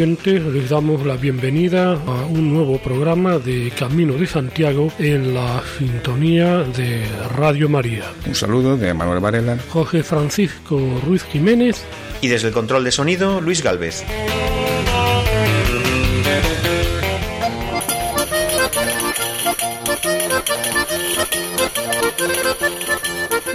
Oyentes, 0.00 0.42
les 0.42 0.70
damos 0.70 1.04
la 1.04 1.16
bienvenida 1.16 1.92
a 1.92 2.24
un 2.24 2.54
nuevo 2.54 2.78
programa 2.78 3.38
de 3.38 3.70
Camino 3.78 4.14
de 4.14 4.26
Santiago 4.26 4.90
en 4.98 5.34
la 5.34 5.62
sintonía 5.76 6.60
de 6.60 7.04
Radio 7.36 7.68
María. 7.68 8.04
Un 8.26 8.34
saludo 8.34 8.78
de 8.78 8.94
Manuel 8.94 9.20
Varela, 9.20 9.58
José 9.68 10.02
Francisco 10.02 10.80
Ruiz 11.04 11.22
Jiménez 11.24 11.84
y 12.22 12.28
desde 12.28 12.48
el 12.48 12.54
control 12.54 12.82
de 12.82 12.92
sonido 12.92 13.42
Luis 13.42 13.62
Galvez. 13.62 14.02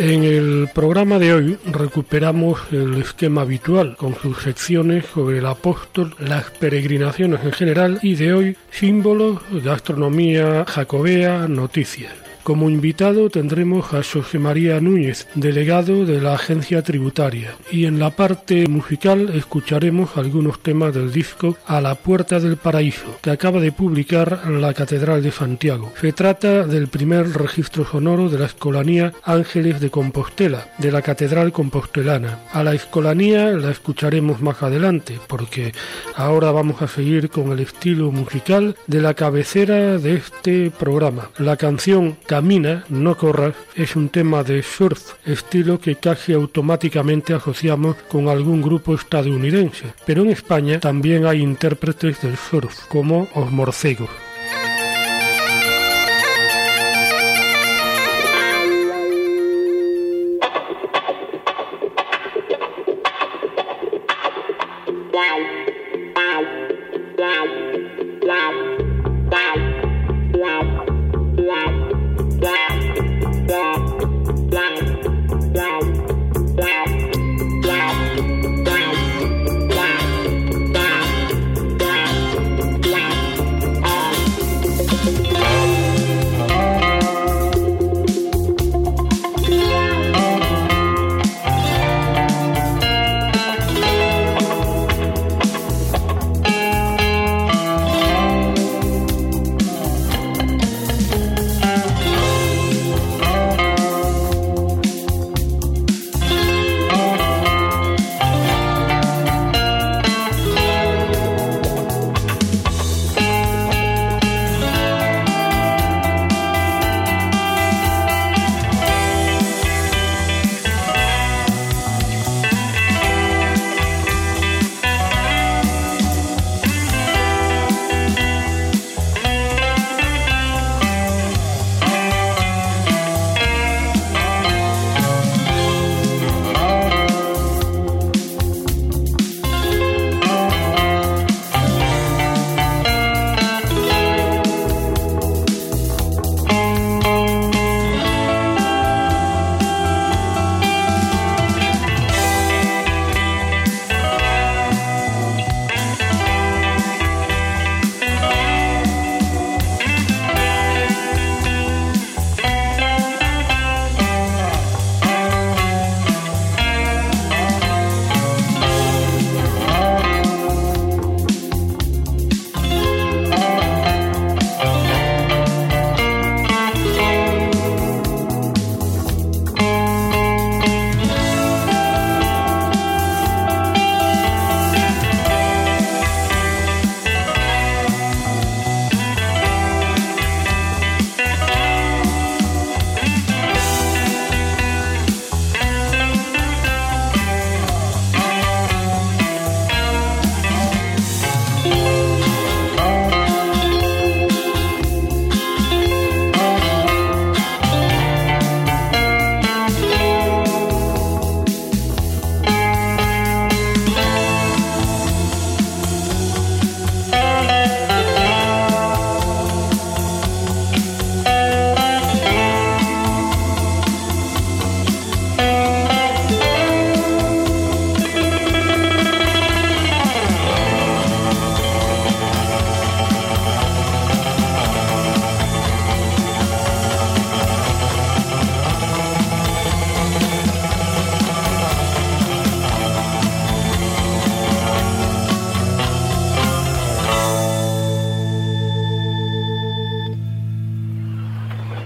En 0.05 0.23
el 0.23 0.69
programa 0.71 1.17
de 1.17 1.33
hoy 1.33 1.57
recuperamos 1.65 2.59
el 2.71 2.93
esquema 3.01 3.41
habitual 3.41 3.97
con 3.97 4.13
sus 4.13 4.39
secciones 4.43 5.03
sobre 5.07 5.39
el 5.39 5.47
apóstol, 5.47 6.13
las 6.19 6.51
peregrinaciones 6.51 7.43
en 7.43 7.51
general 7.51 7.99
y 8.03 8.13
de 8.13 8.31
hoy 8.31 8.57
símbolos, 8.69 9.39
gastronomía 9.63 10.63
jacobea, 10.67 11.47
noticias. 11.47 12.24
Como 12.45 12.69
invitado 12.69 13.31
tendremos 13.31 13.91
a 13.95 14.03
José 14.03 14.37
María 14.37 14.79
Núñez, 14.79 15.25
delegado 15.33 16.05
de 16.05 16.21
la 16.21 16.35
agencia 16.35 16.83
tributaria, 16.83 17.55
y 17.71 17.85
en 17.85 17.97
la 17.97 18.11
parte 18.11 18.67
musical 18.67 19.31
escucharemos 19.33 20.15
algunos 20.15 20.59
temas 20.59 20.93
del 20.93 21.11
disco 21.11 21.57
A 21.65 21.81
la 21.81 21.95
Puerta 21.95 22.39
del 22.39 22.57
Paraíso, 22.57 23.17
que 23.23 23.31
acaba 23.31 23.59
de 23.59 23.71
publicar 23.71 24.47
la 24.47 24.75
Catedral 24.75 25.23
de 25.23 25.31
Santiago. 25.31 25.91
Se 25.99 26.13
trata 26.13 26.67
del 26.67 26.87
primer 26.87 27.31
registro 27.31 27.83
sonoro 27.83 28.29
de 28.29 28.37
la 28.37 28.45
Escolanía 28.45 29.11
Ángeles 29.23 29.79
de 29.79 29.89
Compostela, 29.89 30.69
de 30.77 30.91
la 30.91 31.01
Catedral 31.01 31.51
Compostelana. 31.51 32.41
A 32.53 32.63
la 32.63 32.75
Escolanía 32.75 33.49
la 33.53 33.71
escucharemos 33.71 34.39
más 34.43 34.61
adelante, 34.61 35.19
porque 35.25 35.71
ahora 36.15 36.51
vamos 36.51 36.79
a 36.83 36.87
seguir 36.87 37.31
con 37.31 37.51
el 37.51 37.61
estilo 37.61 38.11
musical 38.11 38.75
de 38.85 39.01
la 39.01 39.15
cabecera 39.15 39.97
de 39.97 40.13
este 40.13 40.69
programa. 40.69 41.31
La 41.39 41.57
canción 41.57 42.17
Camina, 42.35 42.83
no 42.89 43.15
corras 43.15 43.55
es 43.75 43.95
un 43.95 44.09
tema 44.09 44.43
de 44.43 44.61
surf, 44.61 45.13
estilo 45.25 45.79
que 45.79 45.95
casi 45.95 46.33
automáticamente 46.33 47.33
asociamos 47.33 47.95
con 48.09 48.27
algún 48.27 48.61
grupo 48.61 48.93
estadounidense, 48.93 49.93
pero 50.05 50.23
en 50.23 50.31
España 50.31 50.81
también 50.81 51.25
hay 51.25 51.41
intérpretes 51.41 52.21
del 52.21 52.35
surf, 52.35 52.87
como 52.89 53.29
Os 53.35 53.49
Morcegos. 53.51 54.24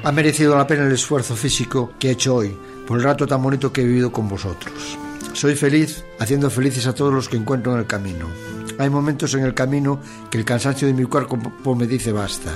Ha 0.10 0.12
merecido 0.12 0.58
la 0.58 0.66
pena 0.66 0.88
el 0.88 0.92
esfuerzo 0.92 1.36
físico 1.36 1.92
que 2.00 2.08
he 2.08 2.14
hecho 2.14 2.34
hoy, 2.34 2.58
por 2.88 2.98
el 2.98 3.04
rato 3.04 3.28
tan 3.28 3.44
bonito 3.44 3.72
que 3.72 3.82
he 3.82 3.86
vivido 3.86 4.12
con 4.12 4.28
vosotros. 4.28 4.98
Soy 5.34 5.54
feliz 5.54 6.04
haciendo 6.18 6.50
felices 6.50 6.88
a 6.88 6.96
todos 6.96 7.14
los 7.14 7.30
que 7.30 7.38
encuentro 7.38 7.74
en 7.74 7.78
el 7.82 7.86
camino. 7.86 8.26
Hay 8.80 8.90
momentos 8.90 9.36
en 9.36 9.44
el 9.44 9.54
camino 9.54 10.00
que 10.32 10.40
el 10.40 10.46
cansancio 10.46 10.88
de 10.88 10.96
mi 10.96 11.04
cuerpo 11.04 11.76
me 11.76 11.86
dice 11.86 12.12
basta. 12.12 12.52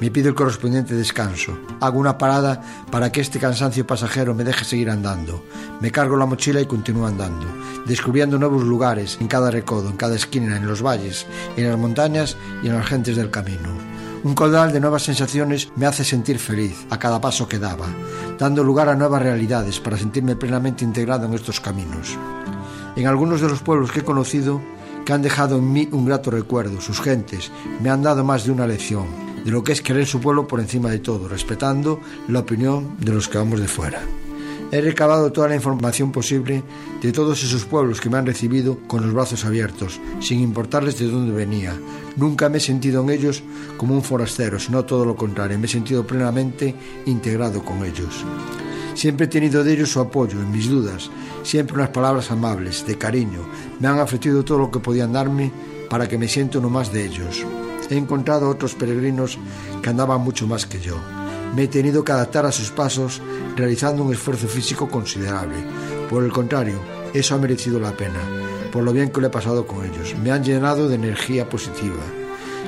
Me 0.00 0.10
pido 0.10 0.30
el 0.30 0.34
correspondiente 0.34 0.96
descanso. 0.96 1.56
Hago 1.78 2.00
una 2.00 2.18
parada 2.18 2.60
para 2.90 3.12
que 3.12 3.20
este 3.20 3.38
cansancio 3.38 3.86
pasajero 3.86 4.34
me 4.34 4.42
deje 4.42 4.64
seguir 4.64 4.90
andando. 4.90 5.44
Me 5.80 5.92
cargo 5.92 6.16
la 6.16 6.26
mochila 6.26 6.60
y 6.60 6.66
continúo 6.66 7.06
andando, 7.06 7.46
descubriendo 7.86 8.36
nuevos 8.36 8.64
lugares 8.64 9.16
en 9.20 9.28
cada 9.28 9.52
recodo, 9.52 9.90
en 9.90 9.96
cada 9.96 10.16
esquina, 10.16 10.56
en 10.56 10.66
los 10.66 10.82
valles, 10.82 11.24
en 11.56 11.70
las 11.70 11.78
montañas 11.78 12.36
y 12.64 12.66
en 12.66 12.74
las 12.74 12.86
gentes 12.88 13.14
del 13.14 13.30
camino. 13.30 13.93
Un 14.24 14.34
caudal 14.34 14.72
de 14.72 14.80
nuevas 14.80 15.02
sensaciones 15.02 15.68
me 15.76 15.84
hace 15.84 16.02
sentir 16.02 16.38
feliz 16.38 16.86
a 16.88 16.98
cada 16.98 17.20
paso 17.20 17.46
que 17.46 17.58
daba, 17.58 17.86
dando 18.38 18.64
lugar 18.64 18.88
a 18.88 18.96
nuevas 18.96 19.20
realidades 19.20 19.80
para 19.80 19.98
sentirme 19.98 20.34
plenamente 20.34 20.82
integrado 20.82 21.26
en 21.26 21.34
estos 21.34 21.60
caminos. 21.60 22.16
En 22.96 23.06
algunos 23.06 23.42
de 23.42 23.50
los 23.50 23.60
pueblos 23.60 23.92
que 23.92 24.00
he 24.00 24.04
conocido, 24.04 24.62
que 25.04 25.12
han 25.12 25.20
dejado 25.20 25.58
en 25.58 25.70
mí 25.70 25.90
un 25.92 26.06
grato 26.06 26.30
recuerdo, 26.30 26.80
sus 26.80 27.02
gentes, 27.02 27.52
me 27.82 27.90
han 27.90 28.02
dado 28.02 28.24
más 28.24 28.44
de 28.44 28.52
una 28.52 28.66
lección 28.66 29.08
de 29.44 29.50
lo 29.50 29.62
que 29.62 29.72
es 29.72 29.82
querer 29.82 30.06
su 30.06 30.22
pueblo 30.22 30.48
por 30.48 30.58
encima 30.58 30.88
de 30.88 31.00
todo, 31.00 31.28
respetando 31.28 32.00
la 32.28 32.38
opinión 32.38 32.96
de 33.00 33.12
los 33.12 33.28
que 33.28 33.36
vamos 33.36 33.60
de 33.60 33.68
fuera. 33.68 34.00
He 34.70 34.80
recabado 34.80 35.30
toda 35.30 35.48
la 35.48 35.54
información 35.54 36.10
posible 36.10 36.62
de 37.00 37.12
todos 37.12 37.42
esos 37.44 37.64
pueblos 37.64 38.00
que 38.00 38.10
me 38.10 38.18
han 38.18 38.26
recibido 38.26 38.78
con 38.86 39.02
los 39.02 39.12
brazos 39.12 39.44
abiertos, 39.44 40.00
sin 40.20 40.40
importarles 40.40 40.98
de 40.98 41.06
dónde 41.06 41.32
venía. 41.32 41.74
Nunca 42.16 42.48
me 42.48 42.58
he 42.58 42.60
sentido 42.60 43.02
en 43.02 43.10
ellos 43.10 43.42
como 43.76 43.94
un 43.94 44.02
forastero, 44.02 44.58
sino 44.58 44.84
todo 44.84 45.04
lo 45.04 45.16
contrario, 45.16 45.58
me 45.58 45.66
he 45.66 45.68
sentido 45.68 46.06
plenamente 46.06 46.74
integrado 47.06 47.64
con 47.64 47.84
ellos. 47.84 48.24
Siempre 48.94 49.26
he 49.26 49.28
tenido 49.28 49.64
de 49.64 49.74
ellos 49.74 49.90
su 49.90 50.00
apoyo 50.00 50.40
en 50.40 50.52
mis 50.52 50.68
dudas, 50.68 51.10
siempre 51.42 51.76
unas 51.76 51.90
palabras 51.90 52.30
amables, 52.30 52.86
de 52.86 52.96
cariño. 52.96 53.40
Me 53.80 53.88
han 53.88 53.98
ofrecido 53.98 54.44
todo 54.44 54.58
lo 54.58 54.70
que 54.70 54.78
podían 54.78 55.12
darme 55.12 55.52
para 55.90 56.08
que 56.08 56.18
me 56.18 56.28
sienta 56.28 56.58
uno 56.58 56.70
más 56.70 56.92
de 56.92 57.04
ellos. 57.04 57.44
He 57.90 57.96
encontrado 57.96 58.48
otros 58.48 58.74
peregrinos 58.74 59.38
que 59.82 59.90
andaban 59.90 60.20
mucho 60.20 60.46
más 60.46 60.66
que 60.66 60.80
yo. 60.80 60.96
Me 61.54 61.64
he 61.64 61.68
tenido 61.68 62.04
que 62.04 62.12
adaptar 62.12 62.46
a 62.46 62.52
sus 62.52 62.70
pasos 62.70 63.22
realizando 63.56 64.02
un 64.02 64.12
esfuerzo 64.12 64.48
físico 64.48 64.88
considerable. 64.88 65.56
Por 66.10 66.24
el 66.24 66.32
contrario, 66.32 66.80
eso 67.12 67.34
ha 67.34 67.38
merecido 67.38 67.78
la 67.78 67.96
pena, 67.96 68.18
por 68.72 68.82
lo 68.82 68.92
bien 68.92 69.10
que 69.10 69.20
lo 69.20 69.28
he 69.28 69.30
pasado 69.30 69.66
con 69.66 69.84
ellos. 69.84 70.16
Me 70.20 70.32
han 70.32 70.42
llenado 70.42 70.88
de 70.88 70.96
energía 70.96 71.48
positiva, 71.48 72.02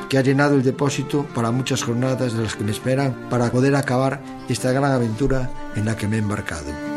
que 0.09 0.19
ha 0.19 0.23
llenado 0.23 0.55
el 0.55 0.63
depósito 0.63 1.27
para 1.35 1.51
muchas 1.51 1.83
jornadas 1.83 2.35
de 2.35 2.43
las 2.43 2.55
que 2.55 2.65
me 2.65 2.71
esperan 2.71 3.29
para 3.29 3.51
poder 3.51 3.75
acabar 3.75 4.23
esta 4.49 4.71
gran 4.71 4.93
aventura 4.93 5.51
en 5.75 5.85
la 5.85 5.97
que 5.97 6.07
me 6.07 6.17
he 6.17 6.21
embarcado. 6.21 6.96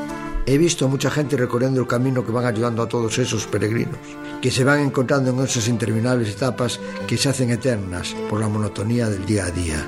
He 0.50 0.58
visto 0.58 0.90
mucha 0.90 1.12
gente 1.12 1.38
recorriendo 1.38 1.80
el 1.80 1.86
camino 1.86 2.26
que 2.26 2.32
van 2.32 2.44
ayudando 2.44 2.82
a 2.82 2.90
todos 2.90 3.20
esos 3.20 3.46
peregrinos, 3.46 4.00
que 4.42 4.50
se 4.50 4.64
van 4.64 4.80
encontrando 4.80 5.30
en 5.30 5.40
esas 5.42 5.68
interminables 5.68 6.28
etapas 6.28 6.80
que 7.06 7.18
se 7.18 7.30
hacen 7.30 7.52
eternas 7.52 8.16
por 8.32 8.40
la 8.40 8.50
monotonía 8.50 9.12
del 9.12 9.28
día 9.28 9.46
a 9.46 9.52
día. 9.52 9.86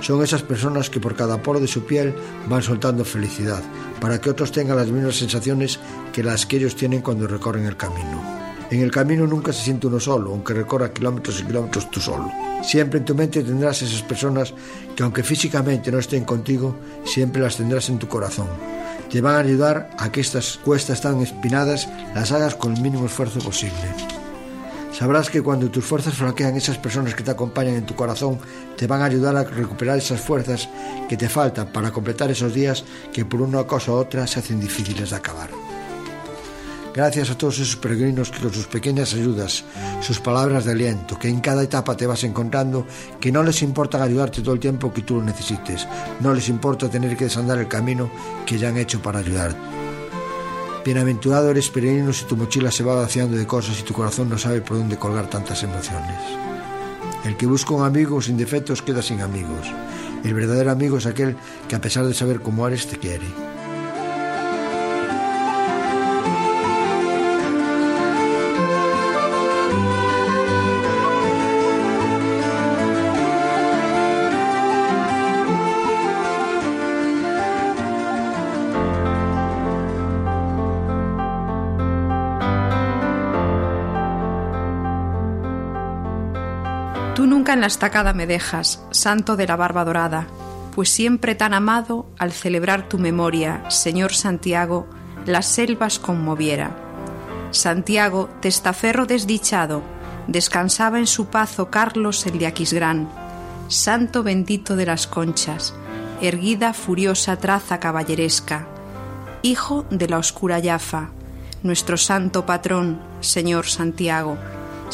Son 0.00 0.22
esas 0.22 0.44
personas 0.44 0.88
que 0.88 1.00
por 1.00 1.16
cada 1.16 1.42
poro 1.42 1.58
de 1.58 1.66
su 1.66 1.84
piel 1.84 2.14
van 2.48 2.62
soltando 2.62 3.04
felicidad, 3.04 3.60
para 4.00 4.20
que 4.20 4.30
otros 4.30 4.52
tengan 4.52 4.76
las 4.76 4.86
mismas 4.86 5.16
sensaciones 5.16 5.80
que 6.12 6.22
las 6.22 6.46
que 6.46 6.58
ellos 6.58 6.76
tienen 6.76 7.02
cuando 7.02 7.26
recorren 7.26 7.66
el 7.66 7.76
camino. 7.76 8.22
En 8.70 8.82
el 8.82 8.92
camino 8.92 9.26
nunca 9.26 9.52
se 9.52 9.64
siente 9.64 9.88
uno 9.88 9.98
solo, 9.98 10.30
aunque 10.30 10.54
recorra 10.54 10.92
kilómetros 10.92 11.40
y 11.40 11.44
kilómetros 11.44 11.90
tú 11.90 11.98
solo. 11.98 12.30
Siempre 12.62 13.00
en 13.00 13.04
tu 13.04 13.16
mente 13.16 13.42
tendrás 13.42 13.82
esas 13.82 14.02
personas 14.02 14.54
que 14.94 15.02
aunque 15.02 15.24
físicamente 15.24 15.90
no 15.90 15.98
estén 15.98 16.24
contigo, 16.24 16.76
siempre 17.04 17.42
las 17.42 17.56
tendrás 17.56 17.88
en 17.88 17.98
tu 17.98 18.06
corazón 18.06 18.46
te 19.14 19.20
van 19.20 19.36
a 19.36 19.38
ayudar 19.38 19.90
a 19.96 20.10
que 20.10 20.20
estas 20.20 20.58
cuestas 20.58 21.00
tan 21.00 21.20
espinadas 21.20 21.88
las 22.16 22.32
hagas 22.32 22.56
con 22.56 22.74
el 22.74 22.82
mínimo 22.82 23.06
esfuerzo 23.06 23.38
posible. 23.38 23.78
Sabrás 24.92 25.30
que 25.30 25.40
cuando 25.40 25.70
tus 25.70 25.84
fuerzas 25.84 26.14
flaquean, 26.14 26.56
esas 26.56 26.78
personas 26.78 27.14
que 27.14 27.22
te 27.22 27.30
acompañan 27.30 27.76
en 27.76 27.86
tu 27.86 27.94
corazón 27.94 28.40
te 28.76 28.88
van 28.88 29.02
a 29.02 29.04
ayudar 29.04 29.36
a 29.36 29.44
recuperar 29.44 29.98
esas 29.98 30.20
fuerzas 30.20 30.68
que 31.08 31.16
te 31.16 31.28
faltan 31.28 31.68
para 31.68 31.92
completar 31.92 32.32
esos 32.32 32.54
días 32.54 32.82
que 33.12 33.24
por 33.24 33.40
una 33.40 33.62
cosa 33.62 33.92
u 33.92 33.94
otra 33.94 34.26
se 34.26 34.40
hacen 34.40 34.58
difíciles 34.58 35.10
de 35.10 35.16
acabar. 35.16 35.63
Gracias 36.94 37.28
a 37.28 37.36
todos 37.36 37.58
esos 37.58 37.74
peregrinos 37.74 38.30
que 38.30 38.38
con 38.38 38.52
sus 38.52 38.68
pequeñas 38.68 39.14
ayudas, 39.14 39.64
sus 40.00 40.20
palabras 40.20 40.64
de 40.64 40.70
aliento, 40.70 41.18
que 41.18 41.28
en 41.28 41.40
cada 41.40 41.64
etapa 41.64 41.96
te 41.96 42.06
vas 42.06 42.22
encontrando, 42.22 42.86
que 43.18 43.32
no 43.32 43.42
les 43.42 43.62
importa 43.62 44.00
ayudarte 44.00 44.42
todo 44.42 44.54
el 44.54 44.60
tiempo 44.60 44.92
que 44.92 45.02
tú 45.02 45.16
lo 45.16 45.24
necesites, 45.24 45.88
no 46.20 46.32
les 46.32 46.48
importa 46.48 46.88
tener 46.88 47.16
que 47.16 47.24
desandar 47.24 47.58
el 47.58 47.66
camino 47.66 48.08
que 48.46 48.58
ya 48.58 48.68
han 48.68 48.76
hecho 48.76 49.02
para 49.02 49.18
ayudarte. 49.18 49.58
Bienaventurado 50.84 51.50
eres 51.50 51.68
peregrino 51.68 52.12
si 52.12 52.26
tu 52.26 52.36
mochila 52.36 52.70
se 52.70 52.84
va 52.84 52.94
vaciando 52.94 53.36
de 53.36 53.46
cosas 53.46 53.80
y 53.80 53.82
tu 53.82 53.92
corazón 53.92 54.28
no 54.28 54.38
sabe 54.38 54.60
por 54.60 54.78
dónde 54.78 54.96
colgar 54.96 55.28
tantas 55.28 55.64
emociones. 55.64 56.20
El 57.24 57.36
que 57.36 57.46
busca 57.46 57.74
un 57.74 57.84
amigo 57.84 58.22
sin 58.22 58.36
defectos 58.36 58.82
queda 58.82 59.02
sin 59.02 59.20
amigos. 59.20 59.66
El 60.22 60.34
verdadero 60.34 60.70
amigo 60.70 60.98
es 60.98 61.06
aquel 61.06 61.36
que 61.68 61.74
a 61.74 61.80
pesar 61.80 62.06
de 62.06 62.14
saber 62.14 62.40
cómo 62.40 62.68
eres 62.68 62.86
te 62.86 62.98
quiere. 62.98 63.26
En 87.54 87.60
la 87.60 87.68
estacada 87.68 88.12
me 88.12 88.26
dejas, 88.26 88.84
santo 88.90 89.36
de 89.36 89.46
la 89.46 89.56
barba 89.56 89.84
dorada, 89.84 90.26
pues 90.74 90.90
siempre 90.90 91.34
tan 91.34 91.54
amado, 91.54 92.06
al 92.18 92.32
celebrar 92.32 92.88
tu 92.88 92.98
memoria, 92.98 93.68
Señor 93.70 94.12
Santiago, 94.12 94.86
las 95.24 95.46
selvas 95.46 95.98
conmoviera. 95.98 96.76
Santiago, 97.52 98.28
testaferro 98.40 99.06
desdichado, 99.06 99.82
descansaba 100.26 100.98
en 100.98 101.06
su 101.06 101.26
pazo 101.26 101.70
Carlos 101.70 102.26
el 102.26 102.38
de 102.38 102.48
Aquisgrán, 102.48 103.08
santo 103.68 104.22
bendito 104.22 104.74
de 104.74 104.86
las 104.86 105.06
conchas, 105.06 105.74
erguida 106.20 106.74
furiosa 106.74 107.36
traza 107.36 107.78
caballeresca, 107.78 108.66
hijo 109.42 109.86
de 109.90 110.08
la 110.08 110.18
oscura 110.18 110.58
Yafa, 110.58 111.10
nuestro 111.62 111.96
santo 111.96 112.44
patrón, 112.46 113.00
Señor 113.20 113.66
Santiago, 113.66 114.36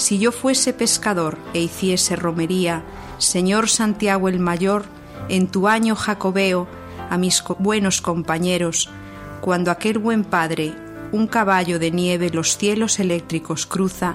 si 0.01 0.19
yo 0.19 0.33
fuese 0.33 0.73
pescador 0.73 1.37
e 1.53 1.61
hiciese 1.61 2.17
romería, 2.17 2.83
Señor 3.19 3.69
Santiago 3.69 4.29
el 4.29 4.41
Mayor, 4.41 4.85
en 5.29 5.47
tu 5.47 5.69
año 5.69 5.95
jacobeo, 5.95 6.67
a 7.11 7.19
mis 7.19 7.45
buenos 7.59 8.01
compañeros, 8.01 8.89
cuando 9.43 9.71
aquel 9.71 9.99
buen 9.99 10.25
padre, 10.25 10.75
un 11.13 11.27
caballo 11.27 11.79
de 11.79 11.91
nieve 11.91 12.31
los 12.31 12.57
cielos 12.57 12.99
eléctricos 12.99 13.67
cruza, 13.67 14.15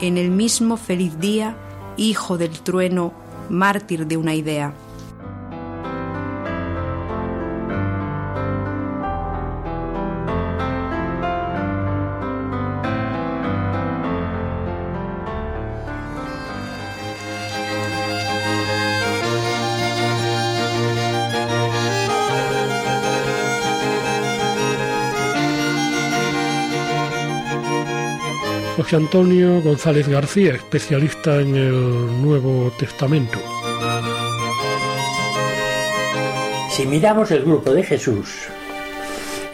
en 0.00 0.18
el 0.18 0.30
mismo 0.30 0.76
feliz 0.76 1.18
día, 1.18 1.56
hijo 1.96 2.38
del 2.38 2.60
trueno, 2.60 3.12
mártir 3.50 4.06
de 4.06 4.16
una 4.16 4.34
idea. 4.34 4.72
José 28.84 28.96
Antonio 28.96 29.62
González 29.62 30.06
García, 30.06 30.56
especialista 30.56 31.40
en 31.40 31.56
el 31.56 32.22
Nuevo 32.22 32.70
Testamento. 32.78 33.38
Si 36.70 36.84
miramos 36.84 37.30
el 37.30 37.44
grupo 37.44 37.72
de 37.72 37.82
Jesús 37.82 38.40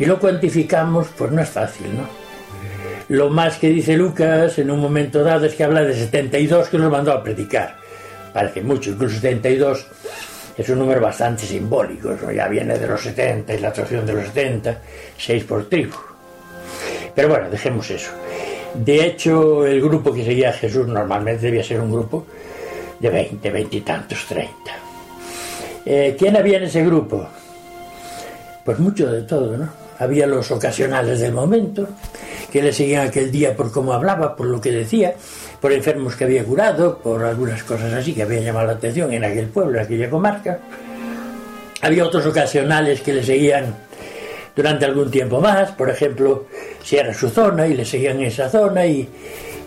y 0.00 0.04
lo 0.04 0.18
cuantificamos, 0.18 1.06
pues 1.16 1.30
no 1.30 1.42
es 1.42 1.49
fácil, 1.49 1.96
¿no? 1.96 2.08
Lo 3.06 3.30
más 3.30 3.58
que 3.58 3.68
dice 3.68 3.96
Lucas 3.96 4.58
en 4.58 4.68
un 4.68 4.80
momento 4.80 5.22
dado 5.22 5.46
es 5.46 5.54
que 5.54 5.62
habla 5.62 5.82
de 5.82 5.94
72 5.94 6.68
que 6.68 6.78
los 6.78 6.90
mandó 6.90 7.12
a 7.12 7.22
predicar. 7.22 7.76
Parece 8.32 8.62
mucho, 8.62 8.90
incluso 8.90 9.14
72 9.14 9.87
es 10.58 10.68
un 10.70 10.80
número 10.80 11.00
bastante 11.00 11.46
simbólico, 11.46 12.16
ya 12.32 12.49
viene 12.49 12.76
de 12.76 12.87
los 12.88 13.00
70 13.00 13.54
y 13.54 13.60
la 13.60 13.68
atracción 13.68 14.04
de 14.04 14.12
los 14.12 14.25
70, 14.25 14.78
6 15.16 15.44
por 15.44 15.68
tribu. 15.68 15.94
Pero 17.14 17.28
bueno, 17.28 17.49
dejemos 17.49 17.88
eso. 17.92 18.10
De 18.74 19.04
hecho, 19.04 19.66
el 19.66 19.80
grupo 19.80 20.12
que 20.12 20.24
seguía 20.24 20.50
a 20.50 20.52
Jesús 20.52 20.86
normalmente 20.86 21.46
debía 21.46 21.62
ser 21.62 21.80
un 21.80 21.90
grupo 21.90 22.26
de 22.98 23.10
20, 23.10 23.50
20 23.50 23.76
y 23.76 23.80
tantos, 23.80 24.26
30. 24.26 24.54
Eh, 25.84 26.16
¿Quién 26.18 26.36
había 26.36 26.58
en 26.58 26.64
ese 26.64 26.84
grupo? 26.84 27.26
Pues 28.64 28.78
mucho 28.78 29.10
de 29.10 29.22
todo, 29.22 29.56
¿no? 29.56 29.68
Había 29.98 30.26
los 30.26 30.50
ocasionales 30.50 31.20
del 31.20 31.32
momento, 31.32 31.88
que 32.50 32.62
le 32.62 32.72
seguían 32.72 33.08
aquel 33.08 33.30
día 33.30 33.54
por 33.54 33.70
cómo 33.70 33.92
hablaba, 33.92 34.36
por 34.36 34.46
lo 34.46 34.60
que 34.60 34.70
decía, 34.70 35.14
por 35.60 35.72
enfermos 35.72 36.16
que 36.16 36.24
había 36.24 36.44
curado, 36.44 36.98
por 36.98 37.22
algunas 37.24 37.62
cosas 37.62 37.92
así 37.92 38.14
que 38.14 38.22
había 38.22 38.40
llamado 38.40 38.66
la 38.66 38.72
atención 38.74 39.12
en 39.12 39.24
aquel 39.24 39.46
pueblo, 39.46 39.78
en 39.78 39.84
aquella 39.84 40.08
comarca. 40.08 40.58
Había 41.82 42.04
otros 42.04 42.26
ocasionales 42.26 43.00
que 43.00 43.12
le 43.12 43.24
seguían 43.24 43.74
durante 44.54 44.85
algún 44.85 45.11
tiempo 45.11 45.40
más, 45.40 45.73
por 45.73 45.90
ejemplo, 45.90 46.47
si 46.83 46.97
era 46.97 47.14
su 47.14 47.28
zona 47.28 47.66
y 47.66 47.75
le 47.75 47.85
seguían 47.85 48.19
en 48.19 48.26
esa 48.26 48.49
zona 48.49 48.87
y, 48.87 49.09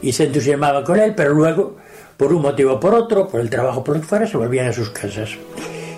y 0.02 0.12
se 0.12 0.26
entusiasmaban 0.26 0.84
con 0.84 1.00
él, 1.00 1.14
pero 1.16 1.34
luego, 1.34 1.78
por 2.18 2.34
un 2.34 2.42
motivo 2.42 2.74
o 2.74 2.80
por 2.80 2.94
otro, 2.94 3.28
por 3.28 3.42
el 3.42 3.50
trabajo 3.50 3.84
por 3.84 3.96
lo 3.96 4.02
que 4.02 4.08
fuera, 4.08 4.28
se 4.28 4.38
volvían 4.38 4.68
a 4.68 4.74
sus 4.74 4.90
casas. 4.90 5.32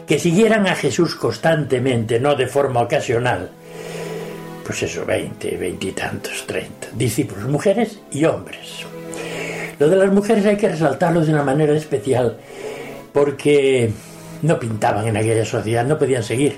Que 0.07 0.19
siguieran 0.19 0.67
a 0.67 0.75
Jesús 0.75 1.15
constantemente, 1.15 2.19
no 2.19 2.35
de 2.35 2.47
forma 2.47 2.81
ocasional, 2.81 3.49
pues 4.65 4.83
eso, 4.83 5.05
20, 5.05 5.57
20 5.57 5.87
y 5.87 5.91
tantos, 5.91 6.45
30 6.47 6.89
discípulos, 6.93 7.45
mujeres 7.45 7.99
y 8.11 8.25
hombres. 8.25 8.85
Lo 9.77 9.89
de 9.89 9.95
las 9.95 10.11
mujeres 10.11 10.45
hay 10.45 10.57
que 10.57 10.69
resaltarlo 10.69 11.21
de 11.21 11.31
una 11.31 11.43
manera 11.43 11.73
especial 11.73 12.37
porque 13.11 13.91
no 14.41 14.59
pintaban 14.59 15.07
en 15.07 15.17
aquella 15.17 15.45
sociedad, 15.45 15.85
no 15.85 15.97
podían 15.97 16.23
seguir. 16.23 16.57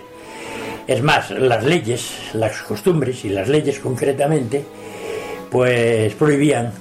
Es 0.88 1.03
más, 1.03 1.32
las 1.32 1.63
leyes, 1.63 2.12
las 2.34 2.62
costumbres 2.62 3.25
y 3.25 3.29
las 3.29 3.50
leyes 3.50 3.79
concretamente, 3.79 4.63
pues 5.51 6.13
prohibían 6.15 6.72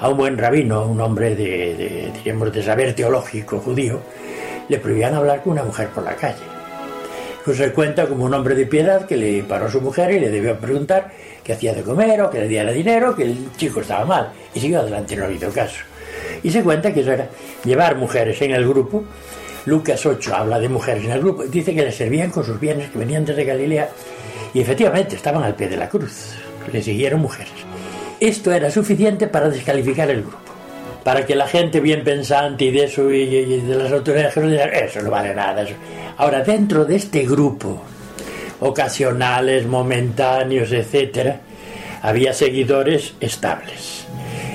a 0.00 0.08
un 0.08 0.16
buen 0.16 0.38
rabino, 0.38 0.86
un 0.86 1.00
hombre 1.00 1.34
de, 1.36 2.12
de, 2.24 2.50
de 2.50 2.62
saber 2.62 2.94
teológico 2.94 3.58
judío, 3.60 4.00
le 4.68 4.78
prohibían 4.78 5.14
hablar 5.14 5.42
con 5.42 5.52
una 5.52 5.64
mujer 5.64 5.88
por 5.88 6.02
la 6.02 6.16
calle 6.16 6.52
pues 7.44 7.56
se 7.56 7.72
cuenta 7.72 8.06
como 8.06 8.24
un 8.24 8.34
hombre 8.34 8.54
de 8.54 8.66
piedad 8.66 9.06
que 9.06 9.16
le 9.16 9.42
paró 9.42 9.66
a 9.66 9.70
su 9.70 9.80
mujer 9.80 10.12
y 10.12 10.20
le 10.20 10.30
debió 10.30 10.56
preguntar 10.58 11.10
qué 11.42 11.54
hacía 11.54 11.74
de 11.74 11.82
comer 11.82 12.20
o 12.22 12.30
que 12.30 12.38
le 12.38 12.48
diera 12.48 12.70
dinero, 12.70 13.16
que 13.16 13.24
el 13.24 13.48
chico 13.56 13.80
estaba 13.80 14.04
mal. 14.04 14.32
Y 14.54 14.60
siguió 14.60 14.80
adelante, 14.80 15.16
no 15.16 15.30
hizo 15.30 15.50
caso. 15.50 15.82
Y 16.42 16.50
se 16.50 16.62
cuenta 16.62 16.92
que 16.92 17.00
eso 17.00 17.12
era 17.12 17.28
llevar 17.64 17.96
mujeres 17.96 18.40
en 18.42 18.52
el 18.52 18.66
grupo. 18.66 19.04
Lucas 19.66 20.04
8 20.04 20.34
habla 20.34 20.58
de 20.58 20.68
mujeres 20.68 21.04
en 21.04 21.12
el 21.12 21.20
grupo. 21.20 21.44
Dice 21.44 21.74
que 21.74 21.82
le 21.82 21.92
servían 21.92 22.30
con 22.30 22.44
sus 22.44 22.58
bienes 22.58 22.90
que 22.90 22.98
venían 22.98 23.24
desde 23.24 23.44
Galilea. 23.44 23.88
Y 24.54 24.60
efectivamente 24.60 25.16
estaban 25.16 25.42
al 25.42 25.54
pie 25.54 25.68
de 25.68 25.76
la 25.76 25.88
cruz. 25.88 26.34
Le 26.72 26.82
siguieron 26.82 27.20
mujeres. 27.20 27.52
Esto 28.20 28.52
era 28.52 28.70
suficiente 28.70 29.26
para 29.26 29.48
descalificar 29.48 30.10
el 30.10 30.22
grupo 30.22 30.52
para 31.02 31.26
que 31.26 31.34
la 31.34 31.48
gente 31.48 31.80
bien 31.80 32.04
pensante 32.04 32.66
y 32.66 32.70
de 32.70 32.84
eso 32.84 33.10
y, 33.10 33.60
de 33.60 33.74
las 33.74 33.92
autoridades 33.92 34.36
eso 34.36 35.02
no 35.02 35.10
vale 35.10 35.34
nada. 35.34 35.66
Ahora, 36.16 36.42
dentro 36.42 36.84
de 36.84 36.96
este 36.96 37.26
grupo, 37.26 37.82
ocasionales, 38.60 39.66
momentáneos, 39.66 40.70
etcétera, 40.72 41.40
había 42.02 42.32
seguidores 42.32 43.14
estables. 43.20 44.06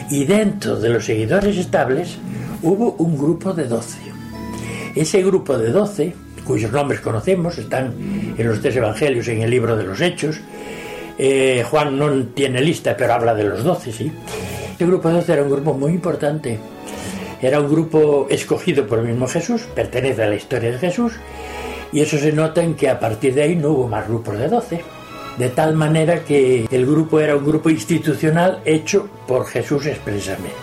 Y 0.09 0.23
dentro 0.23 0.77
de 0.77 0.89
los 0.89 1.05
seguidores 1.05 1.57
estables 1.57 2.17
hubo 2.61 2.93
un 2.93 3.17
grupo 3.17 3.53
de 3.53 3.65
doce. 3.65 3.97
Ese 5.01 5.23
grupo 5.23 5.57
de 5.57 5.71
doce, 5.71 6.13
cuyos 6.45 6.71
nombres 6.71 7.01
conocemos, 7.01 7.57
están 7.57 7.93
en 8.37 8.47
los 8.47 8.61
tres 8.61 8.75
evangelios, 8.75 9.27
en 9.27 9.41
el 9.41 9.49
libro 9.49 9.75
de 9.75 9.83
los 9.83 10.01
Hechos. 10.01 10.39
Eh, 11.17 11.63
Juan 11.69 11.97
no 11.97 12.25
tiene 12.27 12.61
lista, 12.61 12.95
pero 12.95 13.13
habla 13.13 13.33
de 13.33 13.43
los 13.43 13.63
doce, 13.63 13.91
sí 13.91 14.11
este 14.77 14.85
grupo 14.85 15.07
de 15.07 15.15
12 15.15 15.33
era 15.33 15.41
un 15.41 15.49
grupo 15.49 15.73
muy 15.73 15.91
importante. 15.91 16.59
Era 17.41 17.59
un 17.59 17.67
grupo 17.67 18.27
escogido 18.29 18.85
por 18.85 18.99
el 18.99 19.05
mismo 19.05 19.27
Jesús, 19.27 19.63
pertenece 19.73 20.21
a 20.21 20.27
la 20.27 20.35
historia 20.35 20.69
de 20.69 20.77
Jesús, 20.77 21.13
y 21.91 22.01
eso 22.01 22.19
se 22.19 22.31
nota 22.31 22.61
en 22.61 22.75
que 22.75 22.87
a 22.87 22.99
partir 22.99 23.33
de 23.33 23.41
ahí 23.41 23.55
no 23.55 23.69
hubo 23.69 23.87
más 23.87 24.07
grupos 24.07 24.37
de 24.37 24.47
12. 24.47 24.81
De 25.39 25.49
tal 25.49 25.73
manera 25.73 26.23
que 26.23 26.67
el 26.69 26.85
grupo 26.85 27.19
era 27.19 27.35
un 27.35 27.43
grupo 27.43 27.71
institucional 27.71 28.61
hecho 28.65 29.09
por 29.27 29.47
Jesús 29.47 29.87
expresamente. 29.87 30.53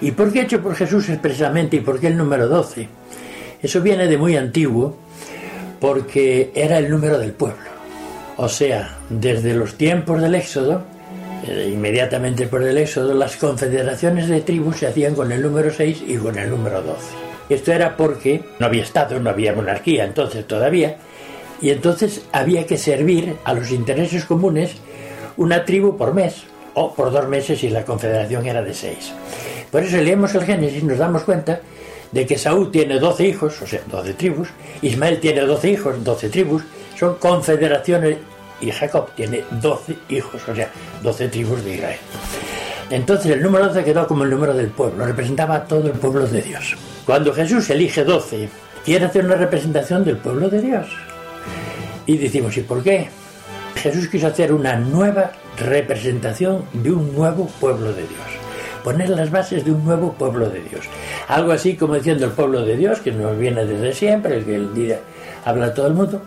¿Y 0.00 0.12
por 0.12 0.32
qué 0.32 0.42
hecho 0.42 0.62
por 0.62 0.76
Jesús 0.76 1.08
expresamente 1.08 1.78
y 1.78 1.80
por 1.80 1.98
qué 1.98 2.06
el 2.06 2.16
número 2.16 2.46
12? 2.46 2.88
Eso 3.62 3.80
viene 3.80 4.06
de 4.06 4.16
muy 4.16 4.36
antiguo, 4.36 4.96
porque 5.80 6.50
era 6.54 6.78
el 6.78 6.90
número 6.90 7.18
del 7.18 7.32
pueblo. 7.32 7.68
O 8.36 8.48
sea, 8.48 8.98
desde 9.08 9.54
los 9.54 9.74
tiempos 9.74 10.20
del 10.20 10.34
Éxodo, 10.34 10.84
eh, 11.46 11.70
inmediatamente 11.72 12.46
por 12.46 12.62
el 12.62 12.76
éxodo, 12.78 13.14
las 13.14 13.36
confederaciones 13.36 14.28
de 14.28 14.40
tribus 14.40 14.78
se 14.78 14.86
hacían 14.86 15.14
con 15.14 15.30
el 15.32 15.42
número 15.42 15.72
6 15.72 16.02
y 16.06 16.16
con 16.16 16.36
el 16.38 16.50
número 16.50 16.82
12. 16.82 16.98
Esto 17.48 17.72
era 17.72 17.96
porque 17.96 18.42
no 18.58 18.66
había 18.66 18.82
Estado, 18.82 19.18
no 19.18 19.30
había 19.30 19.54
monarquía 19.54 20.04
entonces 20.04 20.46
todavía, 20.46 20.96
y 21.60 21.70
entonces 21.70 22.22
había 22.32 22.66
que 22.66 22.76
servir 22.76 23.36
a 23.44 23.54
los 23.54 23.70
intereses 23.70 24.24
comunes 24.24 24.72
una 25.36 25.64
tribu 25.64 25.96
por 25.96 26.14
mes, 26.14 26.44
o 26.74 26.94
por 26.94 27.10
dos 27.10 27.26
meses 27.28 27.60
si 27.60 27.70
la 27.70 27.84
confederación 27.84 28.46
era 28.46 28.62
de 28.62 28.74
seis. 28.74 29.12
Por 29.70 29.82
eso 29.82 29.96
leemos 29.96 30.34
el 30.34 30.44
Génesis 30.44 30.82
y 30.82 30.86
nos 30.86 30.98
damos 30.98 31.22
cuenta 31.22 31.60
de 32.12 32.26
que 32.26 32.38
Saúl 32.38 32.70
tiene 32.70 32.98
12 32.98 33.26
hijos, 33.26 33.60
o 33.62 33.66
sea, 33.66 33.80
12 33.90 34.14
tribus, 34.14 34.48
Ismael 34.82 35.20
tiene 35.20 35.42
12 35.42 35.70
hijos, 35.70 36.04
12 36.04 36.28
tribus, 36.28 36.62
son 36.98 37.16
confederaciones 37.16 38.18
y 38.60 38.70
Jacob 38.70 39.10
tiene 39.14 39.44
12 39.50 39.96
hijos, 40.08 40.48
o 40.48 40.54
sea, 40.54 40.70
12 41.02 41.28
tribus 41.28 41.64
de 41.64 41.74
Israel. 41.74 41.98
Entonces 42.90 43.32
el 43.32 43.42
número 43.42 43.66
12 43.68 43.84
quedó 43.84 44.06
como 44.06 44.24
el 44.24 44.30
número 44.30 44.54
del 44.54 44.68
pueblo, 44.68 45.04
representaba 45.04 45.56
a 45.56 45.64
todo 45.64 45.86
el 45.86 45.92
pueblo 45.92 46.26
de 46.26 46.42
Dios. 46.42 46.76
Cuando 47.04 47.32
Jesús 47.32 47.68
elige 47.70 48.04
12, 48.04 48.48
quiere 48.84 49.04
hacer 49.04 49.24
una 49.24 49.36
representación 49.36 50.04
del 50.04 50.16
pueblo 50.16 50.48
de 50.48 50.62
Dios. 50.62 50.86
Y 52.06 52.16
decimos, 52.16 52.56
¿y 52.56 52.62
por 52.62 52.82
qué? 52.82 53.08
Jesús 53.76 54.08
quiso 54.08 54.26
hacer 54.26 54.52
una 54.52 54.76
nueva 54.76 55.32
representación 55.58 56.64
de 56.72 56.90
un 56.90 57.14
nuevo 57.14 57.46
pueblo 57.60 57.92
de 57.92 58.02
Dios. 58.02 58.47
Poner 58.88 59.10
las 59.10 59.30
bases 59.30 59.66
de 59.66 59.70
un 59.70 59.84
nuevo 59.84 60.14
pueblo 60.14 60.48
de 60.48 60.62
Dios. 60.62 60.86
Algo 61.26 61.52
así 61.52 61.76
como 61.76 61.94
diciendo 61.94 62.24
el 62.24 62.30
pueblo 62.30 62.64
de 62.64 62.74
Dios, 62.74 63.00
que 63.00 63.12
nos 63.12 63.36
viene 63.36 63.66
desde 63.66 63.92
siempre, 63.92 64.38
el 64.38 64.46
que 64.46 64.54
el 64.54 64.72
día 64.72 64.98
habla 65.44 65.74
todo 65.74 65.88
el 65.88 65.92
mundo, 65.92 66.22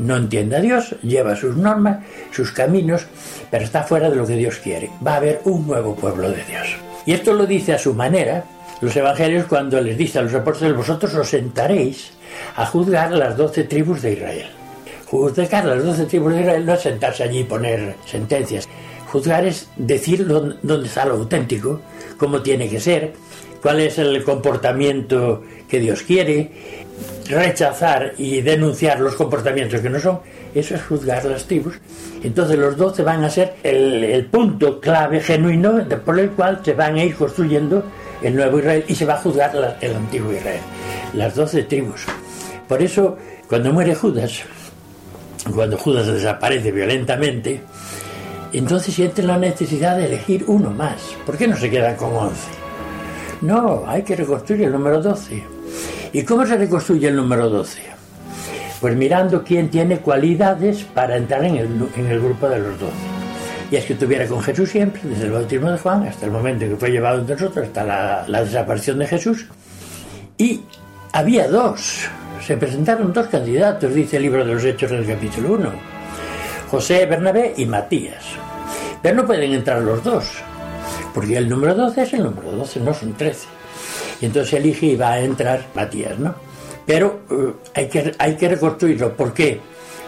no 0.00 0.16
entiende 0.16 0.56
a 0.56 0.60
Dios, 0.60 0.96
lleva 1.02 1.36
sus 1.36 1.56
normas, 1.56 1.98
sus 2.32 2.50
caminos, 2.50 3.06
pero 3.48 3.62
está 3.62 3.84
fuera 3.84 4.10
de 4.10 4.16
lo 4.16 4.26
que 4.26 4.34
Dios 4.34 4.56
quiere. 4.56 4.90
Va 5.06 5.12
a 5.12 5.16
haber 5.18 5.40
un 5.44 5.68
nuevo 5.68 5.94
pueblo 5.94 6.30
de 6.30 6.42
Dios. 6.42 6.66
Y 7.06 7.12
esto 7.12 7.32
lo 7.32 7.46
dice 7.46 7.74
a 7.74 7.78
su 7.78 7.94
manera 7.94 8.42
los 8.80 8.96
evangelios 8.96 9.46
cuando 9.46 9.80
les 9.80 9.96
dice 9.96 10.18
a 10.18 10.22
los 10.22 10.34
apóstoles, 10.34 10.76
vosotros 10.76 11.14
os 11.14 11.28
sentaréis 11.28 12.10
a 12.56 12.66
juzgar 12.66 13.12
las 13.12 13.36
doce 13.36 13.62
tribus 13.62 14.02
de 14.02 14.14
Israel. 14.14 14.50
Juzgar 15.06 15.64
las 15.64 15.84
doce 15.84 16.06
tribus 16.06 16.34
de 16.34 16.40
Israel 16.40 16.66
no 16.66 16.74
es 16.74 16.80
sentarse 16.80 17.22
allí 17.22 17.38
y 17.38 17.44
poner 17.44 17.94
sentencias. 18.04 18.68
Juzgar 19.14 19.46
es 19.46 19.68
decir 19.76 20.26
dónde 20.26 20.88
está 20.88 21.04
lo 21.04 21.14
auténtico, 21.14 21.80
cómo 22.18 22.42
tiene 22.42 22.68
que 22.68 22.80
ser, 22.80 23.12
cuál 23.62 23.78
es 23.78 23.96
el 23.98 24.24
comportamiento 24.24 25.44
que 25.68 25.78
Dios 25.78 26.02
quiere, 26.02 26.50
rechazar 27.28 28.14
y 28.18 28.40
denunciar 28.40 28.98
los 28.98 29.14
comportamientos 29.14 29.80
que 29.80 29.88
no 29.88 30.00
son, 30.00 30.18
eso 30.52 30.74
es 30.74 30.82
juzgar 30.82 31.24
las 31.26 31.44
tribus. 31.44 31.74
Entonces 32.24 32.58
los 32.58 32.76
doce 32.76 33.04
van 33.04 33.22
a 33.22 33.30
ser 33.30 33.54
el, 33.62 34.26
punto 34.32 34.80
clave 34.80 35.20
genuino 35.20 35.86
por 36.04 36.18
el 36.18 36.30
cual 36.30 36.60
se 36.64 36.72
van 36.72 36.96
a 36.96 37.04
ir 37.04 37.14
construyendo 37.14 37.84
el 38.20 38.34
nuevo 38.34 38.58
Israel 38.58 38.84
y 38.88 38.96
se 38.96 39.06
va 39.06 39.14
a 39.14 39.18
juzgar 39.18 39.78
el 39.80 39.94
antiguo 39.94 40.32
Israel, 40.32 40.60
las 41.12 41.36
doce 41.36 41.62
tribus. 41.62 42.04
Por 42.66 42.82
eso, 42.82 43.16
cuando 43.48 43.72
muere 43.72 43.94
Judas, 43.94 44.42
cuando 45.54 45.78
Judas 45.78 46.08
desaparece 46.08 46.72
violentamente, 46.72 47.60
entonces 48.58 48.94
siente 48.94 49.22
la 49.22 49.38
necesidad 49.38 49.96
de 49.96 50.06
elegir 50.06 50.44
uno 50.46 50.70
más. 50.70 51.16
¿Por 51.26 51.36
qué 51.36 51.48
no 51.48 51.56
se 51.56 51.70
quedan 51.70 51.96
con 51.96 52.14
once? 52.14 52.50
No, 53.40 53.84
hay 53.86 54.02
que 54.02 54.16
reconstruir 54.16 54.62
el 54.62 54.72
número 54.72 55.02
doce. 55.02 55.44
¿Y 56.14 56.22
cómo 56.22 56.46
se 56.46 56.56
reconstruye 56.56 57.08
el 57.08 57.16
número 57.16 57.50
12? 57.50 57.82
Pues 58.80 58.94
mirando 58.94 59.42
quién 59.42 59.68
tiene 59.68 59.98
cualidades 59.98 60.84
para 60.84 61.16
entrar 61.16 61.44
en 61.44 61.56
el, 61.56 62.20
grupo 62.20 62.48
de 62.48 62.60
los 62.60 62.78
12. 62.78 62.92
Y 63.72 63.76
es 63.76 63.84
que 63.84 63.94
estuviera 63.94 64.24
con 64.28 64.40
Jesús 64.40 64.70
siempre, 64.70 65.00
desde 65.02 65.24
el 65.24 65.32
bautismo 65.32 65.72
de 65.72 65.78
Juan 65.78 66.06
hasta 66.06 66.26
el 66.26 66.30
momento 66.30 66.64
en 66.64 66.70
que 66.70 66.76
fue 66.76 66.90
llevado 66.90 67.18
entre 67.18 67.34
nosotros, 67.34 67.66
hasta 67.66 67.82
la, 67.82 68.24
la 68.28 68.44
desaparición 68.44 69.00
de 69.00 69.08
Jesús. 69.08 69.46
Y 70.38 70.60
había 71.12 71.48
dos, 71.48 72.04
se 72.46 72.56
presentaron 72.56 73.12
dos 73.12 73.26
candidatos, 73.26 73.92
dice 73.92 74.18
el 74.18 74.22
libro 74.22 74.44
de 74.44 74.54
los 74.54 74.64
Hechos 74.64 74.92
en 74.92 74.98
el 74.98 75.06
capítulo 75.08 75.54
1, 75.54 75.72
José 76.70 77.06
Bernabé 77.06 77.54
y 77.56 77.66
Matías. 77.66 78.24
Pero 79.04 79.16
no 79.16 79.26
pueden 79.26 79.52
entrar 79.52 79.82
los 79.82 80.02
dos, 80.02 80.24
porque 81.12 81.36
el 81.36 81.46
número 81.46 81.74
12 81.74 82.02
es 82.04 82.14
el 82.14 82.22
número 82.22 82.52
12, 82.52 82.80
no 82.80 82.94
son 82.94 83.12
13. 83.12 83.46
Y 84.22 84.24
entonces 84.24 84.54
elige 84.54 84.86
y 84.86 84.96
va 84.96 85.12
a 85.12 85.20
entrar 85.20 85.66
Matías, 85.74 86.18
¿no? 86.18 86.34
Pero 86.86 87.20
eh, 87.30 87.52
hay, 87.74 87.88
que, 87.88 88.14
hay 88.18 88.34
que 88.36 88.48
reconstruirlo. 88.48 89.14
¿Por 89.14 89.34
qué? 89.34 89.60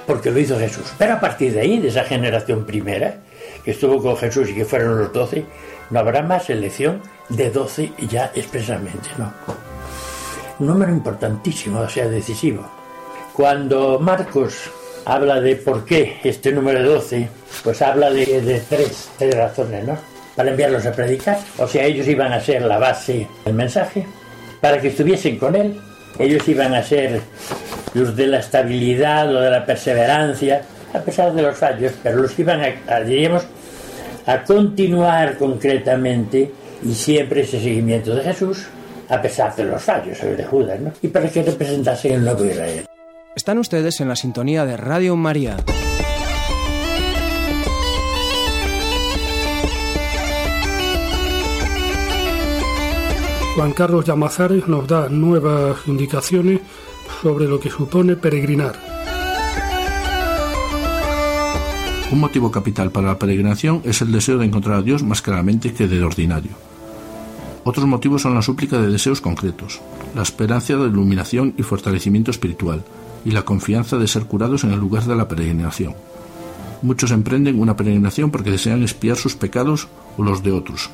Porque 0.06 0.30
lo 0.30 0.38
hizo 0.38 0.58
Jesús. 0.58 0.94
Pero 0.96 1.12
a 1.12 1.20
partir 1.20 1.52
de 1.52 1.60
ahí, 1.60 1.78
de 1.78 1.88
esa 1.88 2.04
generación 2.04 2.64
primera, 2.64 3.18
que 3.62 3.72
estuvo 3.72 4.00
con 4.00 4.16
Jesús 4.16 4.48
y 4.48 4.54
que 4.54 4.64
fueron 4.64 4.98
los 4.98 5.12
doce, 5.12 5.44
no 5.90 6.00
habrá 6.00 6.22
más 6.22 6.48
elección 6.48 7.02
de 7.28 7.50
doce 7.50 7.92
ya 8.08 8.32
expresamente, 8.34 9.10
¿no? 9.18 9.30
Un 10.58 10.68
número 10.68 10.90
importantísimo, 10.90 11.80
o 11.80 11.88
sea, 11.90 12.08
decisivo. 12.08 12.66
Cuando 13.34 13.98
Marcos 14.00 14.70
habla 15.06 15.40
de 15.40 15.54
por 15.56 15.84
qué 15.84 16.18
este 16.24 16.52
número 16.52 16.82
12, 16.82 17.28
pues 17.62 17.80
habla 17.80 18.10
de, 18.10 18.60
tres, 18.68 19.08
tres 19.16 19.34
razones, 19.34 19.86
¿no? 19.86 19.96
Para 20.34 20.50
enviarlos 20.50 20.84
a 20.84 20.92
predicar, 20.92 21.38
o 21.58 21.66
sea, 21.66 21.84
ellos 21.84 22.06
iban 22.08 22.32
a 22.32 22.40
ser 22.40 22.62
la 22.62 22.76
base 22.76 23.26
del 23.44 23.54
mensaje, 23.54 24.04
para 24.60 24.80
que 24.80 24.88
estuviesen 24.88 25.38
con 25.38 25.54
él, 25.54 25.80
ellos 26.18 26.46
iban 26.48 26.74
a 26.74 26.82
ser 26.82 27.20
los 27.94 28.16
de 28.16 28.26
la 28.26 28.40
estabilidad 28.40 29.32
o 29.34 29.40
de 29.40 29.50
la 29.50 29.64
perseverancia, 29.64 30.62
a 30.92 30.98
pesar 30.98 31.32
de 31.32 31.42
los 31.42 31.56
fallos, 31.56 31.92
pero 32.02 32.16
los 32.16 32.36
iban 32.38 32.60
a, 32.60 33.00
diríamos, 33.00 33.46
a 34.26 34.42
continuar 34.42 35.38
concretamente 35.38 36.50
y 36.82 36.94
siempre 36.94 37.42
ese 37.42 37.60
seguimiento 37.60 38.12
de 38.12 38.24
Jesús, 38.24 38.66
a 39.08 39.22
pesar 39.22 39.54
de 39.54 39.64
los 39.64 39.80
fallos, 39.80 40.20
de 40.20 40.44
Judas, 40.44 40.80
¿no? 40.80 40.92
Y 41.00 41.08
para 41.08 41.28
que 41.28 41.44
representasen 41.44 42.14
el 42.14 42.24
nuevo 42.24 42.44
Israel. 42.44 42.85
Están 43.36 43.58
ustedes 43.58 44.00
en 44.00 44.08
la 44.08 44.16
sintonía 44.16 44.64
de 44.64 44.78
Radio 44.78 45.14
María. 45.14 45.58
Juan 53.54 53.72
Carlos 53.74 54.06
Llamazares 54.06 54.66
nos 54.68 54.88
da 54.88 55.10
nuevas 55.10 55.76
indicaciones 55.86 56.62
sobre 57.20 57.44
lo 57.46 57.60
que 57.60 57.68
supone 57.68 58.16
peregrinar. 58.16 58.74
Un 62.10 62.18
motivo 62.18 62.50
capital 62.50 62.90
para 62.90 63.08
la 63.08 63.18
peregrinación 63.18 63.82
es 63.84 64.00
el 64.00 64.12
deseo 64.12 64.38
de 64.38 64.46
encontrar 64.46 64.78
a 64.78 64.82
Dios 64.82 65.02
más 65.02 65.20
claramente 65.20 65.74
que 65.74 65.86
de 65.86 66.02
ordinario. 66.02 66.52
Otros 67.64 67.84
motivos 67.84 68.22
son 68.22 68.34
la 68.34 68.40
súplica 68.40 68.80
de 68.80 68.88
deseos 68.88 69.20
concretos, 69.20 69.82
la 70.14 70.22
esperanza 70.22 70.74
de 70.76 70.86
iluminación 70.86 71.52
y 71.58 71.62
fortalecimiento 71.62 72.30
espiritual, 72.30 72.82
y 73.24 73.30
la 73.30 73.42
confianza 73.42 73.96
de 73.96 74.08
ser 74.08 74.24
curados 74.24 74.64
en 74.64 74.72
el 74.72 74.80
lugar 74.80 75.04
de 75.04 75.16
la 75.16 75.28
peregrinación. 75.28 75.94
Muchos 76.82 77.10
emprenden 77.10 77.58
una 77.58 77.76
peregrinación 77.76 78.30
porque 78.30 78.50
desean 78.50 78.82
espiar 78.82 79.16
sus 79.16 79.34
pecados 79.34 79.88
o 80.16 80.22
los 80.22 80.42
de 80.42 80.52
otros, 80.52 80.90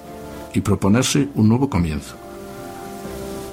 y 0.54 0.60
proponerse 0.60 1.28
un 1.34 1.48
nuevo 1.48 1.68
comienzo. 1.68 2.16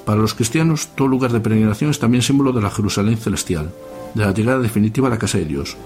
Para 0.04 0.20
los 0.20 0.34
cristianos, 0.34 0.88
todo 0.94 1.08
lugar 1.08 1.32
de 1.32 1.40
peregrinación 1.40 1.90
es 1.90 1.98
también 1.98 2.22
símbolo 2.22 2.52
de 2.52 2.62
la 2.62 2.70
Jerusalén 2.70 3.16
celestial, 3.16 3.72
de 4.14 4.24
la 4.24 4.32
llegada 4.32 4.58
definitiva 4.58 5.08
a 5.08 5.10
la 5.10 5.18
casa 5.18 5.38
de 5.38 5.44
Dios. 5.44 5.76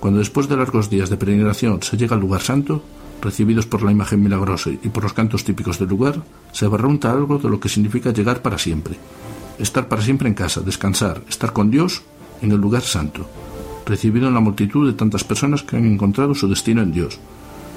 Cuando 0.00 0.18
después 0.18 0.48
de 0.48 0.56
largos 0.56 0.90
días 0.90 1.10
de 1.10 1.16
peregrinación 1.16 1.82
se 1.82 1.96
llega 1.96 2.14
al 2.14 2.20
lugar 2.20 2.42
santo, 2.42 2.82
recibidos 3.22 3.66
por 3.66 3.82
la 3.82 3.92
imagen 3.92 4.22
milagrosa 4.22 4.70
y 4.70 4.88
por 4.88 5.02
los 5.02 5.14
cantos 5.14 5.44
típicos 5.44 5.78
del 5.78 5.88
lugar, 5.88 6.22
se 6.52 6.68
barrunta 6.68 7.10
algo 7.10 7.38
de 7.38 7.48
lo 7.48 7.58
que 7.58 7.68
significa 7.68 8.12
llegar 8.12 8.42
para 8.42 8.58
siempre. 8.58 8.96
Estar 9.58 9.88
para 9.88 10.02
siempre 10.02 10.28
en 10.28 10.34
casa, 10.34 10.60
descansar, 10.60 11.22
estar 11.28 11.52
con 11.52 11.70
Dios 11.70 12.02
en 12.42 12.52
el 12.52 12.58
lugar 12.58 12.82
santo, 12.82 13.26
recibido 13.84 14.28
en 14.28 14.34
la 14.34 14.40
multitud 14.40 14.86
de 14.86 14.96
tantas 14.96 15.24
personas 15.24 15.62
que 15.62 15.76
han 15.76 15.86
encontrado 15.86 16.34
su 16.34 16.48
destino 16.48 16.82
en 16.82 16.92
Dios. 16.92 17.18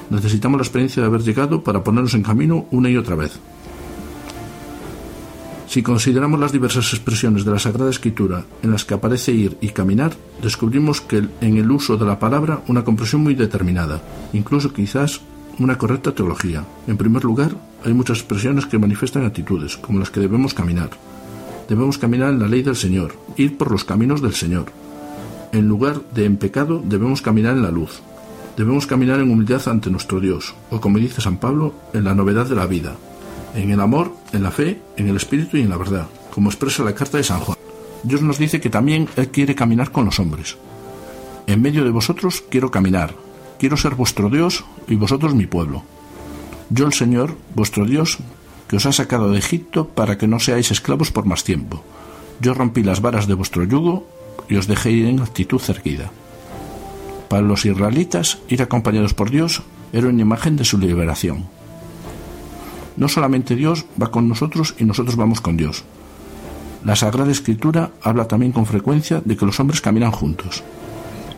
Necesitamos 0.10 0.57
la 0.57 0.63
experiencia 0.63 1.01
de 1.01 1.07
haber 1.07 1.21
llegado 1.21 1.63
para 1.63 1.83
ponernos 1.83 2.13
en 2.13 2.23
camino 2.23 2.65
una 2.71 2.89
y 2.89 2.97
otra 2.97 3.15
vez. 3.15 3.39
Si 5.67 5.83
consideramos 5.83 6.39
las 6.39 6.51
diversas 6.51 6.91
expresiones 6.93 7.45
de 7.45 7.51
la 7.51 7.60
Sagrada 7.60 7.91
Escritura 7.91 8.43
en 8.63 8.71
las 8.71 8.86
que 8.86 8.95
aparece 8.95 9.33
ir 9.33 9.55
y 9.62 9.69
caminar, 9.69 10.13
descubrimos 10.41 10.99
que 10.99 11.27
en 11.41 11.57
el 11.57 11.69
uso 11.69 11.95
de 11.95 12.07
la 12.07 12.17
palabra 12.17 12.63
una 12.67 12.83
comprensión 12.83 13.21
muy 13.21 13.36
determinada, 13.36 14.01
incluso 14.33 14.73
quizás 14.73 15.21
una 15.60 15.77
correcta 15.77 16.12
teología. 16.15 16.65
En 16.88 16.97
primer 16.97 17.23
lugar, 17.23 17.51
hay 17.86 17.93
muchas 17.93 18.17
expresiones 18.17 18.65
que 18.65 18.79
manifiestan 18.79 19.25
actitudes, 19.25 19.77
como 19.77 19.99
las 19.99 20.10
que 20.10 20.21
debemos 20.21 20.55
caminar. 20.55 20.89
Debemos 21.69 21.99
caminar 21.99 22.29
en 22.29 22.39
la 22.39 22.47
ley 22.47 22.63
del 22.63 22.75
Señor, 22.75 23.13
ir 23.38 23.55
por 23.55 23.71
los 23.71 23.84
caminos 23.84 24.23
del 24.23 24.34
Señor. 24.34 24.71
En 25.51 25.67
lugar 25.67 26.01
de 26.15 26.25
en 26.25 26.38
pecado, 26.38 26.82
debemos 26.84 27.21
caminar 27.21 27.55
en 27.55 27.62
la 27.62 27.69
luz. 27.69 28.01
Debemos 28.58 28.88
caminar 28.88 29.19
en 29.19 29.29
humildad 29.29 29.62
ante 29.67 29.91
nuestro 29.91 30.19
Dios, 30.19 30.55
o 30.71 30.82
como 30.82 30.97
dice 30.97 31.21
San 31.21 31.38
Pablo, 31.38 31.75
en 31.93 32.05
la 32.05 32.15
novedad 32.15 32.47
de 32.47 32.55
la 32.55 32.65
vida, 32.65 32.95
en 33.53 33.69
el 33.69 33.79
amor, 33.79 34.12
en 34.34 34.41
la 34.41 34.49
fe, 34.49 34.82
en 34.97 35.10
el 35.10 35.15
espíritu 35.15 35.58
y 35.58 35.62
en 35.62 35.69
la 35.69 35.77
verdad, 35.77 36.08
como 36.34 36.49
expresa 36.49 36.84
la 36.84 36.95
carta 36.95 37.17
de 37.17 37.23
San 37.23 37.39
Juan. 37.39 37.58
Dios 38.01 38.23
nos 38.23 38.39
dice 38.39 38.60
que 38.60 38.71
también 38.71 39.08
Él 39.15 39.29
quiere 39.29 39.53
caminar 39.53 39.91
con 39.91 40.05
los 40.05 40.19
hombres. 40.19 40.58
En 41.45 41.62
medio 41.62 41.84
de 41.84 41.91
vosotros 41.91 42.43
quiero 42.49 42.71
caminar, 42.71 43.13
quiero 43.60 43.77
ser 43.77 43.93
vuestro 43.93 44.29
Dios 44.29 44.65
y 44.88 44.95
vosotros 44.95 45.36
mi 45.36 45.45
pueblo. 45.45 45.84
Yo 46.71 46.88
el 46.88 46.93
Señor, 46.93 47.36
vuestro 47.55 47.86
Dios, 47.86 48.17
que 48.69 48.77
os 48.77 48.86
ha 48.86 48.93
sacado 48.93 49.32
de 49.32 49.39
Egipto 49.39 49.89
para 49.89 50.19
que 50.19 50.27
no 50.27 50.39
seáis 50.39 50.69
esclavos 50.69 51.12
por 51.12 51.25
más 51.25 51.43
tiempo. 51.43 51.84
Yo 52.39 52.53
rompí 52.53 52.84
las 52.84 53.01
varas 53.01 53.25
de 53.25 53.34
vuestro 53.34 53.63
yugo 53.63 54.05
y 54.47 54.55
os 54.55 54.67
dejé 54.67 54.91
ir 54.91 55.08
en 55.08 55.19
actitud 55.19 55.60
cerquida. 55.60 56.12
Para 57.29 57.41
los 57.41 57.65
israelitas, 57.65 58.38
ir 58.47 58.62
acompañados 58.62 59.15
por 59.15 59.32
Dios 59.32 59.63
era 59.91 60.08
una 60.08 60.21
imagen 60.21 60.55
de 60.55 60.65
su 60.65 60.77
liberación. 60.77 61.47
No 62.95 63.08
solamente 63.08 63.55
Dios 63.55 63.86
va 64.01 64.12
con 64.12 64.29
nosotros 64.29 64.75
y 64.77 64.86
nosotros 64.86 65.15
vamos 65.15 65.41
con 65.41 65.58
Dios. 65.58 65.84
La 66.86 66.95
Sagrada 66.95 67.32
Escritura 67.32 67.91
habla 68.03 68.27
también 68.27 68.51
con 68.51 68.67
frecuencia 68.67 69.21
de 69.25 69.36
que 69.36 69.45
los 69.45 69.60
hombres 69.60 69.82
caminan 69.82 70.12
juntos. 70.12 70.63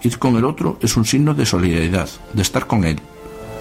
Ir 0.03 0.19
con 0.19 0.35
el 0.35 0.43
otro 0.43 0.77
es 0.81 0.97
un 0.97 1.05
signo 1.05 1.33
de 1.33 1.45
solidaridad, 1.45 2.09
de 2.33 2.41
estar 2.41 2.67
con 2.67 2.83
él. 2.83 2.99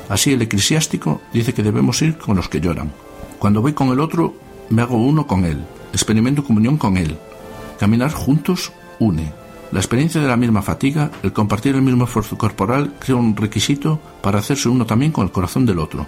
Así 0.08 0.32
el 0.32 0.42
eclesiástico 0.42 1.20
dice 1.32 1.54
que 1.54 1.62
debemos 1.62 2.02
ir 2.02 2.18
con 2.18 2.36
los 2.36 2.48
que 2.48 2.60
lloran. 2.60 2.90
Cuando 3.40 3.62
voy 3.62 3.72
con 3.72 3.88
el 3.88 4.00
otro, 4.00 4.34
me 4.68 4.82
hago 4.82 4.98
uno 4.98 5.26
con 5.26 5.46
él, 5.46 5.64
experimento 5.94 6.44
comunión 6.44 6.76
con 6.76 6.98
él. 6.98 7.16
Caminar 7.78 8.12
juntos 8.12 8.70
une. 8.98 9.32
La 9.72 9.80
experiencia 9.80 10.20
de 10.20 10.28
la 10.28 10.36
misma 10.36 10.60
fatiga, 10.60 11.10
el 11.22 11.32
compartir 11.32 11.74
el 11.74 11.80
mismo 11.80 12.04
esfuerzo 12.04 12.36
corporal, 12.36 12.92
crea 12.98 13.16
un 13.16 13.34
requisito 13.34 13.98
para 14.20 14.40
hacerse 14.40 14.68
uno 14.68 14.84
también 14.84 15.10
con 15.10 15.24
el 15.24 15.32
corazón 15.32 15.64
del 15.64 15.78
otro. 15.78 16.06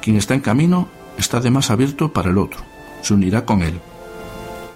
Quien 0.00 0.16
está 0.16 0.32
en 0.32 0.40
camino 0.40 0.88
está 1.18 1.38
además 1.38 1.70
abierto 1.70 2.14
para 2.14 2.30
el 2.30 2.38
otro, 2.38 2.60
se 3.02 3.12
unirá 3.12 3.44
con 3.44 3.60
él. 3.60 3.78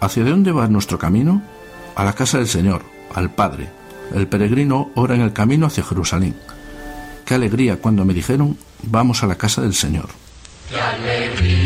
¿Hacia 0.01 0.23
dónde 0.23 0.53
va 0.53 0.69
nuestro 0.69 0.99
camino? 0.99 1.41
A 1.97 2.05
la 2.05 2.13
casa 2.13 2.37
del 2.37 2.49
Señor, 2.49 2.83
al 3.15 3.31
Padre. 3.31 3.71
El 4.15 4.27
peregrino 4.27 4.91
ora 4.97 5.15
en 5.15 5.23
el 5.23 5.33
camino 5.33 5.67
hacia 5.67 5.85
Jerusalén. 5.85 6.37
Qué 7.25 7.37
alegría 7.37 7.81
cuando 7.81 8.05
me 8.05 8.13
dijeron, 8.13 8.59
vamos 8.83 9.23
a 9.23 9.27
la 9.27 9.37
casa 9.37 9.63
del 9.63 9.73
Señor. 9.73 10.11
Qué 10.69 10.79
alegría 10.79 11.60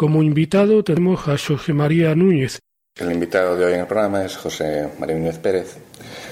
Como 0.00 0.22
invitado 0.22 0.82
tenemos 0.82 1.28
a 1.28 1.36
José 1.36 1.74
María 1.74 2.14
Núñez. 2.14 2.58
El 2.96 3.12
invitado 3.12 3.54
de 3.54 3.66
hoy 3.66 3.74
en 3.74 3.80
el 3.80 3.86
programa 3.86 4.24
es 4.24 4.34
José 4.34 4.88
María 4.98 5.14
Núñez 5.14 5.36
Pérez, 5.36 5.76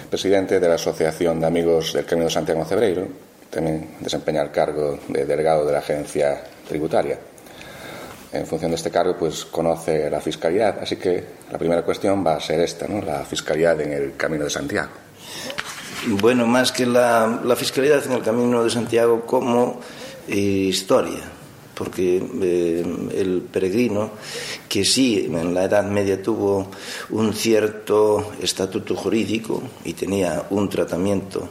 presidente 0.08 0.58
de 0.58 0.66
la 0.66 0.76
Asociación 0.76 1.38
de 1.38 1.48
Amigos 1.48 1.92
del 1.92 2.06
Camino 2.06 2.28
de 2.28 2.32
Santiago 2.32 2.64
Cebreiro. 2.64 3.06
También 3.50 3.90
desempeña 4.00 4.40
el 4.40 4.52
cargo 4.52 4.98
de 5.08 5.26
delegado 5.26 5.66
de 5.66 5.72
la 5.72 5.80
Agencia 5.80 6.42
Tributaria. 6.66 7.18
En 8.32 8.46
función 8.46 8.70
de 8.70 8.76
este 8.76 8.90
cargo, 8.90 9.18
pues 9.18 9.44
conoce 9.44 10.08
la 10.08 10.22
fiscalidad. 10.22 10.78
Así 10.80 10.96
que 10.96 11.22
la 11.52 11.58
primera 11.58 11.82
cuestión 11.82 12.26
va 12.26 12.36
a 12.36 12.40
ser 12.40 12.60
esta, 12.60 12.88
¿no? 12.88 13.02
La 13.02 13.22
fiscalidad 13.26 13.78
en 13.82 13.92
el 13.92 14.16
Camino 14.16 14.44
de 14.44 14.50
Santiago. 14.50 14.92
Bueno, 16.06 16.46
más 16.46 16.72
que 16.72 16.86
la, 16.86 17.42
la 17.44 17.54
fiscalidad 17.54 18.02
en 18.06 18.12
el 18.12 18.22
Camino 18.22 18.64
de 18.64 18.70
Santiago 18.70 19.26
como 19.26 19.78
eh, 20.26 20.36
historia, 20.36 21.20
porque 21.78 22.20
eh, 22.42 22.84
el 23.14 23.42
peregrino, 23.42 24.10
que 24.68 24.84
sí 24.84 25.30
en 25.30 25.54
la 25.54 25.62
Edad 25.64 25.84
Media 25.84 26.20
tuvo 26.20 26.66
un 27.10 27.32
cierto 27.32 28.32
estatuto 28.42 28.96
jurídico 28.96 29.62
y 29.84 29.92
tenía 29.92 30.46
un 30.50 30.68
tratamiento 30.68 31.48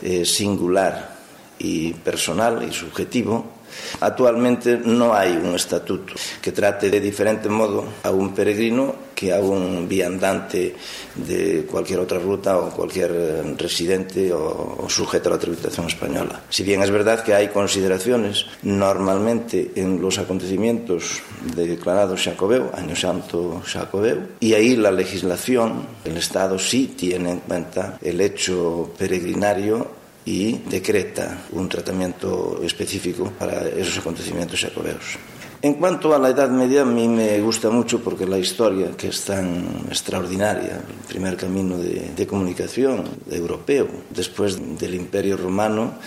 eh, 0.00 0.24
singular 0.24 1.18
y 1.58 1.92
personal 1.92 2.66
y 2.66 2.72
subjetivo, 2.72 3.59
Actualmente 4.00 4.80
no 4.84 5.14
hay 5.14 5.32
un 5.32 5.54
estatuto 5.54 6.14
que 6.40 6.52
trate 6.52 6.90
de 6.90 7.00
diferente 7.00 7.48
modo 7.48 7.84
a 8.02 8.10
un 8.10 8.34
peregrino 8.34 9.10
que 9.20 9.34
a 9.34 9.40
un 9.40 9.86
viandante 9.86 10.74
de 11.14 11.66
cualquier 11.70 12.00
otra 12.00 12.18
ruta 12.18 12.56
o 12.56 12.70
cualquier 12.70 13.10
eh, 13.12 13.54
residente 13.58 14.32
o, 14.32 14.86
sujeto 14.88 15.28
a 15.28 15.32
la 15.32 15.38
tributación 15.38 15.86
española. 15.88 16.40
Si 16.48 16.64
bien 16.64 16.80
es 16.80 16.90
verdad 16.90 17.22
que 17.22 17.34
hay 17.34 17.48
consideraciones 17.48 18.46
normalmente 18.62 19.72
en 19.76 20.00
los 20.00 20.18
acontecimientos 20.18 21.20
declarados 21.54 22.24
Xacobeo, 22.24 22.70
Año 22.74 22.96
Santo 22.96 23.60
Xacobeo, 23.62 24.40
y 24.40 24.54
ahí 24.54 24.74
la 24.76 24.90
legislación, 24.90 25.86
el 26.06 26.16
Estado 26.16 26.58
sí 26.58 26.94
tiene 26.96 27.32
en 27.32 27.40
cuenta 27.40 27.98
el 28.00 28.22
hecho 28.22 28.90
peregrinario 28.96 29.99
y 30.24 30.58
decreta 30.68 31.46
un 31.52 31.68
tratamiento 31.68 32.60
específico 32.62 33.32
para 33.38 33.68
esos 33.68 33.98
acontecimientos 33.98 34.60
jacobeos. 34.60 35.18
En 35.62 35.74
cuanto 35.74 36.14
a 36.14 36.18
la 36.18 36.30
Edad 36.30 36.48
Media, 36.48 36.82
a 36.82 36.86
mí 36.86 37.06
me 37.06 37.38
gusta 37.40 37.68
mucho 37.68 38.00
porque 38.00 38.24
la 38.24 38.38
historia, 38.38 38.92
que 38.96 39.08
es 39.08 39.22
tan 39.24 39.84
extraordinaria, 39.90 40.76
el 40.76 41.06
primer 41.06 41.36
camino 41.36 41.76
de, 41.76 42.12
de 42.16 42.26
comunicación 42.26 43.04
europeo, 43.30 43.86
después 44.08 44.56
del 44.78 44.94
Imperio 44.94 45.36
Romano, 45.36 45.98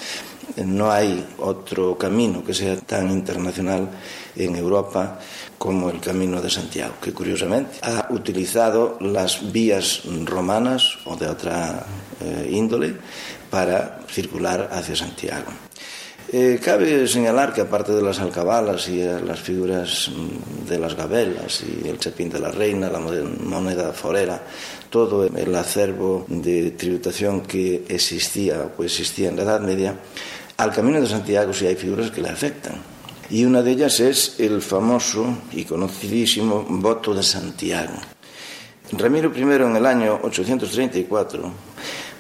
no 0.66 0.92
hay 0.92 1.26
otro 1.38 1.98
camino 1.98 2.44
que 2.44 2.54
sea 2.54 2.78
tan 2.78 3.12
internacional 3.12 3.90
en 4.36 4.56
Europa 4.56 5.20
como 5.58 5.90
el 5.90 6.00
Camino 6.00 6.42
de 6.42 6.50
Santiago, 6.50 6.96
que 7.02 7.14
curiosamente 7.14 7.80
ha 7.82 8.08
utilizado 8.10 8.98
las 9.02 9.52
vías 9.52 10.02
romanas 10.26 10.98
o 11.06 11.16
de 11.16 11.28
otra 11.28 11.86
eh, 12.22 12.50
índole 12.52 12.96
para 13.54 14.00
circular 14.10 14.68
hacia 14.72 14.96
Santiago. 14.96 15.52
Eh, 16.32 16.60
cabe 16.60 17.08
señalar 17.08 17.54
que 17.54 17.62
aparte 17.62 17.92
de 17.92 18.02
las 18.02 18.18
alcabalas 18.18 18.90
y 18.90 19.00
eh, 19.00 19.22
las 19.24 19.40
figuras 19.40 20.10
mm, 20.10 20.68
de 20.68 20.80
las 20.80 20.96
gabelas 20.96 21.62
y 21.62 21.88
el 21.88 22.00
chapín 22.00 22.32
de 22.32 22.40
la 22.40 22.50
reina, 22.50 22.90
la 22.90 22.98
moneda 22.98 23.94
forera, 23.94 24.42
todo 24.90 25.28
el 25.28 25.54
acervo 25.54 26.26
de 26.28 26.72
tributación 26.72 27.42
que 27.42 27.86
existía 27.88 28.72
o 28.76 28.84
existía 28.84 29.30
en 29.30 29.36
la 29.36 29.44
Edad 29.44 29.62
Media, 29.62 30.00
al 30.58 30.72
Camino 30.72 31.00
de 31.00 31.06
Santiago 31.06 31.54
sí 31.54 31.68
hay 31.68 31.76
figuras 31.76 32.10
que 32.10 32.22
le 32.22 32.30
afectan. 32.30 32.82
Y 33.30 33.46
una 33.46 33.62
de 33.62 33.70
ellas 33.70 34.00
es 34.00 34.40
el 34.40 34.64
famoso 34.64 35.44
y 35.52 35.64
conocidísimo 35.64 36.66
voto 36.68 37.14
de 37.14 37.22
Santiago. 37.22 37.94
Ramiro 38.94 39.32
I 39.36 39.42
en 39.42 39.76
el 39.76 39.86
año 39.86 40.20
834 40.24 41.54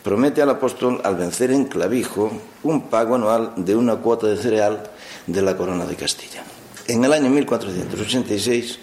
promete 0.03 0.41
al 0.41 0.49
apóstol 0.49 1.01
al 1.03 1.15
vencer 1.15 1.51
en 1.51 1.65
Clavijo 1.65 2.31
un 2.63 2.89
pago 2.89 3.15
anual 3.15 3.53
de 3.55 3.75
una 3.75 3.95
cuota 3.95 4.27
de 4.27 4.37
cereal 4.37 4.83
de 5.25 5.41
la 5.41 5.55
corona 5.55 5.85
de 5.85 5.95
Castilla. 5.95 6.43
En 6.85 7.03
el 7.05 7.13
año 7.13 7.29
1486, 7.29 8.79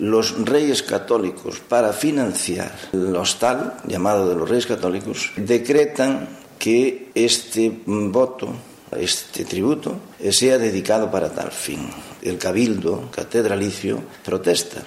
los 0.00 0.44
reyes 0.44 0.82
católicos, 0.82 1.60
para 1.66 1.94
financiar 1.94 2.72
el 2.92 3.16
hostal 3.16 3.78
llamado 3.86 4.28
de 4.28 4.36
los 4.36 4.48
reyes 4.48 4.66
católicos, 4.66 5.32
decretan 5.36 6.28
que 6.58 7.10
este 7.14 7.80
voto, 7.86 8.50
este 8.92 9.44
tributo, 9.46 9.96
sea 10.30 10.58
dedicado 10.58 11.10
para 11.10 11.30
tal 11.30 11.50
fin. 11.50 11.88
El 12.20 12.36
cabildo 12.36 13.08
catedralicio 13.10 14.02
protesta 14.24 14.82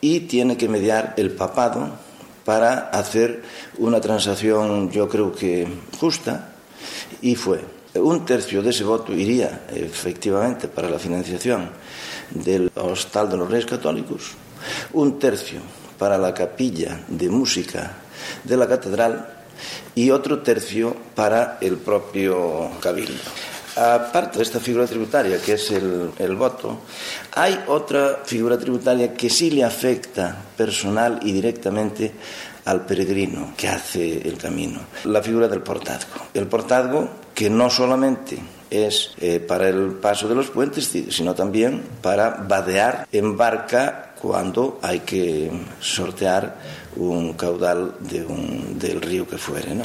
y 0.00 0.20
tiene 0.20 0.58
que 0.58 0.68
mediar 0.68 1.14
el 1.16 1.30
papado 1.30 2.03
para 2.44 2.90
hacer 2.90 3.42
una 3.78 4.00
transacción, 4.00 4.90
yo 4.90 5.08
creo 5.08 5.32
que 5.32 5.66
justa, 5.98 6.52
y 7.22 7.34
fue. 7.34 7.60
Un 7.94 8.24
tercio 8.24 8.60
de 8.60 8.70
ese 8.70 8.82
voto 8.82 9.12
iría 9.12 9.66
efectivamente 9.72 10.66
para 10.66 10.90
la 10.90 10.98
financiación 10.98 11.70
del 12.30 12.70
Hostal 12.74 13.30
de 13.30 13.36
los 13.36 13.48
Reyes 13.48 13.66
Católicos, 13.66 14.32
un 14.94 15.18
tercio 15.18 15.60
para 15.98 16.18
la 16.18 16.34
capilla 16.34 17.04
de 17.06 17.28
música 17.28 17.98
de 18.42 18.56
la 18.56 18.66
catedral 18.66 19.28
y 19.94 20.10
otro 20.10 20.40
tercio 20.40 20.96
para 21.14 21.58
el 21.60 21.76
propio 21.76 22.70
cabildo. 22.80 23.53
Aparte 23.76 24.38
de 24.38 24.44
esta 24.44 24.60
figura 24.60 24.86
tributaria, 24.86 25.40
que 25.40 25.54
es 25.54 25.70
el, 25.70 26.36
voto, 26.36 26.80
hay 27.32 27.64
otra 27.66 28.20
figura 28.24 28.56
tributaria 28.56 29.14
que 29.14 29.28
sí 29.28 29.50
le 29.50 29.64
afecta 29.64 30.36
personal 30.56 31.18
y 31.22 31.32
directamente 31.32 32.12
al 32.66 32.86
peregrino 32.86 33.52
que 33.56 33.68
hace 33.68 34.26
el 34.28 34.38
camino, 34.38 34.80
la 35.04 35.22
figura 35.22 35.48
del 35.48 35.60
portazgo. 35.60 36.26
El 36.32 36.46
portazgo 36.46 37.10
que 37.34 37.50
no 37.50 37.68
solamente 37.68 38.38
es 38.70 39.12
eh, 39.20 39.40
para 39.40 39.68
el 39.68 39.92
paso 39.94 40.28
de 40.28 40.36
los 40.36 40.50
puentes, 40.50 40.90
sino 41.10 41.34
también 41.34 41.82
para 42.00 42.30
vadear 42.30 43.08
en 43.10 43.36
barca 43.36 44.14
cuando 44.20 44.78
hay 44.82 45.00
que 45.00 45.50
sortear 45.80 46.56
un 46.96 47.34
caudal 47.34 47.96
de 48.00 48.24
un, 48.24 48.78
del 48.78 49.02
río 49.02 49.28
que 49.28 49.36
fuere. 49.36 49.74
¿no? 49.74 49.84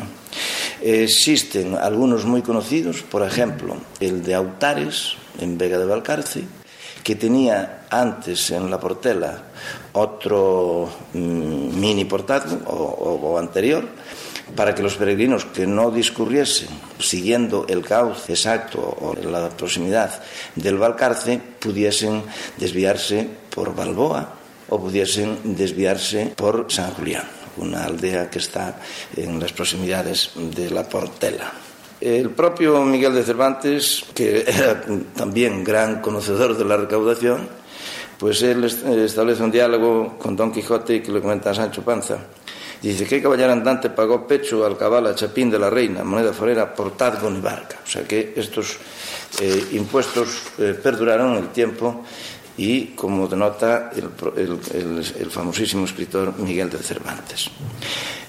Existen 0.81 1.75
algunos 1.75 2.25
muy 2.25 2.41
conocidos, 2.41 3.03
por 3.03 3.23
ejemplo, 3.23 3.77
el 3.99 4.23
de 4.23 4.35
Autares, 4.35 5.15
en 5.39 5.57
Vega 5.57 5.77
de 5.77 5.85
Valcarce, 5.85 6.43
que 7.03 7.15
tenía 7.15 7.87
antes 7.89 8.51
en 8.51 8.69
la 8.69 8.79
Portela 8.79 9.43
otro 9.93 10.89
mm, 11.13 11.79
mini 11.79 12.07
o, 12.65 12.71
o 12.71 13.37
anterior, 13.37 13.83
para 14.55 14.73
que 14.73 14.83
los 14.83 14.95
peregrinos 14.95 15.45
que 15.45 15.67
no 15.67 15.91
discurriesen 15.91 16.69
siguiendo 16.99 17.65
el 17.69 17.83
cauce 17.83 18.33
exacto 18.33 18.79
o 18.79 19.15
la 19.15 19.49
proximidad 19.49 20.21
del 20.55 20.77
Valcarce 20.77 21.39
pudiesen 21.59 22.23
desviarse 22.57 23.27
por 23.49 23.75
Balboa 23.75 24.35
o 24.69 24.79
pudiesen 24.79 25.55
desviarse 25.55 26.33
por 26.35 26.65
San 26.69 26.93
Julián, 26.93 27.25
una 27.59 27.85
aldea 27.85 28.29
que 28.29 28.39
está 28.39 28.79
en 29.15 29.39
las 29.39 29.53
proximidades 29.53 30.31
de 30.35 30.69
la 30.69 30.87
Portela. 30.87 31.51
El 32.01 32.29
propio 32.29 32.81
Miguel 32.85 33.13
de 33.13 33.23
Cervantes, 33.23 34.05
que 34.13 34.45
era 34.47 34.81
también 35.15 35.63
gran 35.63 36.01
conocedor 36.01 36.57
de 36.57 36.65
la 36.65 36.77
recaudación, 36.77 37.49
pues 38.17 38.41
él 38.41 38.63
establece 38.63 39.43
un 39.43 39.51
diálogo 39.51 40.17
con 40.17 40.35
Don 40.35 40.51
Quijote 40.51 41.01
que 41.01 41.11
le 41.11 41.21
comenta 41.21 41.51
a 41.51 41.53
Sancho 41.53 41.83
Panza. 41.83 42.19
Dice 42.81 43.05
que 43.05 43.21
caballero 43.21 43.51
andante 43.51 43.89
pagó 43.89 44.25
pecho 44.25 44.65
al 44.65 44.77
cabal 44.77 45.07
a 45.07 45.15
Chapín 45.15 45.49
de 45.49 45.59
la 45.59 45.69
Reina, 45.69 46.03
moneda 46.03 46.31
forera, 46.31 46.73
portazgo 46.73 47.29
ni 47.29 47.41
barca. 47.41 47.79
O 47.83 47.87
sea 47.87 48.03
que 48.03 48.33
estos 48.35 48.77
eh, 49.41 49.67
impuestos 49.73 50.43
eh, 50.57 50.79
perduraron 50.81 51.35
el 51.35 51.49
tiempo 51.49 52.05
y, 52.59 52.87
como 52.87 53.25
denota 53.25 53.89
el, 53.95 54.11
el, 54.35 55.05
el, 55.17 55.31
famosísimo 55.31 55.85
escritor 55.85 56.37
Miguel 56.39 56.69
de 56.69 56.79
Cervantes. 56.79 57.49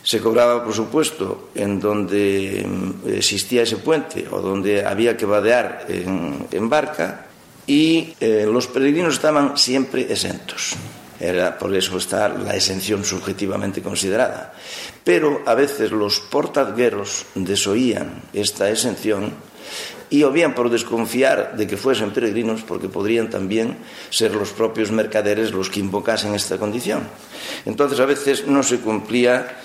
Se 0.05 0.21
cobraba, 0.21 0.63
por 0.63 0.73
supuesto, 0.73 1.51
en 1.53 1.81
donde 1.81 2.65
mm, 2.65 3.11
existía 3.11 3.63
ese 3.63 3.79
puente 3.79 4.29
o 4.31 4.41
donde 4.41 4.87
había 4.87 5.17
que 5.17 5.27
vadear 5.27 5.85
en, 5.89 6.47
en 6.53 6.71
barca 6.71 7.27
y 7.67 8.15
eh, 8.21 8.47
los 8.47 8.69
peregrinos 8.69 9.15
estaban 9.15 9.59
siempre 9.59 10.03
exentos. 10.03 10.77
Era, 11.19 11.59
por 11.59 11.75
eso 11.75 11.99
está 11.99 12.29
la 12.29 12.55
exención 12.55 13.05
subjetivamente 13.05 13.83
considerada. 13.83 14.55
Pero 15.03 15.43
a 15.45 15.55
veces 15.55 15.91
los 15.91 16.21
portadgueros 16.21 17.27
desoían 17.35 18.23
esta 18.33 18.71
exención 18.71 19.50
y 20.11 20.25
o 20.25 20.33
bien 20.33 20.55
por 20.55 20.71
desconfiar 20.71 21.57
de 21.57 21.67
que 21.67 21.77
fuesen 21.77 22.11
peregrinos, 22.11 22.63
porque 22.63 22.89
podrían 22.89 23.31
también 23.31 23.79
ser 24.11 24.35
los 24.35 24.51
propios 24.51 24.91
mercaderes 24.91 25.53
los 25.53 25.71
que 25.71 25.81
invocasen 25.81 26.35
esta 26.35 26.59
condición. 26.59 27.07
Entonces 27.65 28.01
a 28.01 28.07
veces 28.07 28.47
no 28.47 28.63
se 28.63 28.81
cumplía 28.81 29.57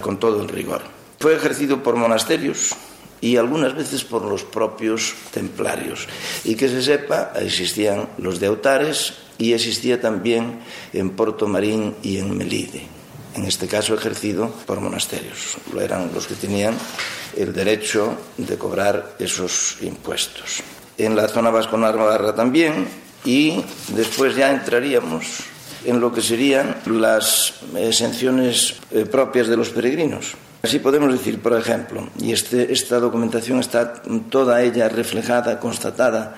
con 0.00 0.18
todo 0.18 0.40
el 0.40 0.48
rigor. 0.48 0.82
Fue 1.18 1.34
ejercido 1.34 1.82
por 1.82 1.96
monasterios 1.96 2.76
y 3.20 3.36
algunas 3.36 3.74
veces 3.74 4.04
por 4.04 4.24
los 4.24 4.44
propios 4.44 5.14
templarios. 5.32 6.06
Y 6.44 6.54
que 6.54 6.68
se 6.68 6.82
sepa, 6.82 7.32
existían 7.36 8.08
los 8.18 8.38
de 8.38 8.46
Autares 8.46 9.14
y 9.38 9.52
existía 9.52 10.00
también 10.00 10.60
en 10.92 11.10
Porto 11.10 11.48
Marín 11.48 11.96
y 12.02 12.18
en 12.18 12.36
Melide. 12.36 12.97
En 13.38 13.46
este 13.46 13.68
caso 13.68 13.94
ejercido 13.94 14.50
por 14.66 14.80
monasterios. 14.80 15.58
Lo 15.72 15.80
eran 15.80 16.10
los 16.12 16.26
que 16.26 16.34
tenían 16.34 16.74
el 17.36 17.52
derecho 17.52 18.16
de 18.36 18.58
cobrar 18.58 19.14
esos 19.20 19.76
impuestos. 19.80 20.60
En 20.98 21.14
la 21.14 21.28
zona 21.28 21.50
vasco-navarra 21.50 22.34
también 22.34 22.88
y 23.24 23.62
después 23.94 24.34
ya 24.34 24.50
entraríamos 24.50 25.44
en 25.84 26.00
lo 26.00 26.12
que 26.12 26.20
serían 26.20 26.82
las 26.86 27.54
exenciones 27.76 28.74
eh, 28.90 29.06
propias 29.06 29.46
de 29.46 29.56
los 29.56 29.68
peregrinos. 29.68 30.34
Así 30.60 30.80
podemos 30.80 31.12
decir, 31.12 31.40
por 31.40 31.56
ejemplo, 31.56 32.08
y 32.20 32.32
este, 32.32 32.72
esta 32.72 32.98
documentación 32.98 33.60
está 33.60 34.02
toda 34.28 34.60
ella 34.62 34.88
reflejada, 34.88 35.60
constatada 35.60 36.34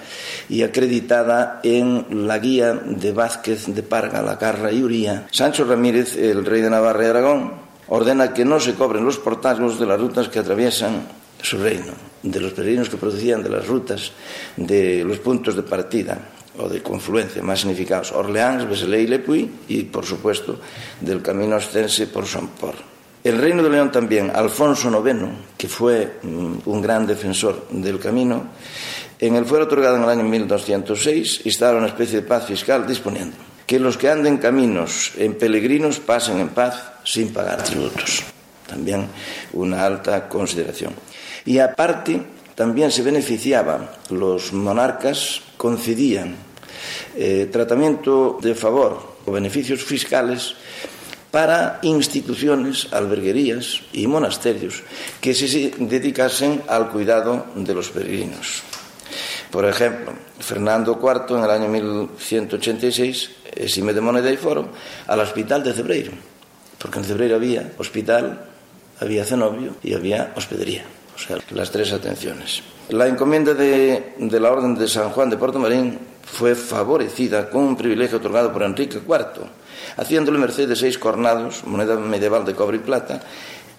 y 0.49 0.63
acreditada 0.63 1.61
en 1.63 2.27
la 2.27 2.39
guía 2.39 2.75
de 2.75 3.13
Vázquez 3.13 3.67
de 3.69 3.83
Parga, 3.83 4.21
La 4.21 4.37
Carra 4.37 4.73
y 4.73 4.83
Uría. 4.83 5.27
Sancho 5.33 5.65
Ramírez, 5.65 6.17
el 6.17 6.45
rey 6.45 6.61
de 6.61 6.69
Navarra 6.69 7.05
y 7.05 7.07
Aragón, 7.07 7.53
ordena 7.89 8.35
que 8.35 8.45
no 8.45 8.61
se 8.61 8.75
cobren 8.75 9.07
los 9.07 9.17
portazgos 9.17 9.81
de 9.81 9.87
las 9.87 9.99
rutas 9.99 10.29
que 10.29 10.39
atraviesan 10.39 11.09
su 11.41 11.57
reino, 11.57 11.93
de 12.23 12.41
los 12.41 12.53
peregrinos 12.53 12.91
que 12.91 12.99
procedían 12.99 13.43
de 13.43 13.49
las 13.49 13.67
rutas 13.67 14.13
de 14.57 15.03
los 15.03 15.19
puntos 15.21 15.57
de 15.57 15.63
partida 15.63 16.19
o 16.59 16.69
de 16.69 16.83
confluencia 16.83 17.43
más 17.43 17.61
significados, 17.61 18.13
Orleans, 18.13 18.69
Beselé 18.69 19.01
y 19.01 19.07
Lepuy, 19.07 19.51
y 19.69 19.85
por 19.85 20.05
supuesto 20.05 20.61
del 21.01 21.23
camino 21.23 21.57
ostense 21.57 22.07
por 22.09 22.27
Somport. 22.27 23.00
El 23.23 23.39
Reino 23.39 23.63
de 23.63 23.71
León 23.71 23.93
también, 23.93 24.33
Alfonso 24.35 24.89
IX, 24.89 25.29
que 25.59 25.69
fue 25.69 26.21
mm, 26.23 26.55
un 26.65 26.81
gran 26.81 27.07
defensor 27.07 27.69
del 27.71 27.99
camino, 27.99 28.49
en 29.19 29.37
el 29.37 29.45
fuero 29.45 29.65
otorgado 29.65 29.97
en 29.97 30.05
el 30.05 30.09
año 30.09 30.25
1206 30.25 31.43
instala 31.45 31.77
una 31.79 31.89
especie 31.89 32.23
de 32.23 32.27
paz 32.27 32.47
fiscal 32.47 32.87
disponiendo 32.87 33.37
que 33.71 33.79
los 33.79 33.97
que 33.97 34.09
anden 34.09 34.39
caminos 34.39 35.13
en 35.17 35.35
peregrinos 35.35 36.01
pasen 36.01 36.41
en 36.41 36.49
paz 36.49 36.91
sin 37.05 37.33
pagar 37.33 37.63
tributos. 37.63 38.25
También 38.67 39.07
una 39.53 39.87
alta 39.87 40.29
consideración. 40.29 40.93
Y 41.45 41.61
aparte, 41.61 42.21
también 42.57 42.91
se 42.91 43.03
beneficiaban 43.03 43.89
los 44.11 44.53
monarcas, 44.53 45.43
concedían 45.57 46.35
eh, 47.15 47.49
tratamiento 47.53 48.39
de 48.43 48.57
favor 48.57 49.17
o 49.25 49.31
beneficios 49.31 49.85
fiscales 49.85 50.57
para 51.31 51.79
instituciones, 51.83 52.89
alberguerías 52.93 53.83
y 53.93 54.07
monasterios 54.07 54.83
que 55.21 55.35
se 55.35 55.73
dedicasen 55.79 56.63
al 56.69 56.91
cuidado 56.91 57.47
de 57.55 57.75
los 57.75 57.91
peregrinos. 57.91 58.63
Por 59.51 59.65
ejemplo, 59.65 60.13
Fernando 60.39 60.99
IV 61.03 61.37
en 61.39 61.45
el 61.45 61.51
año 61.51 61.69
1186 61.69 63.31
exime 63.57 63.93
de 63.93 64.01
moneda 64.01 64.31
y 64.31 64.37
foro 64.37 64.69
al 65.07 65.21
hospital 65.21 65.63
de 65.63 65.73
Cebreiro, 65.73 66.13
porque 66.79 66.99
en 66.99 67.05
Cebreiro 67.05 67.37
había 67.37 67.73
hospital, 67.79 68.47
había 69.01 69.25
cenobio 69.25 69.77
y 69.83 69.95
había 69.95 70.33
hospedería, 70.37 70.85
o 71.15 71.19
sea, 71.19 71.39
las 71.51 71.71
tres 71.71 71.93
atenciones. 71.93 72.63
La 72.91 73.07
encomienda 73.07 73.55
de, 73.55 74.15
la 74.19 74.51
Orden 74.53 74.75
de 74.75 74.89
San 74.89 75.11
Juan 75.11 75.31
de 75.31 75.37
Portomarín 75.37 75.99
fue 76.23 76.55
favorecida 76.55 77.49
con 77.49 77.63
un 77.63 77.77
privilegio 77.77 78.19
otorgado 78.19 78.53
por 78.53 78.63
Enrique 78.63 78.99
IV, 78.99 79.47
haciéndole 79.97 80.39
merced 80.39 80.69
de 80.69 80.77
seis 80.77 80.99
cornados, 80.99 81.65
moneda 81.65 81.97
medieval 81.97 82.45
de 82.45 82.55
cobre 82.55 82.79
y 82.79 82.81
plata, 82.81 83.21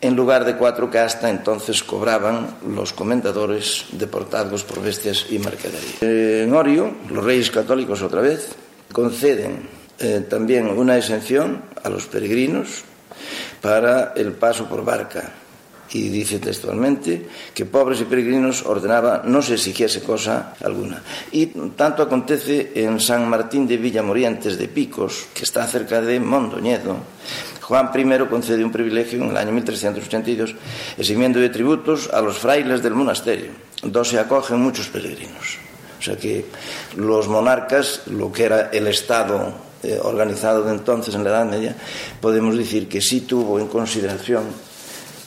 en 0.02 0.16
lugar 0.16 0.46
de 0.46 0.58
cuatro 0.58 0.90
que 0.90 1.00
hasta 1.00 1.30
entonces 1.30 1.84
cobraban 1.84 2.58
los 2.68 2.92
comendadores 2.94 3.86
deportados 3.92 4.64
por 4.64 4.82
bestias 4.82 5.28
y 5.30 5.38
mercadería. 5.38 6.02
En 6.02 6.54
Orio, 6.54 6.92
los 7.10 7.24
reyes 7.24 7.52
católicos 7.52 8.02
otra 8.02 8.22
vez 8.22 8.50
conceden 8.92 9.70
eh, 10.00 10.26
también 10.28 10.68
una 10.68 10.98
exención 10.98 11.62
a 11.84 11.90
los 11.90 12.08
peregrinos 12.08 12.84
para 13.62 14.14
el 14.16 14.34
paso 14.34 14.66
por 14.66 14.84
barca, 14.84 15.32
y 15.94 16.10
dice 16.10 16.40
textualmente 16.40 17.28
que 17.54 17.66
pobres 17.66 18.02
y 18.02 18.06
peregrinos 18.06 18.66
ordenaba 18.66 19.24
no 19.26 19.42
se 19.42 19.56
exigiese 19.56 20.02
cosa 20.02 20.56
alguna. 20.64 21.04
Y 21.32 21.48
tanto 21.76 22.04
acontece 22.04 22.72
en 22.76 23.00
San 23.00 23.28
Martín 23.28 23.68
de 23.68 23.78
Villamorientes 23.78 24.58
de 24.58 24.68
Picos, 24.68 25.28
que 25.34 25.44
está 25.44 25.66
cerca 25.68 26.02
de 26.02 26.20
Mondoñedo. 26.20 26.98
Juan 27.62 27.92
I 27.96 28.28
concede 28.28 28.64
un 28.64 28.72
privilegio 28.72 29.24
en 29.24 29.30
el 29.30 29.38
año 29.38 29.52
1382, 29.52 30.56
eximiendo 30.98 31.40
de 31.40 31.50
tributos 31.50 32.10
a 32.12 32.22
los 32.22 32.38
frailes 32.38 32.82
del 32.82 32.96
monasterio, 32.96 33.52
donde 33.82 34.10
se 34.10 34.20
acogen 34.20 34.60
muchos 34.60 34.88
peregrinos. 34.88 35.58
O 36.00 36.04
sea 36.04 36.18
que 36.18 36.46
los 36.98 37.28
monarcas, 37.28 38.02
lo 38.08 38.32
que 38.32 38.46
era 38.46 38.70
el 38.74 38.88
Estado 38.88 39.54
eh, 39.84 40.00
organizado 40.02 40.64
de 40.64 40.72
entonces 40.72 41.14
en 41.14 41.24
la 41.24 41.30
Edad 41.30 41.46
Media, 41.46 41.76
podemos 42.20 42.58
decir 42.58 42.90
que 42.90 43.02
sí 43.02 43.22
tuvo 43.22 43.60
en 43.60 43.68
consideración 43.68 44.71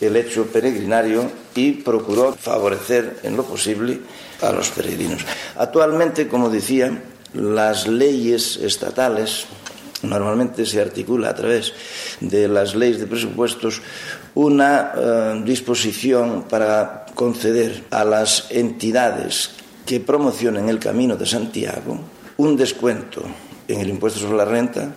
el 0.00 0.16
hecho 0.16 0.46
peregrinario 0.46 1.30
y 1.54 1.72
procuró 1.72 2.35
favorecer 2.35 3.20
en 3.22 3.37
lo 3.37 3.44
posible 3.44 4.00
a 4.40 4.52
los 4.52 4.70
peregrinos. 4.70 5.24
Actualmente, 5.57 6.28
como 6.28 6.50
decía, 6.50 7.02
las 7.35 7.87
leyes 7.87 8.57
estatales 8.57 9.46
normalmente 10.02 10.66
se 10.66 10.80
articula 10.80 11.30
a 11.30 11.35
través 11.35 11.72
de 12.20 12.48
las 12.48 12.74
leyes 12.74 13.00
de 13.00 13.07
presupuestos 13.07 13.80
una 14.35 14.92
eh, 14.96 15.42
disposición 15.44 16.44
para 16.48 17.07
conceder 17.14 17.85
a 17.90 18.04
las 18.04 18.50
entidades 18.50 19.50
que 19.87 20.00
promocionen 20.00 20.68
el 20.68 20.78
camino 20.78 21.16
de 21.16 21.26
Santiago 21.26 21.98
un 22.37 22.57
descuento 22.57 23.22
en 23.68 23.80
el 23.80 23.88
impuesto 23.88 24.20
sobre 24.20 24.37
la 24.37 24.44
renta 24.44 24.92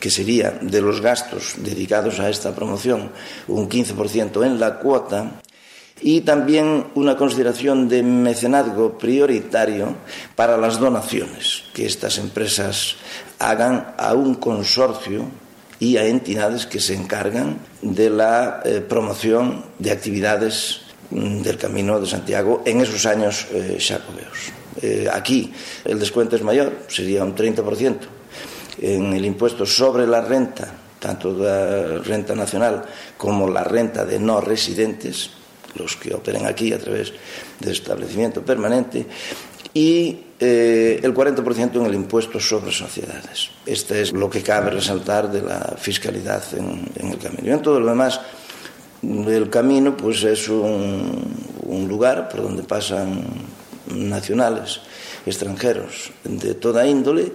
que 0.00 0.10
sería 0.10 0.58
de 0.60 0.80
los 0.80 1.00
gastos 1.00 1.54
dedicados 1.58 2.20
a 2.20 2.30
esta 2.30 2.54
promoción 2.54 3.10
un 3.48 3.68
15% 3.68 4.44
en 4.44 4.60
la 4.60 4.78
cuota, 4.78 5.42
y 6.02 6.22
también 6.22 6.86
una 6.96 7.16
consideración 7.16 7.88
de 7.88 8.02
mecenazgo 8.02 8.98
prioritario 8.98 9.94
para 10.34 10.56
las 10.56 10.78
donaciones 10.78 11.62
que 11.72 11.86
estas 11.86 12.18
empresas 12.18 12.96
hagan 13.38 13.94
a 13.96 14.12
un 14.14 14.34
consorcio 14.34 15.24
y 15.78 15.96
a 15.96 16.06
entidades 16.06 16.66
que 16.66 16.80
se 16.80 16.94
encargan 16.94 17.58
de 17.80 18.10
la 18.10 18.62
eh, 18.64 18.80
promoción 18.80 19.64
de 19.78 19.92
actividades 19.92 20.82
mm, 21.10 21.42
del 21.42 21.56
Camino 21.56 22.00
de 22.00 22.06
Santiago 22.06 22.62
en 22.66 22.80
esos 22.80 23.06
años 23.06 23.46
eh. 23.52 23.78
Eh, 24.80 25.08
aquí 25.12 25.52
el 25.84 25.98
descuento 25.98 26.34
es 26.34 26.42
mayor, 26.42 26.72
sería 26.88 27.24
un 27.24 27.34
30%, 27.34 27.96
en 28.78 29.12
el 29.12 29.24
impuesto 29.24 29.66
sobre 29.66 30.06
la 30.06 30.20
renta, 30.20 30.72
tanto 30.98 31.32
la 31.32 31.98
renta 31.98 32.34
nacional 32.34 32.82
como 33.16 33.48
la 33.48 33.64
renta 33.64 34.04
de 34.04 34.18
no 34.18 34.40
residentes, 34.40 35.30
los 35.74 35.96
que 35.96 36.14
operen 36.14 36.46
aquí 36.46 36.72
a 36.72 36.78
través 36.78 37.12
de 37.58 37.72
establecimiento 37.72 38.42
permanente, 38.42 39.06
y 39.74 40.18
eh, 40.38 41.00
el 41.02 41.14
40% 41.14 41.76
en 41.76 41.86
el 41.86 41.94
impuesto 41.94 42.38
sobre 42.38 42.72
sociedades. 42.72 43.50
Este 43.64 44.02
es 44.02 44.12
lo 44.12 44.28
que 44.28 44.42
cabe 44.42 44.70
resaltar 44.70 45.30
de 45.30 45.40
la 45.40 45.76
fiscalidad 45.78 46.42
en, 46.54 46.90
en 46.96 47.12
el 47.12 47.18
camino. 47.18 47.54
En 47.54 47.62
todo 47.62 47.80
lo 47.80 47.88
demás, 47.88 48.20
el 49.02 49.48
camino 49.48 49.96
pues 49.96 50.22
es 50.24 50.48
un, 50.48 51.24
un 51.64 51.88
lugar 51.88 52.28
por 52.28 52.42
donde 52.42 52.62
pasan 52.62 53.24
nacionales, 53.94 54.80
extranjeros, 55.26 56.12
de 56.24 56.54
toda 56.54 56.86
índole, 56.86 57.32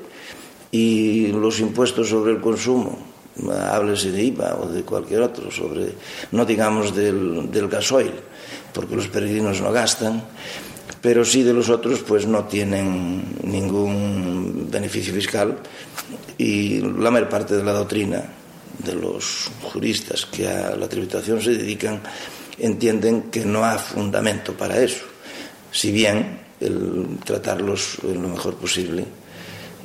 y 0.72 1.28
los 1.28 1.60
impuestos 1.60 2.10
sobre 2.10 2.34
el 2.34 2.42
consumo, 2.42 2.98
háblese 3.72 4.12
de 4.12 4.24
IVA 4.24 4.58
o 4.62 4.68
de 4.68 4.84
cualquier 4.84 5.22
otro, 5.22 5.52
sobre, 5.52 5.94
no 6.32 6.46
digamos 6.46 6.96
del, 6.96 7.52
del 7.52 7.68
gasoil, 7.68 8.14
porque 8.74 8.96
los 8.96 9.08
peregrinos 9.08 9.62
no 9.62 9.72
gastan, 9.72 10.24
pero 11.02 11.24
sí 11.24 11.44
de 11.44 11.54
los 11.54 11.70
otros 11.70 12.00
pues 12.00 12.26
no 12.26 12.46
tienen 12.46 13.38
ningún 13.44 14.68
beneficio 14.70 15.14
fiscal 15.14 15.58
y 16.38 16.82
la 16.82 17.12
mayor 17.12 17.30
parte 17.30 17.56
de 17.56 17.64
la 17.64 17.74
doctrina 17.74 18.24
de 18.84 18.94
los 18.94 19.50
juristas 19.64 20.26
que 20.26 20.48
a 20.48 20.76
la 20.76 20.88
tributación 20.88 21.42
se 21.42 21.52
dedican 21.52 22.02
entienden 22.60 23.24
que 23.30 23.46
no 23.46 23.64
hay 23.64 23.78
fundamento 23.78 24.54
para 24.54 24.82
eso, 24.82 25.06
si 25.72 25.92
bien 25.92 26.42
el 26.60 27.20
tratarlos 27.24 28.00
lo 28.04 28.30
mejor 28.30 28.56
posible 28.56 29.06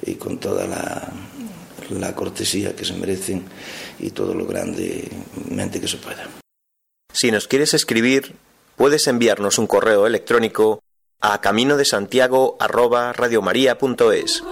y 0.02 0.14
con 0.14 0.38
toda 0.38 0.66
la, 0.66 2.14
cortesía 2.14 2.74
que 2.74 2.84
se 2.84 2.94
merecen 2.94 3.44
y 3.98 4.10
todo 4.10 4.34
lo 4.34 4.46
grandemente 4.46 5.80
que 5.80 5.88
se 5.88 5.98
pueda. 5.98 6.28
Si 7.12 7.30
nos 7.30 7.46
quieres 7.46 7.74
escribir, 7.74 8.34
puedes 8.76 9.06
enviarnos 9.06 9.58
un 9.58 9.66
correo 9.66 10.06
electrónico 10.06 10.82
a 11.20 11.40
camino 11.40 11.76
de 11.76 11.84
Santiago 11.84 12.56
radiomaria.es. 12.60 14.42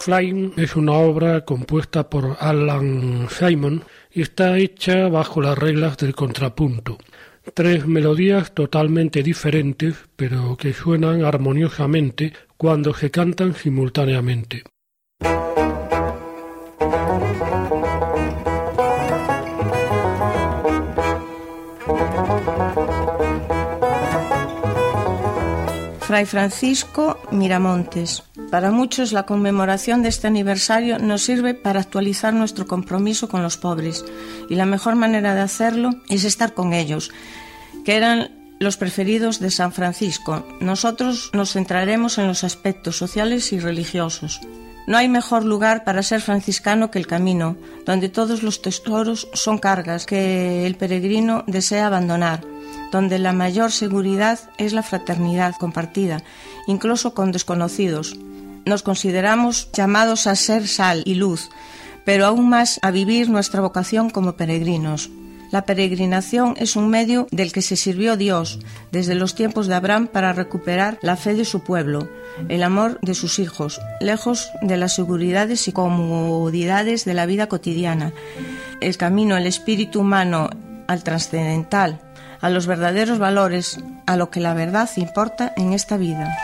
Flying 0.00 0.54
es 0.56 0.76
una 0.76 0.92
obra 0.92 1.44
compuesta 1.44 2.08
por 2.08 2.38
Alan 2.40 3.28
Simon 3.28 3.84
y 4.10 4.22
está 4.22 4.56
hecha 4.56 5.08
bajo 5.08 5.42
las 5.42 5.58
reglas 5.58 5.98
del 5.98 6.14
contrapunto. 6.14 6.96
Tres 7.52 7.86
melodías 7.86 8.54
totalmente 8.54 9.22
diferentes, 9.22 9.96
pero 10.16 10.56
que 10.56 10.72
suenan 10.72 11.22
armoniosamente 11.22 12.32
cuando 12.56 12.94
se 12.94 13.10
cantan 13.10 13.54
simultáneamente. 13.54 14.64
Fray 26.00 26.24
Francisco 26.24 27.20
Miramontes. 27.30 28.29
Para 28.50 28.72
muchos 28.72 29.12
la 29.12 29.24
conmemoración 29.24 30.02
de 30.02 30.08
este 30.08 30.26
aniversario 30.26 30.98
nos 30.98 31.22
sirve 31.22 31.54
para 31.54 31.80
actualizar 31.80 32.34
nuestro 32.34 32.66
compromiso 32.66 33.28
con 33.28 33.42
los 33.44 33.56
pobres 33.56 34.04
y 34.48 34.56
la 34.56 34.66
mejor 34.66 34.96
manera 34.96 35.34
de 35.34 35.40
hacerlo 35.40 35.90
es 36.08 36.24
estar 36.24 36.52
con 36.52 36.72
ellos, 36.72 37.12
que 37.84 37.96
eran 37.96 38.32
los 38.58 38.76
preferidos 38.76 39.38
de 39.38 39.52
San 39.52 39.72
Francisco. 39.72 40.44
Nosotros 40.60 41.30
nos 41.32 41.52
centraremos 41.52 42.18
en 42.18 42.26
los 42.26 42.42
aspectos 42.42 42.96
sociales 42.96 43.52
y 43.52 43.60
religiosos. 43.60 44.40
No 44.88 44.98
hay 44.98 45.08
mejor 45.08 45.44
lugar 45.44 45.84
para 45.84 46.02
ser 46.02 46.20
franciscano 46.20 46.90
que 46.90 46.98
el 46.98 47.06
camino, 47.06 47.56
donde 47.86 48.08
todos 48.08 48.42
los 48.42 48.62
tesoros 48.62 49.28
son 49.32 49.58
cargas 49.58 50.06
que 50.06 50.66
el 50.66 50.74
peregrino 50.74 51.44
desea 51.46 51.86
abandonar 51.86 52.40
donde 52.90 53.18
la 53.18 53.32
mayor 53.32 53.70
seguridad 53.70 54.38
es 54.58 54.72
la 54.72 54.82
fraternidad 54.82 55.54
compartida, 55.58 56.22
incluso 56.66 57.14
con 57.14 57.32
desconocidos. 57.32 58.16
Nos 58.64 58.82
consideramos 58.82 59.70
llamados 59.72 60.26
a 60.26 60.36
ser 60.36 60.68
sal 60.68 61.02
y 61.04 61.14
luz, 61.14 61.50
pero 62.04 62.26
aún 62.26 62.48
más 62.48 62.78
a 62.82 62.90
vivir 62.90 63.28
nuestra 63.28 63.60
vocación 63.60 64.10
como 64.10 64.32
peregrinos. 64.32 65.10
La 65.50 65.62
peregrinación 65.62 66.54
es 66.58 66.76
un 66.76 66.90
medio 66.90 67.26
del 67.32 67.52
que 67.52 67.62
se 67.62 67.74
sirvió 67.74 68.16
Dios 68.16 68.60
desde 68.92 69.16
los 69.16 69.34
tiempos 69.34 69.66
de 69.66 69.74
Abraham 69.74 70.06
para 70.06 70.32
recuperar 70.32 70.98
la 71.02 71.16
fe 71.16 71.34
de 71.34 71.44
su 71.44 71.64
pueblo, 71.64 72.08
el 72.48 72.62
amor 72.62 73.00
de 73.02 73.14
sus 73.14 73.40
hijos, 73.40 73.80
lejos 74.00 74.50
de 74.62 74.76
las 74.76 74.94
seguridades 74.94 75.66
y 75.66 75.72
comodidades 75.72 77.04
de 77.04 77.14
la 77.14 77.26
vida 77.26 77.48
cotidiana. 77.48 78.12
El 78.80 78.96
camino, 78.96 79.36
el 79.36 79.46
espíritu 79.46 80.00
humano 80.00 80.50
al 80.86 81.02
trascendental, 81.02 82.00
a 82.40 82.48
los 82.48 82.66
verdaderos 82.66 83.18
valores, 83.18 83.80
a 84.06 84.16
lo 84.16 84.30
que 84.30 84.40
la 84.40 84.54
verdad 84.54 84.88
importa 84.96 85.52
en 85.56 85.72
esta 85.72 85.96
vida. 85.96 86.36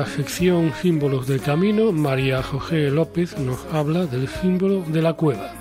La 0.00 0.06
sección 0.06 0.72
Símbolos 0.80 1.26
del 1.26 1.42
Camino, 1.42 1.92
María 1.92 2.42
José 2.42 2.90
López 2.90 3.36
nos 3.36 3.58
habla 3.70 4.06
del 4.06 4.28
símbolo 4.28 4.82
de 4.88 5.02
la 5.02 5.12
cueva. 5.12 5.52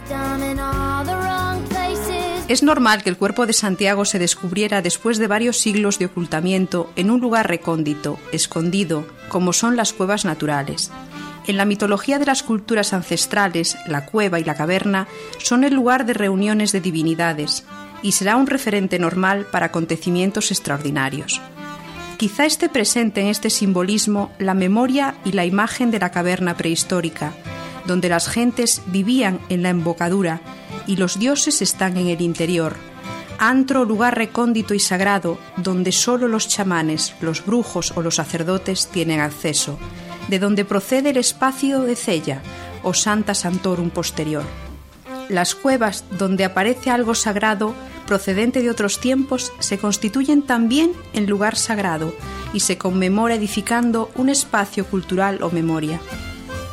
Es 2.47 2.63
normal 2.63 3.03
que 3.03 3.09
el 3.09 3.17
cuerpo 3.17 3.45
de 3.45 3.51
Santiago 3.51 4.05
se 4.05 4.17
descubriera 4.17 4.81
después 4.81 5.17
de 5.17 5.27
varios 5.27 5.57
siglos 5.57 5.99
de 5.99 6.05
ocultamiento 6.05 6.89
en 6.95 7.11
un 7.11 7.19
lugar 7.19 7.49
recóndito, 7.49 8.17
escondido, 8.31 9.05
como 9.27 9.51
son 9.51 9.75
las 9.75 9.91
cuevas 9.91 10.23
naturales. 10.23 10.89
En 11.45 11.57
la 11.57 11.65
mitología 11.65 12.17
de 12.17 12.25
las 12.25 12.41
culturas 12.41 12.93
ancestrales, 12.93 13.77
la 13.87 14.05
cueva 14.05 14.39
y 14.39 14.45
la 14.45 14.55
caverna 14.55 15.09
son 15.39 15.65
el 15.65 15.73
lugar 15.73 16.05
de 16.05 16.13
reuniones 16.13 16.71
de 16.71 16.79
divinidades 16.79 17.65
y 18.01 18.13
será 18.13 18.37
un 18.37 18.47
referente 18.47 18.99
normal 18.99 19.45
para 19.51 19.65
acontecimientos 19.65 20.49
extraordinarios. 20.49 21.41
Quizá 22.19 22.45
esté 22.45 22.67
presente 22.67 23.21
en 23.21 23.27
este 23.27 23.49
simbolismo 23.49 24.29
la 24.39 24.53
memoria 24.53 25.15
y 25.23 25.31
la 25.31 25.45
imagen 25.45 25.89
de 25.89 25.99
la 25.99 26.11
caverna 26.11 26.57
prehistórica, 26.57 27.31
donde 27.85 28.09
las 28.09 28.27
gentes 28.27 28.81
vivían 28.87 29.39
en 29.47 29.63
la 29.63 29.69
embocadura 29.69 30.41
y 30.85 30.97
los 30.97 31.17
dioses 31.17 31.61
están 31.61 31.95
en 31.95 32.07
el 32.07 32.19
interior. 32.19 32.75
Antro 33.37 33.85
lugar 33.85 34.17
recóndito 34.17 34.73
y 34.73 34.81
sagrado 34.81 35.37
donde 35.55 35.93
solo 35.93 36.27
los 36.27 36.49
chamanes, 36.49 37.15
los 37.21 37.45
brujos 37.45 37.93
o 37.95 38.01
los 38.01 38.15
sacerdotes 38.15 38.87
tienen 38.87 39.21
acceso, 39.21 39.79
de 40.27 40.39
donde 40.39 40.65
procede 40.65 41.11
el 41.11 41.17
espacio 41.17 41.83
de 41.83 41.95
Cella 41.95 42.41
o 42.83 42.93
Santa 42.93 43.33
Santorum 43.33 43.91
posterior. 43.91 44.43
Las 45.29 45.55
cuevas 45.55 46.03
donde 46.17 46.43
aparece 46.43 46.89
algo 46.89 47.15
sagrado 47.15 47.73
procedente 48.09 48.63
de 48.63 48.71
otros 48.71 48.99
tiempos 48.99 49.53
se 49.59 49.77
constituyen 49.77 50.41
también 50.41 50.93
en 51.13 51.27
lugar 51.27 51.55
sagrado 51.55 52.15
y 52.53 52.61
se 52.61 52.79
conmemora 52.79 53.35
edificando 53.35 54.09
un 54.15 54.29
espacio 54.29 54.87
cultural 54.87 55.43
o 55.43 55.51
memoria. 55.51 56.01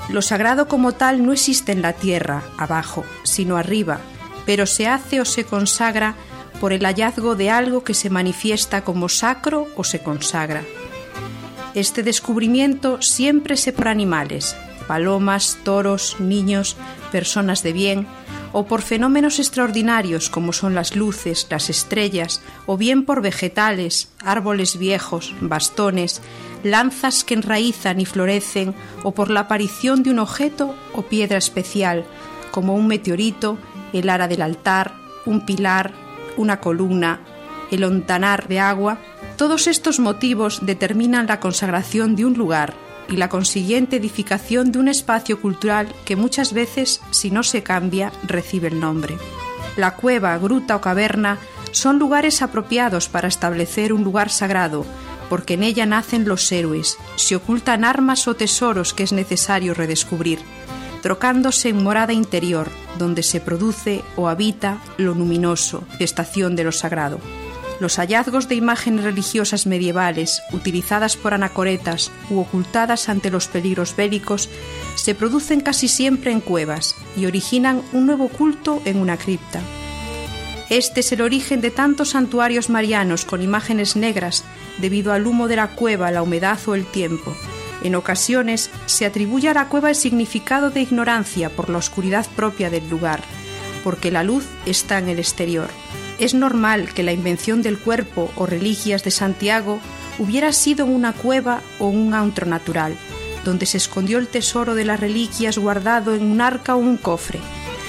Lo 0.08 0.22
sagrado 0.22 0.66
como 0.66 0.92
tal 0.92 1.26
no 1.26 1.34
existe 1.34 1.72
en 1.72 1.82
la 1.82 1.92
tierra, 1.92 2.42
abajo, 2.56 3.04
sino 3.22 3.58
arriba, 3.58 4.00
pero 4.46 4.64
se 4.64 4.86
hace 4.88 5.20
o 5.20 5.26
se 5.26 5.44
consagra 5.44 6.14
por 6.58 6.72
el 6.72 6.86
hallazgo 6.86 7.36
de 7.36 7.50
algo 7.50 7.84
que 7.84 7.92
se 7.92 8.08
manifiesta 8.08 8.82
como 8.82 9.10
sacro 9.10 9.68
o 9.76 9.84
se 9.84 10.02
consagra. 10.02 10.64
Este 11.74 12.02
descubrimiento 12.02 13.02
siempre 13.02 13.58
se 13.58 13.74
por 13.74 13.88
animales, 13.88 14.56
palomas, 14.88 15.58
toros, 15.64 16.16
niños, 16.18 16.78
personas 17.12 17.62
de 17.62 17.74
bien, 17.74 18.06
o 18.58 18.64
por 18.64 18.80
fenómenos 18.80 19.38
extraordinarios 19.38 20.30
como 20.30 20.54
son 20.54 20.74
las 20.74 20.96
luces, 20.96 21.46
las 21.50 21.68
estrellas, 21.68 22.40
o 22.64 22.78
bien 22.78 23.04
por 23.04 23.20
vegetales, 23.20 24.08
árboles 24.24 24.78
viejos, 24.78 25.34
bastones, 25.42 26.22
lanzas 26.64 27.22
que 27.22 27.34
enraizan 27.34 28.00
y 28.00 28.06
florecen, 28.06 28.74
o 29.02 29.12
por 29.12 29.28
la 29.28 29.40
aparición 29.40 30.02
de 30.02 30.08
un 30.08 30.20
objeto 30.20 30.74
o 30.94 31.02
piedra 31.02 31.36
especial, 31.36 32.06
como 32.50 32.74
un 32.74 32.86
meteorito, 32.86 33.58
el 33.92 34.08
ara 34.08 34.26
del 34.26 34.40
altar, 34.40 34.94
un 35.26 35.44
pilar, 35.44 35.92
una 36.38 36.58
columna, 36.58 37.20
el 37.70 37.84
ontanar 37.84 38.48
de 38.48 38.58
agua, 38.58 38.96
todos 39.36 39.66
estos 39.66 40.00
motivos 40.00 40.64
determinan 40.64 41.26
la 41.26 41.40
consagración 41.40 42.16
de 42.16 42.24
un 42.24 42.32
lugar 42.32 42.85
y 43.08 43.16
la 43.16 43.28
consiguiente 43.28 43.96
edificación 43.96 44.72
de 44.72 44.78
un 44.78 44.88
espacio 44.88 45.40
cultural 45.40 45.88
que 46.04 46.16
muchas 46.16 46.52
veces, 46.52 47.00
si 47.10 47.30
no 47.30 47.42
se 47.42 47.62
cambia, 47.62 48.12
recibe 48.24 48.68
el 48.68 48.80
nombre. 48.80 49.16
La 49.76 49.94
cueva, 49.94 50.36
gruta 50.38 50.76
o 50.76 50.80
caverna 50.80 51.38
son 51.70 51.98
lugares 51.98 52.42
apropiados 52.42 53.08
para 53.08 53.28
establecer 53.28 53.92
un 53.92 54.02
lugar 54.02 54.30
sagrado, 54.30 54.86
porque 55.28 55.54
en 55.54 55.62
ella 55.62 55.86
nacen 55.86 56.26
los 56.26 56.50
héroes, 56.52 56.98
se 57.16 57.36
ocultan 57.36 57.84
armas 57.84 58.26
o 58.28 58.34
tesoros 58.34 58.94
que 58.94 59.02
es 59.02 59.12
necesario 59.12 59.74
redescubrir, 59.74 60.38
trocándose 61.02 61.68
en 61.68 61.82
morada 61.82 62.12
interior, 62.12 62.68
donde 62.98 63.22
se 63.22 63.40
produce 63.40 64.02
o 64.16 64.28
habita 64.28 64.78
lo 64.96 65.14
luminoso, 65.14 65.84
estación 65.98 66.56
de 66.56 66.64
lo 66.64 66.72
sagrado. 66.72 67.20
Los 67.78 67.96
hallazgos 67.96 68.48
de 68.48 68.54
imágenes 68.54 69.04
religiosas 69.04 69.66
medievales, 69.66 70.42
utilizadas 70.52 71.16
por 71.16 71.34
anacoretas 71.34 72.10
u 72.30 72.38
ocultadas 72.38 73.08
ante 73.08 73.30
los 73.30 73.48
peligros 73.48 73.94
bélicos, 73.94 74.48
se 74.94 75.14
producen 75.14 75.60
casi 75.60 75.88
siempre 75.88 76.32
en 76.32 76.40
cuevas 76.40 76.94
y 77.16 77.26
originan 77.26 77.82
un 77.92 78.06
nuevo 78.06 78.28
culto 78.28 78.80
en 78.86 78.98
una 78.98 79.18
cripta. 79.18 79.60
Este 80.70 81.00
es 81.00 81.12
el 81.12 81.20
origen 81.20 81.60
de 81.60 81.70
tantos 81.70 82.10
santuarios 82.10 82.70
marianos 82.70 83.24
con 83.24 83.42
imágenes 83.42 83.94
negras 83.94 84.42
debido 84.78 85.12
al 85.12 85.26
humo 85.26 85.46
de 85.46 85.56
la 85.56 85.68
cueva, 85.68 86.10
la 86.10 86.22
humedad 86.22 86.58
o 86.66 86.74
el 86.74 86.86
tiempo. 86.86 87.36
En 87.82 87.94
ocasiones 87.94 88.70
se 88.86 89.06
atribuye 89.06 89.48
a 89.48 89.54
la 89.54 89.68
cueva 89.68 89.90
el 89.90 89.94
significado 89.94 90.70
de 90.70 90.80
ignorancia 90.80 91.50
por 91.50 91.68
la 91.70 91.78
oscuridad 91.78 92.26
propia 92.34 92.70
del 92.70 92.88
lugar, 92.88 93.22
porque 93.84 94.10
la 94.10 94.24
luz 94.24 94.44
está 94.64 94.98
en 94.98 95.08
el 95.08 95.18
exterior. 95.18 95.68
Es 96.18 96.34
normal 96.34 96.92
que 96.94 97.02
la 97.02 97.12
invención 97.12 97.62
del 97.62 97.78
cuerpo 97.78 98.30
o 98.36 98.46
reliquias 98.46 99.04
de 99.04 99.10
Santiago 99.10 99.80
hubiera 100.18 100.52
sido 100.52 100.86
una 100.86 101.12
cueva 101.12 101.60
o 101.78 101.88
un 101.88 102.14
antro 102.14 102.46
natural, 102.46 102.96
donde 103.44 103.66
se 103.66 103.76
escondió 103.76 104.18
el 104.18 104.28
tesoro 104.28 104.74
de 104.74 104.84
las 104.84 104.98
reliquias 104.98 105.58
guardado 105.58 106.14
en 106.14 106.24
un 106.24 106.40
arca 106.40 106.74
o 106.74 106.78
un 106.78 106.96
cofre, 106.96 107.38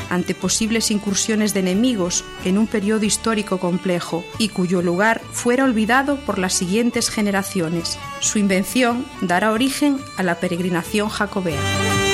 ante 0.10 0.36
posibles 0.36 0.92
incursiones 0.92 1.54
de 1.54 1.62
enemigos 1.62 2.26
en 2.44 2.58
un 2.58 2.68
periodo 2.68 3.06
histórico 3.06 3.60
complejo 3.60 4.26
y 4.38 4.50
cuyo 4.50 4.82
lugar 4.82 5.22
fuera 5.32 5.64
olvidado 5.64 6.18
por 6.18 6.38
las 6.38 6.54
siguientes 6.54 7.10
generaciones. 7.10 7.98
Su 8.20 8.40
invención 8.40 9.06
dará 9.22 9.52
origen 9.52 10.00
a 10.18 10.24
la 10.24 10.36
peregrinación 10.36 11.10
jacobea. 11.10 12.07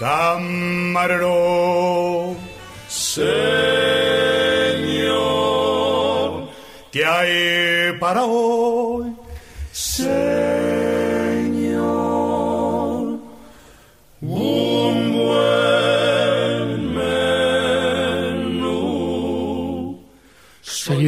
Camarero, 0.00 1.28
Señor, 2.88 3.28
¿qué 6.90 7.04
hay 7.04 7.98
para 7.98 8.24
hoy? 8.24 8.89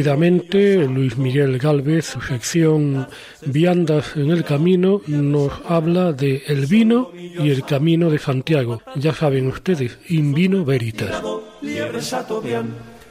Seguidamente, 0.03 0.85
Luis 0.85 1.15
Miguel 1.17 1.57
Galvez, 1.59 2.07
su 2.07 2.19
sección 2.19 3.07
Viandas 3.45 4.17
en 4.17 4.31
el 4.31 4.43
Camino, 4.43 4.99
nos 5.07 5.53
habla 5.65 6.11
de 6.11 6.43
el 6.47 6.65
vino 6.65 7.11
y 7.15 7.49
el 7.49 7.63
camino 7.63 8.09
de 8.09 8.19
Santiago. 8.19 8.81
Ya 8.97 9.13
saben 9.13 9.47
ustedes, 9.47 9.97
in 10.09 10.33
vino 10.33 10.65
veritas. 10.65 11.09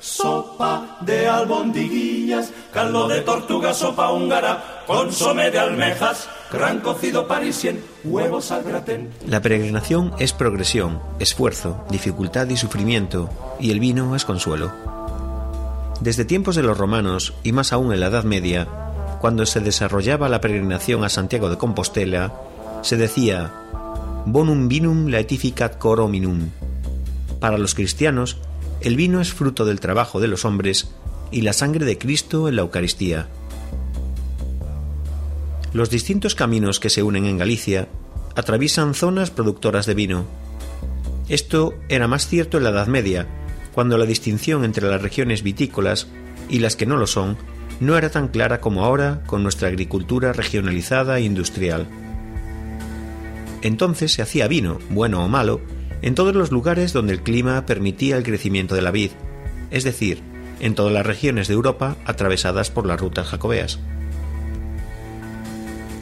Sopa 0.00 0.98
de 1.00 1.26
albondiguillas, 1.28 2.52
caldo 2.74 3.08
de 3.08 3.22
tortuga, 3.22 3.72
sopa 3.72 4.12
húngara, 4.12 4.82
consome 4.86 5.50
de 5.50 5.60
almejas, 5.60 6.28
gran 6.52 6.80
cocido 6.80 7.26
parisien, 7.26 7.80
huevos 8.04 8.50
al 8.50 8.64
gratén. 8.64 9.08
La 9.26 9.40
peregrinación 9.40 10.12
es 10.18 10.34
progresión, 10.34 11.00
esfuerzo, 11.20 11.86
dificultad 11.88 12.50
y 12.50 12.56
sufrimiento, 12.58 13.30
y 13.58 13.70
el 13.70 13.80
vino 13.80 14.14
es 14.14 14.26
consuelo. 14.26 15.01
Desde 16.02 16.24
tiempos 16.24 16.56
de 16.56 16.64
los 16.64 16.76
romanos, 16.76 17.32
y 17.44 17.52
más 17.52 17.72
aún 17.72 17.92
en 17.92 18.00
la 18.00 18.06
Edad 18.06 18.24
Media, 18.24 18.66
cuando 19.20 19.46
se 19.46 19.60
desarrollaba 19.60 20.28
la 20.28 20.40
peregrinación 20.40 21.04
a 21.04 21.08
Santiago 21.08 21.48
de 21.48 21.58
Compostela, 21.58 22.34
se 22.82 22.96
decía 22.96 23.52
bonum 24.26 24.66
vinum 24.66 25.06
laetificat 25.06 25.78
cor 25.78 26.00
hominum. 26.00 26.48
Para 27.38 27.56
los 27.56 27.76
cristianos, 27.76 28.38
el 28.80 28.96
vino 28.96 29.20
es 29.20 29.32
fruto 29.32 29.64
del 29.64 29.78
trabajo 29.78 30.18
de 30.18 30.26
los 30.26 30.44
hombres 30.44 30.90
y 31.30 31.42
la 31.42 31.52
sangre 31.52 31.86
de 31.86 31.98
Cristo 31.98 32.48
en 32.48 32.56
la 32.56 32.62
Eucaristía. 32.62 33.28
Los 35.72 35.88
distintos 35.88 36.34
caminos 36.34 36.80
que 36.80 36.90
se 36.90 37.04
unen 37.04 37.26
en 37.26 37.38
Galicia 37.38 37.86
atraviesan 38.34 38.94
zonas 38.94 39.30
productoras 39.30 39.86
de 39.86 39.94
vino. 39.94 40.24
Esto 41.28 41.74
era 41.88 42.08
más 42.08 42.26
cierto 42.26 42.58
en 42.58 42.64
la 42.64 42.70
Edad 42.70 42.88
Media, 42.88 43.28
cuando 43.72 43.98
la 43.98 44.06
distinción 44.06 44.64
entre 44.64 44.88
las 44.88 45.02
regiones 45.02 45.42
vitícolas 45.42 46.06
y 46.48 46.58
las 46.58 46.76
que 46.76 46.86
no 46.86 46.96
lo 46.96 47.06
son 47.06 47.36
no 47.80 47.96
era 47.96 48.10
tan 48.10 48.28
clara 48.28 48.60
como 48.60 48.84
ahora 48.84 49.22
con 49.26 49.42
nuestra 49.42 49.68
agricultura 49.68 50.32
regionalizada 50.32 51.18
e 51.18 51.22
industrial. 51.22 51.86
Entonces 53.62 54.12
se 54.12 54.22
hacía 54.22 54.48
vino, 54.48 54.78
bueno 54.90 55.24
o 55.24 55.28
malo, 55.28 55.60
en 56.02 56.14
todos 56.14 56.34
los 56.34 56.50
lugares 56.50 56.92
donde 56.92 57.12
el 57.12 57.22
clima 57.22 57.64
permitía 57.64 58.16
el 58.16 58.24
crecimiento 58.24 58.74
de 58.74 58.82
la 58.82 58.90
vid, 58.90 59.10
es 59.70 59.84
decir, 59.84 60.22
en 60.60 60.74
todas 60.74 60.92
las 60.92 61.06
regiones 61.06 61.48
de 61.48 61.54
Europa 61.54 61.96
atravesadas 62.04 62.70
por 62.70 62.86
las 62.86 63.00
rutas 63.00 63.26
jacobeas. 63.26 63.78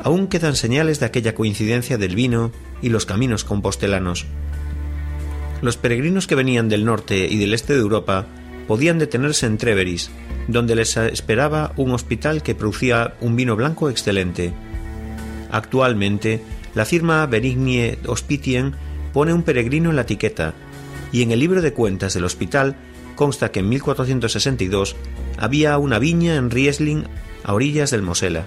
Aún 0.02 0.28
quedan 0.28 0.56
señales 0.56 1.00
de 1.00 1.06
aquella 1.06 1.34
coincidencia 1.34 1.98
del 1.98 2.14
vino 2.14 2.52
y 2.80 2.88
los 2.88 3.04
caminos 3.04 3.44
compostelanos. 3.44 4.26
Los 5.62 5.76
peregrinos 5.76 6.26
que 6.26 6.34
venían 6.34 6.68
del 6.68 6.84
norte 6.84 7.26
y 7.28 7.38
del 7.38 7.54
este 7.54 7.74
de 7.74 7.80
Europa 7.80 8.26
podían 8.66 8.98
detenerse 8.98 9.46
en 9.46 9.58
Treveris, 9.58 10.10
donde 10.48 10.74
les 10.74 10.96
esperaba 10.96 11.72
un 11.76 11.92
hospital 11.92 12.42
que 12.42 12.54
producía 12.54 13.14
un 13.20 13.36
vino 13.36 13.56
blanco 13.56 13.90
excelente. 13.90 14.52
Actualmente, 15.50 16.40
la 16.74 16.84
firma 16.84 17.26
Benignie 17.26 17.98
Hospitien 18.06 18.74
pone 19.12 19.32
un 19.32 19.42
peregrino 19.42 19.90
en 19.90 19.96
la 19.96 20.02
etiqueta, 20.02 20.54
y 21.12 21.22
en 21.22 21.32
el 21.32 21.40
libro 21.40 21.60
de 21.60 21.72
cuentas 21.72 22.14
del 22.14 22.24
hospital 22.24 22.76
consta 23.16 23.50
que 23.50 23.60
en 23.60 23.68
1462 23.68 24.96
había 25.36 25.76
una 25.78 25.98
viña 25.98 26.36
en 26.36 26.50
Riesling 26.50 27.04
a 27.44 27.54
orillas 27.54 27.90
del 27.90 28.02
Mosela. 28.02 28.46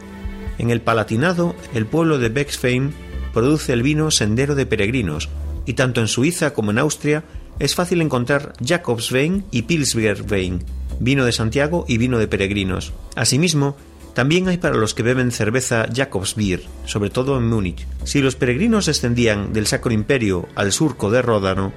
En 0.58 0.70
el 0.70 0.82
Palatinado, 0.82 1.56
el 1.74 1.86
pueblo 1.86 2.18
de 2.18 2.30
Bexheim 2.30 2.92
produce 3.34 3.74
el 3.74 3.84
vino 3.84 4.10
Sendero 4.12 4.56
de 4.56 4.66
Peregrinos, 4.66 5.30
y 5.66 5.74
tanto 5.74 6.02
en 6.02 6.08
Suiza 6.08 6.54
como 6.54 6.72
en 6.72 6.80
Austria 6.80 7.24
es 7.60 7.76
fácil 7.76 8.02
encontrar 8.02 8.54
Jacobswein 8.64 9.46
y 9.52 9.64
Pilsbergwein, 9.64 10.64
vino 11.00 11.26
de 11.26 11.32
Santiago 11.32 11.86
y 11.88 11.98
vino 11.98 12.20
de 12.20 12.28
peregrinos. 12.28 12.94
Asimismo, 13.16 13.76
también 14.14 14.48
hay 14.48 14.58
para 14.58 14.76
los 14.76 14.94
que 14.94 15.04
beben 15.04 15.32
cerveza 15.32 15.88
Jacobsbier, 15.92 16.64
sobre 16.86 17.10
todo 17.10 17.38
en 17.38 17.48
Múnich. 17.48 17.88
Si 18.04 18.22
los 18.22 18.36
peregrinos 18.36 18.86
descendían 18.86 19.54
del 19.54 19.68
Sacro 19.68 19.92
Imperio 19.92 20.48
al 20.56 20.72
surco 20.72 21.10
de 21.10 21.22
Ródano, 21.22 21.74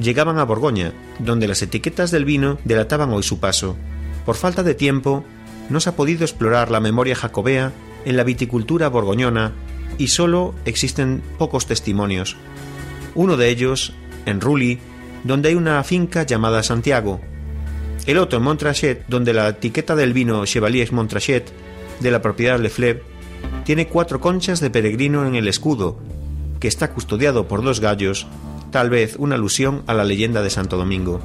llegaban 0.00 0.38
a 0.38 0.44
Borgoña, 0.44 0.92
donde 1.18 1.46
las 1.46 1.62
etiquetas 1.62 2.10
del 2.10 2.24
vino 2.24 2.58
delataban 2.64 3.12
hoy 3.12 3.22
su 3.22 3.38
paso. 3.38 3.76
Por 4.24 4.36
falta 4.36 4.62
de 4.62 4.74
tiempo, 4.74 5.24
no 5.68 5.80
se 5.80 5.90
ha 5.90 5.96
podido 5.96 6.24
explorar 6.24 6.70
la 6.70 6.80
memoria 6.80 7.14
jacobea 7.14 7.72
en 8.04 8.16
la 8.16 8.24
viticultura 8.24 8.88
borgoñona 8.88 9.52
y 9.98 10.08
solo 10.08 10.54
existen 10.64 11.22
pocos 11.38 11.66
testimonios. 11.66 12.36
Uno 13.14 13.36
de 13.36 13.48
ellos, 13.48 13.92
en 14.26 14.40
Rully, 14.40 14.78
donde 15.24 15.48
hay 15.48 15.54
una 15.54 15.82
finca 15.84 16.24
llamada 16.24 16.62
Santiago. 16.62 17.20
El 18.06 18.18
otro 18.18 18.38
en 18.38 18.44
Montrachet, 18.44 19.06
donde 19.08 19.32
la 19.32 19.48
etiqueta 19.48 19.96
del 19.96 20.12
vino 20.12 20.44
Chevalier 20.44 20.92
Montrachet, 20.92 21.50
de 22.00 22.10
la 22.10 22.20
propiedad 22.20 22.60
Lefleb, 22.60 23.02
tiene 23.64 23.88
cuatro 23.88 24.20
conchas 24.20 24.60
de 24.60 24.70
peregrino 24.70 25.26
en 25.26 25.34
el 25.34 25.48
escudo, 25.48 25.98
que 26.60 26.68
está 26.68 26.90
custodiado 26.90 27.48
por 27.48 27.62
dos 27.62 27.80
gallos, 27.80 28.26
tal 28.70 28.90
vez 28.90 29.16
una 29.18 29.36
alusión 29.36 29.82
a 29.86 29.94
la 29.94 30.04
leyenda 30.04 30.42
de 30.42 30.50
Santo 30.50 30.76
Domingo. 30.76 31.20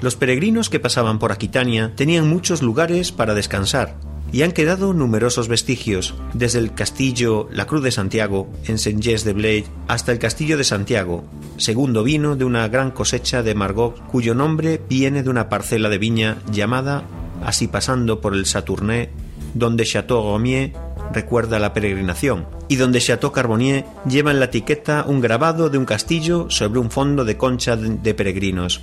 Los 0.00 0.16
peregrinos 0.16 0.70
que 0.70 0.80
pasaban 0.80 1.18
por 1.18 1.32
Aquitania 1.32 1.92
tenían 1.96 2.28
muchos 2.28 2.62
lugares 2.62 3.10
para 3.10 3.34
descansar, 3.34 3.96
y 4.32 4.42
han 4.42 4.52
quedado 4.52 4.92
numerosos 4.92 5.48
vestigios, 5.48 6.14
desde 6.34 6.58
el 6.58 6.74
castillo 6.74 7.48
La 7.50 7.66
Cruz 7.66 7.82
de 7.82 7.90
Santiago, 7.90 8.48
en 8.66 8.78
Saint-Gest 8.78 9.24
de 9.24 9.32
Blade, 9.32 9.64
hasta 9.86 10.12
el 10.12 10.18
castillo 10.18 10.58
de 10.58 10.64
Santiago, 10.64 11.24
segundo 11.56 12.04
vino 12.04 12.36
de 12.36 12.44
una 12.44 12.68
gran 12.68 12.90
cosecha 12.90 13.42
de 13.42 13.54
Margot, 13.54 13.98
cuyo 14.08 14.34
nombre 14.34 14.80
viene 14.88 15.22
de 15.22 15.30
una 15.30 15.48
parcela 15.48 15.88
de 15.88 15.98
viña 15.98 16.38
llamada, 16.52 17.04
así 17.44 17.68
pasando 17.68 18.20
por 18.20 18.34
el 18.34 18.46
Saturné, 18.46 19.10
donde 19.54 19.84
Chateau 19.84 20.22
Romier 20.22 20.72
recuerda 21.12 21.58
la 21.58 21.72
peregrinación, 21.72 22.46
y 22.68 22.76
donde 22.76 23.00
Chateau 23.00 23.32
Carbonier 23.32 23.84
lleva 24.08 24.30
en 24.30 24.40
la 24.40 24.46
etiqueta 24.46 25.04
un 25.06 25.20
grabado 25.20 25.70
de 25.70 25.78
un 25.78 25.86
castillo 25.86 26.50
sobre 26.50 26.80
un 26.80 26.90
fondo 26.90 27.24
de 27.24 27.36
concha 27.36 27.76
de 27.76 28.14
peregrinos. 28.14 28.82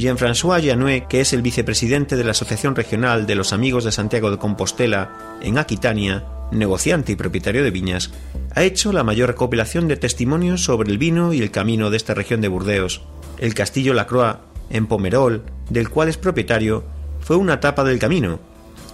Jean-François 0.00 0.62
Janouet, 0.64 1.06
que 1.08 1.20
es 1.20 1.34
el 1.34 1.42
vicepresidente 1.42 2.16
de 2.16 2.24
la 2.24 2.30
Asociación 2.30 2.74
Regional 2.74 3.26
de 3.26 3.34
los 3.34 3.52
Amigos 3.52 3.84
de 3.84 3.92
Santiago 3.92 4.30
de 4.30 4.38
Compostela 4.38 5.38
en 5.42 5.58
Aquitania, 5.58 6.24
negociante 6.52 7.12
y 7.12 7.16
propietario 7.16 7.62
de 7.62 7.70
viñas, 7.70 8.10
ha 8.54 8.62
hecho 8.62 8.94
la 8.94 9.04
mayor 9.04 9.28
recopilación 9.28 9.88
de 9.88 9.98
testimonios 9.98 10.64
sobre 10.64 10.90
el 10.90 10.96
vino 10.96 11.34
y 11.34 11.42
el 11.42 11.50
camino 11.50 11.90
de 11.90 11.98
esta 11.98 12.14
región 12.14 12.40
de 12.40 12.48
Burdeos. 12.48 13.02
El 13.38 13.52
castillo 13.52 13.92
La 13.92 14.06
Croix, 14.06 14.38
en 14.70 14.86
Pomerol, 14.86 15.44
del 15.68 15.90
cual 15.90 16.08
es 16.08 16.16
propietario, 16.16 16.82
fue 17.20 17.36
una 17.36 17.54
etapa 17.54 17.84
del 17.84 17.98
camino, 17.98 18.40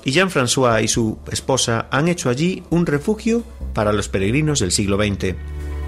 y 0.05 0.11
Jean-François 0.11 0.83
y 0.83 0.89
su 0.89 1.19
esposa 1.31 1.87
han 1.93 2.09
hecho 2.09 2.31
allí 2.31 2.65
un 2.71 2.85
refugio 2.85 3.45
para 3.75 3.93
los 3.93 4.09
peregrinos 4.09 4.59
del 4.59 4.73
siglo 4.73 4.97
XX. 4.97 5.37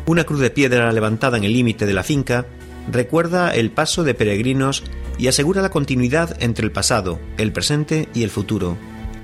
Una 0.07 0.23
cruz 0.23 0.39
de 0.39 0.51
piedra 0.51 0.93
levantada 0.93 1.39
en 1.39 1.45
el 1.45 1.53
límite 1.53 1.87
de 1.87 1.95
la 1.95 2.05
finca 2.05 2.47
recuerda 2.91 3.55
el 3.55 3.71
paso 3.71 4.05
de 4.05 4.15
peregrinos 4.15 4.83
y 5.19 5.29
asegura 5.29 5.63
la 5.63 5.71
continuidad 5.71 6.41
entre 6.43 6.65
el 6.65 6.73
pasado, 6.73 7.21
el 7.37 7.53
presente 7.53 8.09
y 8.15 8.23
el 8.23 8.31
futuro. 8.31 8.77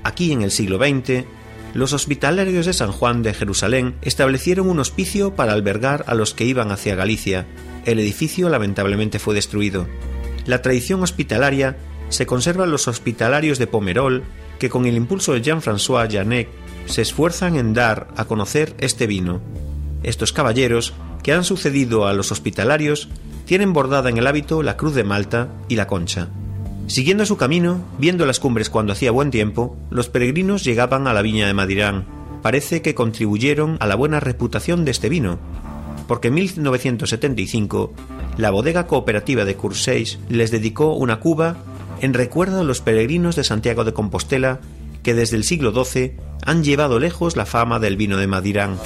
Aquí 0.03 0.31
en 0.31 0.41
el 0.41 0.51
siglo 0.51 0.77
XX, 0.77 1.25
los 1.73 1.93
hospitalarios 1.93 2.65
de 2.65 2.73
San 2.73 2.91
Juan 2.91 3.23
de 3.23 3.33
Jerusalén 3.33 3.95
establecieron 4.01 4.69
un 4.69 4.79
hospicio 4.79 5.35
para 5.35 5.53
albergar 5.53 6.05
a 6.07 6.15
los 6.15 6.33
que 6.33 6.45
iban 6.45 6.71
hacia 6.71 6.95
Galicia. 6.95 7.45
El 7.85 7.99
edificio 7.99 8.49
lamentablemente 8.49 9.19
fue 9.19 9.35
destruido. 9.35 9.87
La 10.45 10.61
tradición 10.61 11.03
hospitalaria 11.03 11.77
se 12.09 12.25
conserva 12.25 12.65
en 12.65 12.71
los 12.71 12.87
hospitalarios 12.87 13.57
de 13.59 13.67
Pomerol, 13.67 14.23
que 14.59 14.69
con 14.69 14.85
el 14.85 14.95
impulso 14.95 15.33
de 15.33 15.41
Jean-François 15.41 16.09
Janet 16.09 16.47
se 16.85 17.01
esfuerzan 17.01 17.57
en 17.57 17.73
dar 17.73 18.07
a 18.15 18.25
conocer 18.25 18.75
este 18.79 19.07
vino. 19.07 19.41
Estos 20.03 20.31
caballeros, 20.31 20.93
que 21.23 21.33
han 21.33 21.43
sucedido 21.43 22.07
a 22.07 22.13
los 22.13 22.31
hospitalarios, 22.31 23.09
tienen 23.45 23.73
bordada 23.73 24.09
en 24.09 24.17
el 24.17 24.27
hábito 24.27 24.63
la 24.63 24.77
cruz 24.77 24.95
de 24.95 25.03
Malta 25.03 25.47
y 25.67 25.75
la 25.75 25.87
concha. 25.87 26.27
Siguiendo 26.87 27.25
su 27.25 27.37
camino, 27.37 27.83
viendo 27.97 28.25
las 28.25 28.39
cumbres 28.39 28.69
cuando 28.69 28.93
hacía 28.93 29.11
buen 29.11 29.31
tiempo, 29.31 29.75
los 29.89 30.09
peregrinos 30.09 30.63
llegaban 30.63 31.07
a 31.07 31.13
la 31.13 31.21
viña 31.21 31.47
de 31.47 31.53
Madirán. 31.53 32.05
Parece 32.41 32.81
que 32.81 32.93
contribuyeron 32.93 33.77
a 33.79 33.87
la 33.87 33.95
buena 33.95 34.19
reputación 34.19 34.85
de 34.85 34.91
este 34.91 35.09
vino, 35.09 35.39
porque 36.07 36.27
en 36.27 36.35
1975 36.35 37.91
la 38.37 38.51
bodega 38.51 38.85
cooperativa 38.85 39.45
de 39.45 39.55
Curseis 39.55 40.19
les 40.29 40.51
dedicó 40.51 40.93
una 40.93 41.19
cuba 41.19 41.57
en 42.01 42.13
recuerdo 42.13 42.61
a 42.61 42.63
los 42.63 42.81
peregrinos 42.81 43.35
de 43.35 43.43
Santiago 43.43 43.83
de 43.83 43.93
Compostela 43.93 44.59
que 45.01 45.13
desde 45.13 45.37
el 45.37 45.43
siglo 45.43 45.71
XII 45.71 46.17
han 46.43 46.63
llevado 46.63 46.99
lejos 46.99 47.35
la 47.35 47.45
fama 47.45 47.79
del 47.79 47.97
vino 47.97 48.17
de 48.17 48.27
Madirán. 48.27 48.77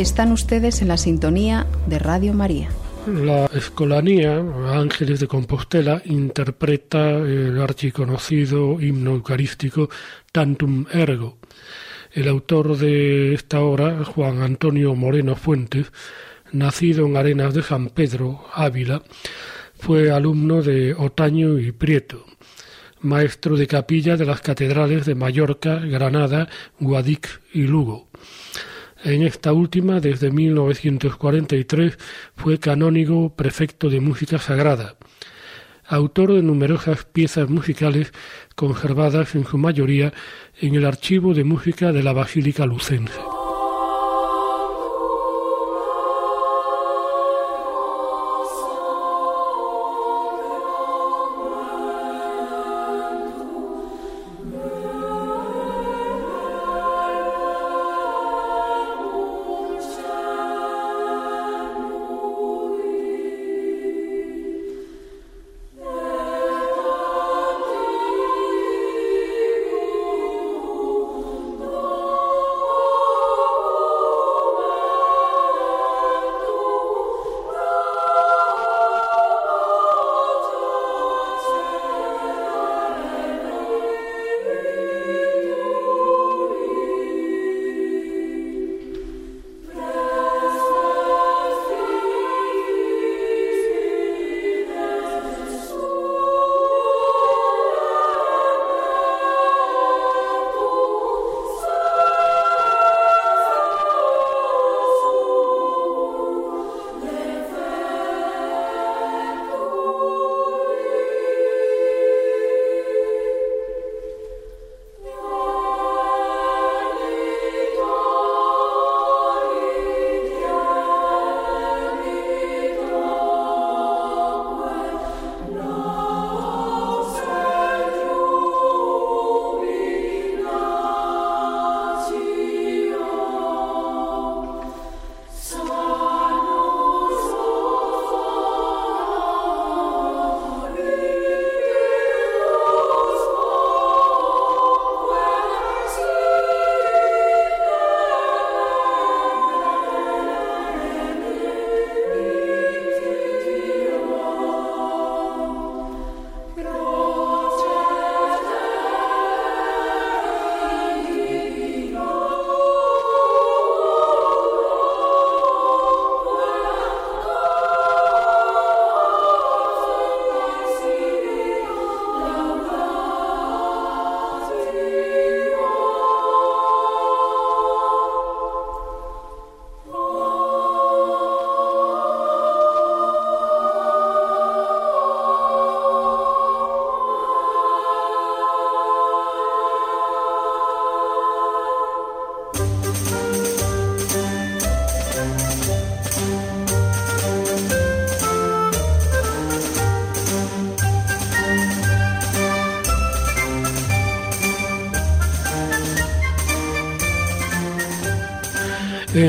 Están 0.00 0.32
ustedes 0.32 0.80
en 0.80 0.88
la 0.88 0.96
sintonía 0.96 1.66
de 1.86 1.98
Radio 1.98 2.32
María. 2.32 2.70
La 3.06 3.44
Escolanía 3.52 4.42
Ángeles 4.72 5.20
de 5.20 5.26
Compostela 5.26 6.00
interpreta 6.06 7.18
el 7.18 7.60
archiconocido 7.60 8.80
himno 8.80 9.10
eucarístico 9.10 9.90
Tantum 10.32 10.86
Ergo. 10.90 11.36
El 12.12 12.28
autor 12.28 12.78
de 12.78 13.34
esta 13.34 13.60
obra, 13.60 14.02
Juan 14.06 14.40
Antonio 14.40 14.94
Moreno 14.94 15.36
Fuentes, 15.36 15.92
nacido 16.50 17.04
en 17.04 17.18
Arenas 17.18 17.52
de 17.52 17.62
San 17.62 17.90
Pedro, 17.90 18.46
Ávila, 18.54 19.02
fue 19.78 20.10
alumno 20.10 20.62
de 20.62 20.94
Otaño 20.94 21.58
y 21.58 21.72
Prieto, 21.72 22.24
maestro 23.02 23.54
de 23.54 23.66
capilla 23.66 24.16
de 24.16 24.24
las 24.24 24.40
catedrales 24.40 25.04
de 25.04 25.14
Mallorca, 25.14 25.76
Granada, 25.76 26.48
Guadix 26.78 27.38
y 27.52 27.64
Lugo. 27.64 28.08
En 29.02 29.22
esta 29.22 29.52
última, 29.54 29.98
desde 29.98 30.30
1943, 30.30 31.98
fue 32.36 32.58
canónigo 32.58 33.34
prefecto 33.34 33.88
de 33.88 34.00
música 34.00 34.38
sagrada, 34.38 34.96
autor 35.86 36.34
de 36.34 36.42
numerosas 36.42 37.06
piezas 37.06 37.48
musicales 37.48 38.12
conservadas 38.56 39.34
en 39.34 39.46
su 39.46 39.56
mayoría 39.56 40.12
en 40.60 40.74
el 40.74 40.84
archivo 40.84 41.32
de 41.32 41.44
música 41.44 41.92
de 41.92 42.02
la 42.02 42.12
Basílica 42.12 42.66
Lucense. 42.66 43.18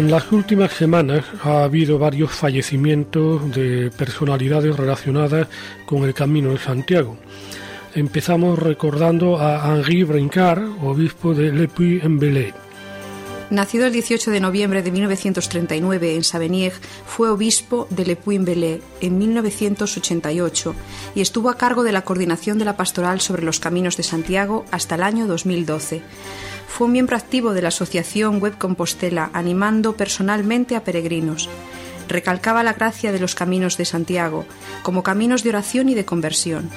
En 0.02 0.10
las 0.10 0.32
últimas 0.32 0.74
semanas 0.74 1.24
ha 1.44 1.64
habido 1.64 2.00
varios 2.00 2.32
fallecimientos 2.32 3.54
de 3.54 3.92
personalidades 3.96 4.76
relacionadas 4.76 5.48
con 5.86 6.06
el 6.06 6.16
Camino 6.16 6.50
de 6.50 6.58
Santiago. 6.58 7.18
Empezamos 7.94 8.58
recordando 8.58 9.40
a 9.40 9.64
Henri 9.64 10.02
Brincard, 10.04 10.64
obispo 10.84 11.36
de 11.36 11.52
Le 11.52 11.68
Puy-en-Velay. 11.68 12.52
Nacido 13.52 13.86
el 13.86 13.94
18 13.94 14.32
de 14.32 14.40
noviembre 14.40 14.82
de 14.82 14.92
1939 14.92 16.16
en 16.16 16.24
Savigny, 16.24 16.72
fue 17.06 17.30
obispo 17.30 17.86
de 17.92 18.04
Le 18.04 18.16
Puy-en-Velay 18.16 18.82
en 19.02 19.20
1988 19.20 20.74
y 21.16 21.22
estuvo 21.22 21.50
a 21.50 21.58
cargo 21.58 21.84
de 21.84 21.92
la 21.92 22.04
coordinación 22.04 22.58
de 22.58 22.66
la 22.66 22.78
pastoral 22.78 23.22
sobre 23.22 23.44
los 23.44 23.60
caminos 23.60 23.98
de 23.98 24.04
Santiago 24.04 24.66
hasta 24.72 24.96
el 24.96 25.04
año 25.04 25.28
2012. 25.28 26.02
Fue 26.68 26.88
un 26.88 26.94
miembro 26.94 27.18
activo 27.18 27.54
de 27.54 27.62
la 27.62 27.68
asociación 27.68 28.40
Web 28.40 28.58
Compostela, 28.58 29.30
animando 29.34 29.98
personalmente 29.98 30.76
a 30.76 30.84
peregrinos. 30.84 31.50
Recalcaba 32.08 32.64
la 32.64 32.74
gracia 32.74 33.12
de 33.12 33.20
los 33.20 33.36
caminos 33.36 33.78
de 33.78 33.86
Santiago 33.86 34.46
como 34.84 35.04
caminos 35.04 35.44
de 35.44 35.50
oración 35.50 35.90
y 35.90 35.96
de 35.96 36.06
conversión. 36.06 36.70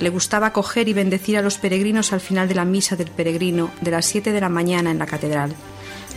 Le 0.00 0.10
gustaba 0.10 0.48
acoger 0.48 0.88
y 0.88 0.92
bendecir 0.92 1.36
a 1.36 1.42
los 1.42 1.58
peregrinos 1.58 2.12
al 2.12 2.20
final 2.20 2.48
de 2.48 2.54
la 2.54 2.64
misa 2.64 2.96
del 2.96 3.10
peregrino 3.10 3.70
de 3.80 3.90
las 3.90 4.06
7 4.06 4.32
de 4.32 4.40
la 4.40 4.48
mañana 4.48 4.90
en 4.90 4.98
la 4.98 5.06
catedral. 5.06 5.54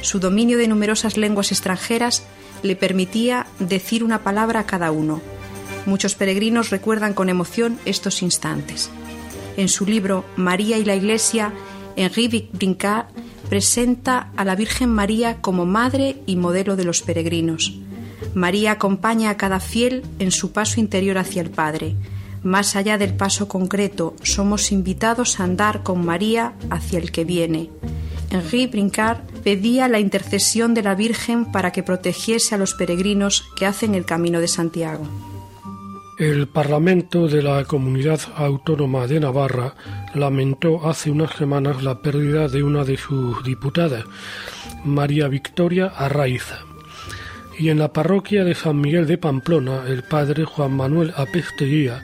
Su 0.01 0.19
dominio 0.19 0.57
de 0.57 0.67
numerosas 0.67 1.17
lenguas 1.17 1.51
extranjeras 1.51 2.23
le 2.63 2.75
permitía 2.75 3.47
decir 3.59 4.03
una 4.03 4.23
palabra 4.23 4.61
a 4.61 4.65
cada 4.65 4.91
uno. 4.91 5.21
Muchos 5.87 6.15
peregrinos 6.15 6.69
recuerdan 6.69 7.13
con 7.13 7.29
emoción 7.29 7.79
estos 7.85 8.21
instantes. 8.21 8.89
En 9.55 9.69
su 9.69 9.85
libro 9.85 10.25
María 10.35 10.77
y 10.77 10.83
la 10.83 10.95
Iglesia 10.95 11.53
Henri 11.95 12.49
Brincard 12.51 13.05
presenta 13.47 14.29
a 14.35 14.43
la 14.43 14.55
Virgen 14.55 14.89
María 14.89 15.39
como 15.39 15.65
madre 15.65 16.21
y 16.25 16.35
modelo 16.35 16.75
de 16.75 16.83
los 16.83 17.01
peregrinos. 17.01 17.73
María 18.33 18.73
acompaña 18.73 19.29
a 19.29 19.37
cada 19.37 19.61
fiel 19.61 20.03
en 20.19 20.31
su 20.31 20.51
paso 20.51 20.81
interior 20.81 21.17
hacia 21.17 21.41
el 21.41 21.51
Padre. 21.51 21.95
Más 22.43 22.75
allá 22.75 22.97
del 22.97 23.13
paso 23.13 23.47
concreto, 23.47 24.13
somos 24.23 24.73
invitados 24.73 25.39
a 25.39 25.45
andar 25.45 25.83
con 25.83 26.05
María 26.05 26.51
hacia 26.69 26.99
el 26.99 27.13
que 27.13 27.23
viene. 27.23 27.69
Henri 28.29 28.67
Brincard 28.67 29.19
pedía 29.41 29.87
la 29.87 30.01
intercesión 30.01 30.73
de 30.73 30.83
la 30.83 30.95
Virgen 30.95 31.49
para 31.49 31.71
que 31.71 31.81
protegiese 31.81 32.55
a 32.55 32.57
los 32.57 32.73
peregrinos 32.73 33.45
que 33.55 33.65
hacen 33.65 33.95
el 33.95 34.03
camino 34.03 34.41
de 34.41 34.49
Santiago. 34.49 35.07
El 36.17 36.47
Parlamento 36.47 37.27
de 37.27 37.43
la 37.43 37.63
Comunidad 37.65 38.19
Autónoma 38.35 39.05
de 39.05 39.19
Navarra 39.19 39.75
lamentó 40.15 40.89
hace 40.89 41.11
unas 41.11 41.35
semanas 41.35 41.83
la 41.83 42.01
pérdida 42.01 42.47
de 42.47 42.63
una 42.63 42.83
de 42.83 42.97
sus 42.97 43.43
diputadas, 43.43 44.03
María 44.83 45.27
Victoria 45.27 45.93
Arraiza. 45.95 46.57
Y 47.59 47.69
en 47.69 47.77
la 47.77 47.93
parroquia 47.93 48.43
de 48.43 48.55
San 48.55 48.81
Miguel 48.81 49.05
de 49.05 49.19
Pamplona, 49.19 49.83
el 49.87 50.01
padre 50.01 50.43
Juan 50.43 50.71
Manuel 50.71 51.13
Apesteguía, 51.15 52.01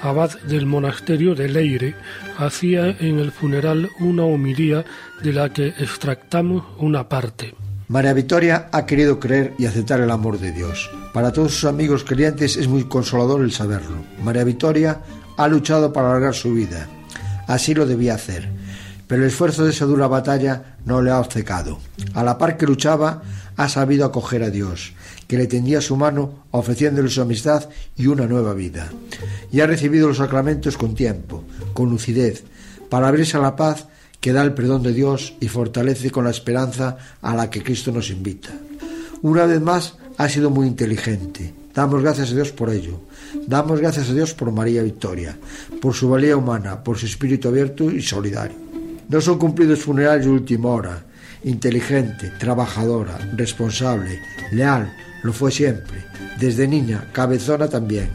abad 0.00 0.30
del 0.44 0.64
monasterio 0.64 1.34
de 1.34 1.50
Leire, 1.50 1.94
hacía 2.38 2.96
en 3.00 3.18
el 3.18 3.32
funeral 3.32 3.90
una 4.00 4.24
homilía 4.24 4.86
de 5.22 5.32
la 5.34 5.52
que 5.52 5.68
extractamos 5.68 6.64
una 6.78 7.06
parte. 7.06 7.54
María 7.92 8.14
Victoria 8.14 8.70
ha 8.72 8.86
querido 8.86 9.20
creer 9.20 9.52
y 9.58 9.66
aceptar 9.66 10.00
el 10.00 10.10
amor 10.10 10.40
de 10.40 10.50
Dios. 10.50 10.90
Para 11.12 11.30
todos 11.30 11.52
sus 11.52 11.64
amigos 11.66 12.04
creyentes 12.04 12.56
es 12.56 12.66
muy 12.66 12.84
consolador 12.84 13.42
el 13.42 13.52
saberlo. 13.52 13.96
María 14.24 14.44
Victoria 14.44 15.02
ha 15.36 15.46
luchado 15.46 15.92
para 15.92 16.08
alargar 16.08 16.32
su 16.32 16.54
vida. 16.54 16.88
Así 17.46 17.74
lo 17.74 17.84
debía 17.84 18.14
hacer. 18.14 18.48
Pero 19.06 19.20
el 19.20 19.28
esfuerzo 19.28 19.66
de 19.66 19.72
esa 19.72 19.84
dura 19.84 20.06
batalla 20.06 20.76
no 20.86 21.02
le 21.02 21.10
ha 21.10 21.20
obcecado. 21.20 21.80
A 22.14 22.24
la 22.24 22.38
par 22.38 22.56
que 22.56 22.64
luchaba, 22.64 23.24
ha 23.58 23.68
sabido 23.68 24.06
acoger 24.06 24.42
a 24.42 24.48
Dios, 24.48 24.94
que 25.28 25.36
le 25.36 25.46
tendía 25.46 25.82
su 25.82 25.94
mano 25.94 26.46
ofreciéndole 26.50 27.10
su 27.10 27.20
amistad 27.20 27.68
y 27.94 28.06
una 28.06 28.24
nueva 28.26 28.54
vida. 28.54 28.88
Y 29.52 29.60
ha 29.60 29.66
recibido 29.66 30.08
los 30.08 30.16
sacramentos 30.16 30.78
con 30.78 30.94
tiempo, 30.94 31.44
con 31.74 31.90
lucidez, 31.90 32.42
para 32.88 33.08
abrirse 33.08 33.36
a 33.36 33.40
la 33.40 33.54
paz 33.54 33.86
que 34.22 34.32
da 34.32 34.42
el 34.42 34.54
perdón 34.54 34.84
de 34.84 34.94
Dios 34.94 35.34
y 35.40 35.48
fortalece 35.48 36.12
con 36.12 36.24
la 36.24 36.30
esperanza 36.30 36.96
a 37.20 37.34
la 37.34 37.50
que 37.50 37.62
Cristo 37.62 37.90
nos 37.90 38.08
invita. 38.08 38.50
Una 39.20 39.46
vez 39.46 39.60
más, 39.60 39.96
ha 40.16 40.28
sido 40.28 40.48
muy 40.48 40.68
inteligente. 40.68 41.52
Damos 41.74 42.02
gracias 42.02 42.30
a 42.30 42.34
Dios 42.34 42.52
por 42.52 42.70
ello. 42.70 43.00
Damos 43.48 43.80
gracias 43.80 44.10
a 44.10 44.14
Dios 44.14 44.32
por 44.32 44.52
María 44.52 44.84
Victoria, 44.84 45.36
por 45.80 45.94
su 45.94 46.08
valía 46.08 46.36
humana, 46.36 46.84
por 46.84 46.98
su 46.98 47.06
espíritu 47.06 47.48
abierto 47.48 47.90
y 47.90 48.00
solidario. 48.00 48.56
No 49.08 49.20
son 49.20 49.40
cumplidos 49.40 49.80
funerales 49.80 50.24
de 50.24 50.30
última 50.30 50.68
hora. 50.68 51.02
Inteligente, 51.42 52.32
trabajadora, 52.38 53.18
responsable, 53.36 54.20
leal, 54.52 54.94
lo 55.24 55.32
fue 55.32 55.50
siempre. 55.50 56.04
Desde 56.38 56.68
niña, 56.68 57.08
cabezona 57.12 57.66
también. 57.66 58.10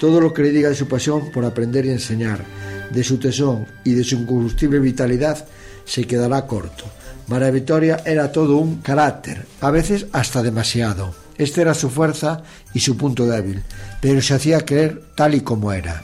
Todo 0.00 0.22
lo 0.22 0.32
que 0.32 0.42
le 0.42 0.52
diga 0.52 0.70
de 0.70 0.74
su 0.74 0.88
pasión 0.88 1.30
por 1.30 1.44
aprender 1.44 1.84
y 1.84 1.90
enseñar, 1.90 2.42
de 2.90 3.04
su 3.04 3.18
tesón 3.18 3.66
y 3.84 3.92
de 3.92 4.04
su 4.04 4.16
incombustible 4.16 4.78
vitalidad 4.78 5.46
se 5.84 6.06
quedará 6.06 6.46
corto. 6.46 6.84
María 7.26 7.50
Victoria 7.50 8.02
era 8.04 8.32
todo 8.32 8.56
un 8.56 8.76
carácter, 8.76 9.46
a 9.60 9.70
veces 9.70 10.06
hasta 10.12 10.42
demasiado. 10.42 11.14
Esta 11.38 11.62
era 11.62 11.74
su 11.74 11.88
fuerza 11.88 12.42
y 12.74 12.80
su 12.80 12.96
punto 12.96 13.26
débil, 13.26 13.62
pero 14.00 14.20
se 14.20 14.34
hacía 14.34 14.64
creer 14.64 15.02
tal 15.14 15.34
y 15.34 15.40
como 15.40 15.72
era. 15.72 16.02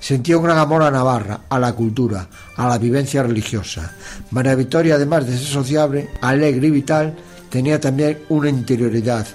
Sentía 0.00 0.36
un 0.36 0.44
gran 0.44 0.58
amor 0.58 0.82
a 0.82 0.90
Navarra, 0.90 1.40
a 1.48 1.58
la 1.58 1.72
cultura, 1.72 2.28
a 2.56 2.68
la 2.68 2.76
vivencia 2.76 3.22
religiosa. 3.22 3.94
María 4.32 4.54
Victoria, 4.54 4.96
además 4.96 5.26
de 5.26 5.38
ser 5.38 5.46
sociable, 5.46 6.10
alegre 6.20 6.66
y 6.66 6.70
vital, 6.70 7.14
tenía 7.48 7.80
también 7.80 8.18
una 8.28 8.50
interioridad, 8.50 9.26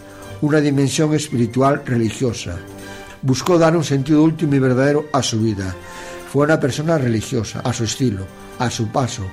una 0.41 0.59
dimensión 0.59 1.15
espiritual 1.15 1.81
religiosa. 1.85 2.57
Buscó 3.21 3.57
dar 3.57 3.75
un 3.75 3.83
sentido 3.83 4.21
último 4.21 4.55
y 4.55 4.59
verdadero 4.59 5.05
a 5.11 5.23
su 5.23 5.41
vida. 5.41 5.75
Fue 6.31 6.45
una 6.45 6.59
persona 6.59 6.97
religiosa, 6.97 7.61
a 7.61 7.73
su 7.73 7.85
estilo, 7.85 8.23
a 8.59 8.69
su 8.69 8.89
paso, 8.89 9.23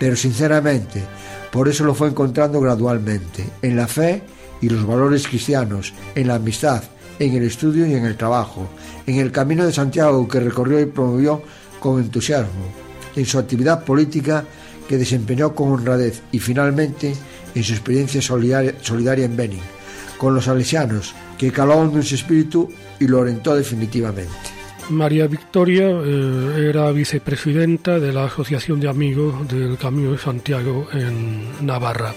pero 0.00 0.16
sinceramente, 0.16 1.04
por 1.52 1.68
eso 1.68 1.84
lo 1.84 1.94
fue 1.94 2.08
encontrando 2.08 2.60
gradualmente, 2.60 3.44
en 3.62 3.76
la 3.76 3.86
fe 3.86 4.22
y 4.60 4.68
los 4.68 4.84
valores 4.84 5.28
cristianos, 5.28 5.92
en 6.14 6.26
la 6.26 6.34
amistad, 6.34 6.82
en 7.20 7.34
el 7.34 7.44
estudio 7.44 7.86
y 7.86 7.94
en 7.94 8.04
el 8.04 8.16
trabajo, 8.16 8.68
en 9.06 9.18
el 9.18 9.30
camino 9.30 9.64
de 9.64 9.72
Santiago 9.72 10.26
que 10.26 10.40
recorrió 10.40 10.80
y 10.80 10.86
promovió 10.86 11.40
con 11.78 12.00
entusiasmo, 12.00 12.66
en 13.14 13.26
su 13.26 13.38
actividad 13.38 13.84
política 13.84 14.44
que 14.88 14.98
desempeñó 14.98 15.54
con 15.54 15.70
honradez 15.70 16.20
y 16.32 16.40
finalmente 16.40 17.14
en 17.54 17.62
su 17.62 17.74
experiencia 17.74 18.20
solidaria, 18.20 19.24
en 19.24 19.36
Benin, 19.36 19.60
con 20.18 20.34
los 20.34 20.46
salesianos, 20.46 21.14
que 21.38 21.52
caló 21.52 21.82
en 21.82 22.02
su 22.02 22.16
espíritu 22.16 22.68
y 22.98 23.06
lo 23.06 23.20
orientó 23.20 23.54
definitivamente. 23.54 24.59
María 24.90 25.26
Victoria 25.26 25.88
eh, 25.88 26.66
era 26.68 26.90
vicepresidenta 26.92 27.98
de 27.98 28.12
la 28.12 28.24
Asociación 28.24 28.80
de 28.80 28.88
Amigos 28.88 29.48
del 29.48 29.78
Camino 29.78 30.12
de 30.12 30.18
Santiago 30.18 30.88
en 30.92 31.66
Navarra. 31.66 32.12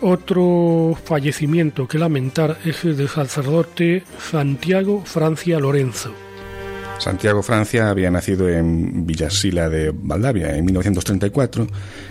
Otro 0.00 0.96
fallecimiento 1.04 1.86
que 1.88 1.98
lamentar 1.98 2.58
es 2.64 2.84
el 2.84 2.96
del 2.96 3.08
sacerdote 3.08 4.04
Santiago 4.18 5.02
Francia 5.04 5.58
Lorenzo. 5.58 6.27
Santiago 6.98 7.42
Francia 7.42 7.90
había 7.90 8.10
nacido 8.10 8.48
en 8.48 9.06
Villasila 9.06 9.68
de 9.68 9.92
Valdavia 9.94 10.56
en 10.56 10.64
1934 10.64 11.66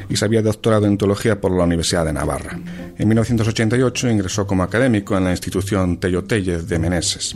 y 0.09 0.15
se 0.15 0.25
había 0.25 0.41
doctorado 0.41 0.85
en 0.85 0.97
teología 0.97 1.41
por 1.41 1.51
la 1.51 1.65
Universidad 1.65 2.05
de 2.05 2.13
Navarra. 2.13 2.57
En 2.97 3.07
1988 3.07 4.09
ingresó 4.09 4.47
como 4.47 4.63
académico 4.63 5.17
en 5.17 5.25
la 5.25 5.31
institución 5.31 5.97
Tello 5.99 6.23
Tellez 6.23 6.67
de 6.67 6.79
Meneses. 6.79 7.35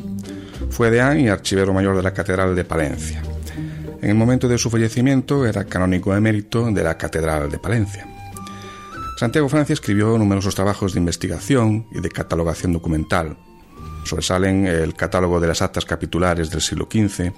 Fue 0.69 0.89
deán 0.89 1.19
y 1.19 1.27
archivero 1.27 1.73
mayor 1.73 1.97
de 1.97 2.03
la 2.03 2.13
Catedral 2.13 2.55
de 2.55 2.63
Palencia. 2.63 3.21
En 4.01 4.09
el 4.09 4.15
momento 4.15 4.47
de 4.47 4.57
su 4.57 4.69
fallecimiento 4.69 5.45
era 5.45 5.65
canónico 5.65 6.15
emérito 6.15 6.71
de 6.71 6.83
la 6.83 6.97
Catedral 6.97 7.51
de 7.51 7.59
Palencia. 7.59 8.07
Santiago 9.17 9.49
Francia 9.49 9.73
escribió 9.73 10.17
numerosos 10.17 10.55
trabajos 10.55 10.93
de 10.93 10.99
investigación 10.99 11.85
y 11.91 11.99
de 11.99 12.09
catalogación 12.09 12.73
documental. 12.73 13.37
Sobresalen 14.03 14.65
el 14.67 14.93
catálogo 14.93 15.39
de 15.39 15.47
las 15.47 15.61
actas 15.61 15.85
capitulares 15.85 16.49
del 16.49 16.61
siglo 16.61 16.87
XV, 16.91 17.31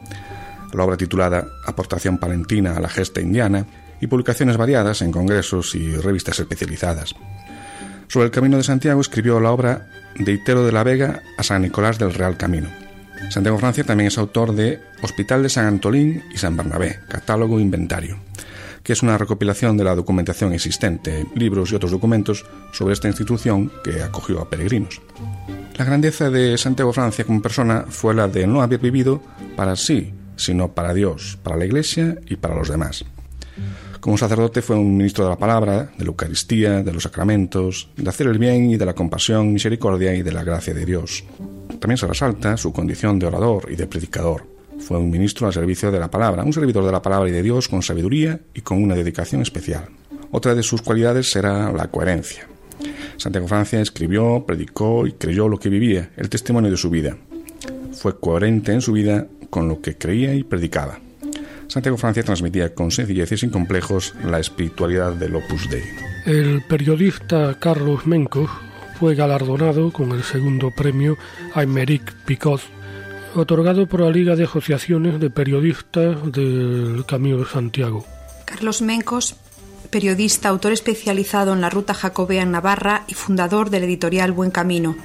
la 0.74 0.84
obra 0.84 0.98
titulada 0.98 1.48
Aportación 1.66 2.18
palentina 2.18 2.76
a 2.76 2.80
la 2.80 2.90
gesta 2.90 3.22
indiana 3.22 3.66
y 4.02 4.08
publicaciones 4.08 4.58
variadas 4.58 5.02
en 5.02 5.12
congresos 5.12 5.76
y 5.76 5.96
revistas 5.96 6.40
especializadas. 6.40 7.16
Sobre 8.08 8.26
el 8.26 8.32
Camino 8.32 8.58
de 8.58 8.64
Santiago 8.64 9.02
escribió 9.02 9.40
la 9.40 9.52
obra 9.52 9.88
De 10.16 10.34
Itero 10.34 10.66
de 10.66 10.72
la 10.72 10.84
Vega 10.84 11.22
a 11.38 11.44
San 11.44 11.62
Nicolás 11.62 11.98
del 12.00 12.14
Real 12.14 12.38
Camino. 12.38 12.70
Santiago 13.30 13.58
Francia 13.58 13.84
también 13.84 14.10
es 14.10 14.18
autor 14.18 14.54
de 14.54 14.82
Hospital 15.02 15.44
de 15.44 15.50
San 15.50 15.66
Antolín 15.66 16.24
y 16.34 16.38
San 16.38 16.58
Bernabé, 16.58 17.00
catálogo 17.08 17.60
inventario, 17.60 18.20
que 18.84 18.94
es 18.94 19.02
una 19.02 19.18
recopilación 19.18 19.78
de 19.78 19.86
la 19.86 19.96
documentación 19.96 20.54
existente, 20.54 21.26
libros 21.36 21.72
y 21.72 21.76
otros 21.76 21.92
documentos 21.92 22.46
sobre 22.74 22.94
esta 22.94 23.08
institución 23.08 23.72
que 23.84 24.04
acogió 24.04 24.42
a 24.42 24.50
peregrinos. 24.50 25.02
La 25.76 25.86
grandeza 25.86 26.30
de 26.30 26.56
Santiago 26.58 26.94
Francia 26.94 27.26
como 27.26 27.42
persona 27.42 27.86
fue 27.90 28.14
la 28.14 28.28
de 28.28 28.46
no 28.46 28.62
haber 28.62 28.80
vivido 28.80 29.22
para 29.56 29.76
sí, 29.76 30.14
sino 30.36 30.74
para 30.74 30.94
Dios, 30.94 31.40
para 31.42 31.58
la 31.58 31.66
Iglesia 31.66 32.18
y 32.28 32.36
para 32.36 32.56
los 32.56 32.70
demás. 32.70 33.04
Como 34.00 34.18
sacerdote 34.18 34.62
fue 34.62 34.76
un 34.76 34.98
ministro 34.98 35.24
de 35.24 35.32
la 35.32 35.38
palabra, 35.38 35.92
de 35.98 36.04
la 36.04 36.10
Eucaristía, 36.10 36.84
de 36.84 36.94
los 36.94 37.04
sacramentos, 37.04 37.90
de 37.96 38.08
hacer 38.08 38.28
el 38.28 38.38
bien 38.38 38.70
y 38.70 38.78
de 38.78 38.86
la 38.86 38.94
compasión, 38.94 39.52
misericordia 39.52 40.14
y 40.14 40.22
de 40.22 40.32
la 40.32 40.44
gracia 40.44 40.74
de 40.74 40.86
Dios. 40.86 41.24
También 41.80 41.98
se 41.98 42.08
resalta 42.08 42.56
su 42.58 42.72
condición 42.72 43.18
de 43.18 43.28
orador 43.28 43.68
y 43.72 43.76
de 43.76 43.88
predicador. 43.88 44.46
Fue 44.80 44.98
un 44.98 45.10
ministro 45.10 45.48
al 45.48 45.54
servicio 45.54 45.90
de 45.90 46.00
la 46.00 46.12
palabra, 46.12 46.44
un 46.44 46.54
servidor 46.54 46.86
de 46.86 46.92
la 46.92 47.02
palabra 47.02 47.30
y 47.30 47.32
de 47.32 47.42
Dios 47.42 47.68
con 47.68 47.82
sabiduría 47.82 48.40
y 48.54 48.62
con 48.62 48.84
una 48.84 48.96
dedicación 48.96 49.42
especial. 49.42 49.86
Otra 50.32 50.54
de 50.54 50.64
sus 50.64 50.82
cualidades 50.82 51.32
será 51.32 51.72
la 51.72 51.88
coherencia. 51.88 52.48
Santiago 53.18 53.48
Francia 53.48 53.82
escribió, 53.82 54.44
predicó 54.46 55.08
y 55.08 55.14
creyó 55.14 55.48
lo 55.48 55.60
que 55.60 55.70
vivía, 55.70 56.12
el 56.18 56.30
testimonio 56.30 56.72
de 56.72 56.78
su 56.78 56.90
vida. 56.90 57.18
Fue 57.94 58.20
coherente 58.20 58.74
en 58.74 58.82
su 58.82 58.92
vida 58.92 59.28
con 59.50 59.68
lo 59.68 59.82
que 59.82 59.98
creía 59.98 60.34
y 60.34 60.44
predicaba. 60.44 61.00
Santiago 61.68 61.98
Francia 61.98 62.24
transmitía 62.24 62.74
con 62.74 62.92
sencillez 62.92 63.32
y 63.32 63.38
sin 63.38 63.50
complejos 63.50 64.14
la 64.26 64.40
espiritualidad 64.40 65.14
del 65.14 65.36
Opus 65.36 65.70
Dei. 65.70 65.84
El 66.26 66.62
periodista 66.64 67.58
Carlos 67.60 68.06
Mencos 68.06 68.50
fue 69.00 69.16
galardonado 69.16 69.92
con 69.92 70.12
el 70.12 70.24
segundo 70.24 70.72
premio 70.72 71.18
Aymeric 71.54 72.14
Picot, 72.26 72.62
otorgado 73.36 73.88
por 73.88 74.02
la 74.02 74.10
Liga 74.10 74.36
de 74.36 74.44
Asociaciones 74.44 75.20
de 75.20 75.30
Periodistas 75.30 76.32
del 76.32 77.04
Camino 77.08 77.38
de 77.40 77.46
Santiago. 77.46 78.06
Carlos 78.46 78.82
Mencos, 78.82 79.36
periodista, 79.94 80.50
autor 80.50 80.74
especializado 80.74 81.54
en 81.54 81.62
la 81.62 81.70
ruta 81.70 81.94
jacobea 81.94 82.42
en 82.42 82.52
Navarra 82.52 83.06
y 83.08 83.14
fundador 83.14 83.70
del 83.70 83.84
editorial 83.84 84.34
Buen 84.34 84.52
Camino. 84.52 84.98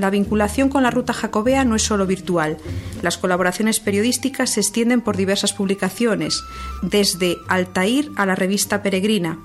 La 0.00 0.10
vinculación 0.10 0.70
con 0.70 0.82
la 0.82 0.90
ruta 0.90 1.12
jacobea 1.12 1.64
no 1.64 1.76
es 1.76 1.82
solo 1.82 2.04
virtual. 2.04 2.56
Las 3.00 3.16
colaboraciones 3.16 3.78
periodísticas 3.78 4.50
se 4.50 4.58
extienden 4.58 5.00
por 5.00 5.16
diversas 5.16 5.52
publicaciones, 5.52 6.42
desde 6.82 7.36
Altair 7.46 8.10
a 8.16 8.26
la 8.26 8.34
revista 8.34 8.82
Peregrina, 8.82 9.38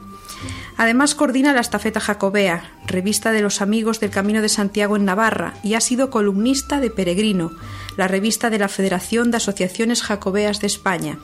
Además 0.78 1.16
coordina 1.16 1.54
la 1.54 1.62
Estafeta 1.62 2.00
Jacobea, 2.00 2.72
revista 2.86 3.32
de 3.32 3.42
los 3.42 3.62
amigos 3.62 4.00
del 4.00 4.12
Camino 4.12 4.42
de 4.42 4.50
Santiago 4.50 4.96
en 4.96 5.06
Navarra, 5.06 5.56
y 5.64 5.74
ha 5.74 5.82
sido 5.82 6.10
columnista 6.10 6.80
de 6.80 6.90
Peregrino, 6.90 7.52
la 7.98 8.08
revista 8.08 8.50
de 8.50 8.60
la 8.60 8.68
Federación 8.68 9.32
de 9.32 9.38
Asociaciones 9.38 10.04
Jacobeas 10.04 10.62
de 10.62 10.68
España. 10.68 11.18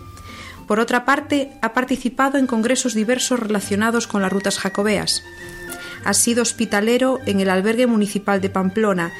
Por 0.68 0.80
otra 0.80 1.05
parte, 1.05 1.51
ha 1.61 1.74
participado 1.74 2.38
en 2.38 2.47
congresos 2.47 2.93
diversos 2.93 3.39
relacionados 3.39 4.07
con 4.07 4.22
las 4.22 4.32
rutas 4.32 4.57
jacobeas. 4.57 5.24
Ha 6.05 6.14
sido 6.14 6.41
hospitalero 6.41 7.20
en 7.26 7.39
el 7.39 7.49
albergue 7.49 7.88
municipal 7.88 8.41
de 8.41 8.49
Pamplona 8.49 9.11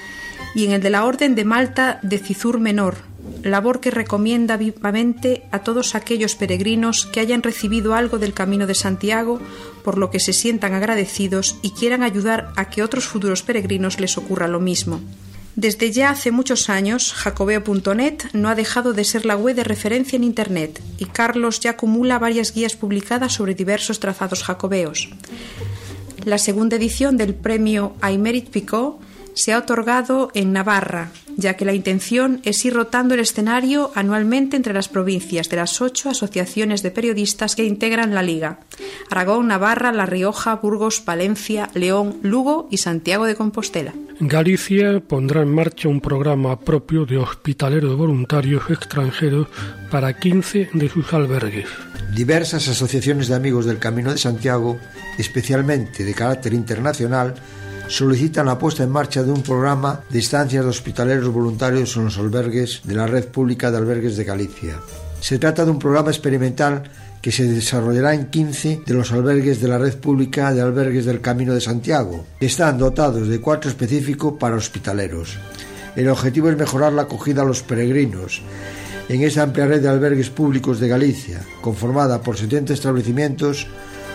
y 0.56 0.66
en 0.66 0.72
el 0.72 0.82
de 0.82 0.90
la 0.90 1.06
Orden 1.06 1.36
de 1.36 1.46
Malta 1.46 2.00
de 2.02 2.20
Cizur 2.20 2.60
Menor, 2.60 2.96
labor 3.44 3.80
que 3.80 3.92
recomienda 3.92 4.58
vivamente 4.58 5.44
a 5.52 5.60
todos 5.60 5.96
aquellos 5.96 6.36
peregrinos 6.36 7.06
que 7.06 7.20
hayan 7.20 7.44
recibido 7.44 7.94
algo 7.94 8.20
del 8.20 8.34
Camino 8.34 8.68
de 8.68 8.76
Santiago, 8.76 9.40
por 9.84 9.98
lo 9.98 10.10
que 10.10 10.20
se 10.20 10.34
sientan 10.34 10.74
agradecidos 10.74 11.58
y 11.62 11.72
quieran 11.72 12.04
ayudar 12.04 12.52
a 12.56 12.70
que 12.70 12.84
otros 12.84 13.06
futuros 13.06 13.44
peregrinos 13.44 14.00
les 14.00 14.18
ocurra 14.18 14.48
lo 14.48 14.60
mismo. 14.60 15.02
Desde 15.56 15.92
ya 15.92 16.10
hace 16.10 16.32
muchos 16.32 16.70
años, 16.70 17.14
jacobeo.net 17.14 18.24
no 18.34 18.50
ha 18.50 18.56
dejado 18.56 18.94
de 18.94 19.04
ser 19.04 19.26
la 19.26 19.38
web 19.38 19.56
de 19.56 19.64
referencia 19.64 20.16
en 20.16 20.24
Internet 20.24 20.82
y 20.98 21.06
Carlos 21.06 21.60
ya 21.60 21.72
acumula 21.72 22.18
varias 22.18 22.54
guías 22.54 22.76
publicadas 22.76 23.34
sobre 23.34 23.54
diversos 23.54 24.00
trazados 24.00 24.44
jacobeos. 24.44 25.10
La 26.26 26.40
segunda 26.40 26.78
edición 26.78 27.18
del 27.18 27.36
premio 27.36 27.96
Aymerit 28.02 28.50
Picot 28.50 29.03
se 29.34 29.54
ha 29.54 29.58
otorgado 29.58 30.30
en 30.34 30.54
Navarra, 30.54 31.12
ya 31.38 31.56
que 31.56 31.66
la 31.66 31.74
intención 31.74 32.42
es 32.44 32.64
ir 32.66 32.74
rotando 32.74 33.14
el 33.14 33.20
escenario 33.20 33.92
anualmente 33.96 34.56
entre 34.56 34.74
las 34.74 34.90
provincias 34.90 35.50
de 35.50 35.58
las 35.58 35.82
ocho 35.82 36.10
asociaciones 36.10 36.84
de 36.84 36.92
periodistas 36.92 37.56
que 37.56 37.66
integran 37.66 38.14
la 38.14 38.24
Liga: 38.24 38.60
Aragón, 39.10 39.48
Navarra, 39.48 39.92
La 39.92 40.06
Rioja, 40.06 40.56
Burgos, 40.56 41.00
Palencia, 41.00 41.70
León, 41.74 42.18
Lugo 42.22 42.68
y 42.72 42.78
Santiago 42.78 43.26
de 43.26 43.36
Compostela. 43.36 43.94
Galicia 44.20 45.00
pondrá 45.00 45.42
en 45.42 45.54
marcha 45.54 45.90
un 45.90 46.00
programa 46.00 46.60
propio 46.60 47.06
de 47.06 47.18
hospitaleros 47.18 47.98
voluntarios 47.98 48.70
extranjeros 48.70 49.48
para 49.90 50.18
15 50.18 50.70
de 50.74 50.90
sus 50.90 51.12
albergues. 51.14 51.68
Diversas 52.14 52.68
asociaciones 52.68 53.28
de 53.28 53.36
amigos 53.36 53.66
del 53.66 53.80
Camino 53.80 54.12
de 54.12 54.20
Santiago, 54.20 54.78
especialmente 55.18 56.04
de 56.04 56.14
carácter 56.14 56.54
internacional, 56.54 57.34
solicitan 57.88 58.46
la 58.46 58.58
puesta 58.58 58.84
en 58.84 58.90
marcha 58.90 59.24
de 59.24 59.32
un 59.32 59.44
programa 59.44 60.02
de 60.10 60.20
estancias 60.20 60.64
de 60.64 60.70
hospitaleros 60.70 61.32
voluntarios 61.32 61.96
en 61.98 62.06
los 62.06 62.18
albergues 62.18 62.82
de 62.84 62.96
la 62.96 63.08
red 63.08 63.28
pública 63.28 63.72
de 63.72 63.78
albergues 63.78 64.18
de 64.18 64.24
Galicia. 64.24 64.80
Se 65.20 65.40
trata 65.40 65.66
de 65.66 65.72
un 65.72 65.80
programa 65.80 66.10
experimental 66.10 66.84
que 67.22 67.32
se 67.32 67.46
desarrollará 67.46 68.14
en 68.14 68.26
15 68.26 68.82
de 68.86 68.94
los 68.94 69.12
albergues 69.14 69.62
de 69.62 69.70
la 69.70 69.78
red 69.78 69.96
pública 69.98 70.54
de 70.54 70.62
albergues 70.62 71.06
del 71.06 71.22
Camino 71.22 71.54
de 71.54 71.62
Santiago, 71.62 72.26
que 72.40 72.48
están 72.48 72.78
dotados 72.78 73.30
de 73.30 73.40
cuatro 73.40 73.70
específicos 73.70 74.34
para 74.38 74.58
hospitaleros. 74.58 75.38
El 75.96 76.10
objetivo 76.10 76.50
es 76.50 76.58
mejorar 76.58 76.92
la 76.92 77.04
acogida 77.04 77.44
a 77.44 77.46
los 77.46 77.64
peregrinos 77.64 78.42
en 79.08 79.22
esa 79.22 79.44
amplia 79.44 79.68
red 79.68 79.82
de 79.82 79.90
albergues 79.90 80.30
públicos 80.30 80.80
de 80.80 80.88
Galicia, 80.88 81.42
conformada 81.62 82.22
por 82.22 82.38
70 82.38 82.74
establecimientos 82.74 83.68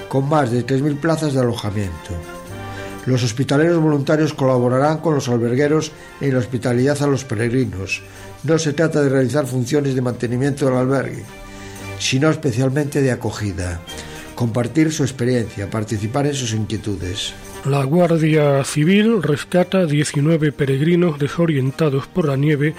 con 0.08 0.28
más 0.28 0.50
de 0.50 0.66
3.000 0.66 1.00
plazas 1.00 1.34
de 1.34 1.40
alojamiento. 1.40 2.37
Los 3.08 3.24
hospitaleros 3.24 3.80
voluntarios 3.80 4.34
colaborarán 4.34 4.98
con 4.98 5.14
los 5.14 5.30
albergueros 5.30 5.92
en 6.20 6.34
la 6.34 6.40
hospitalidad 6.40 7.02
a 7.02 7.06
los 7.06 7.24
peregrinos. 7.24 8.02
No 8.44 8.58
se 8.58 8.74
trata 8.74 9.00
de 9.00 9.08
realizar 9.08 9.46
funciones 9.46 9.94
de 9.94 10.02
mantenimiento 10.02 10.66
del 10.66 10.74
albergue, 10.74 11.24
sino 11.98 12.28
especialmente 12.28 13.00
de 13.00 13.10
acogida, 13.10 13.80
compartir 14.34 14.92
su 14.92 15.04
experiencia, 15.04 15.70
participar 15.70 16.26
en 16.26 16.34
sus 16.34 16.52
inquietudes. 16.52 17.32
La 17.64 17.82
Guardia 17.82 18.62
Civil 18.64 19.22
rescata 19.22 19.86
19 19.86 20.52
peregrinos 20.52 21.18
desorientados 21.18 22.08
por 22.08 22.28
la 22.28 22.36
nieve 22.36 22.74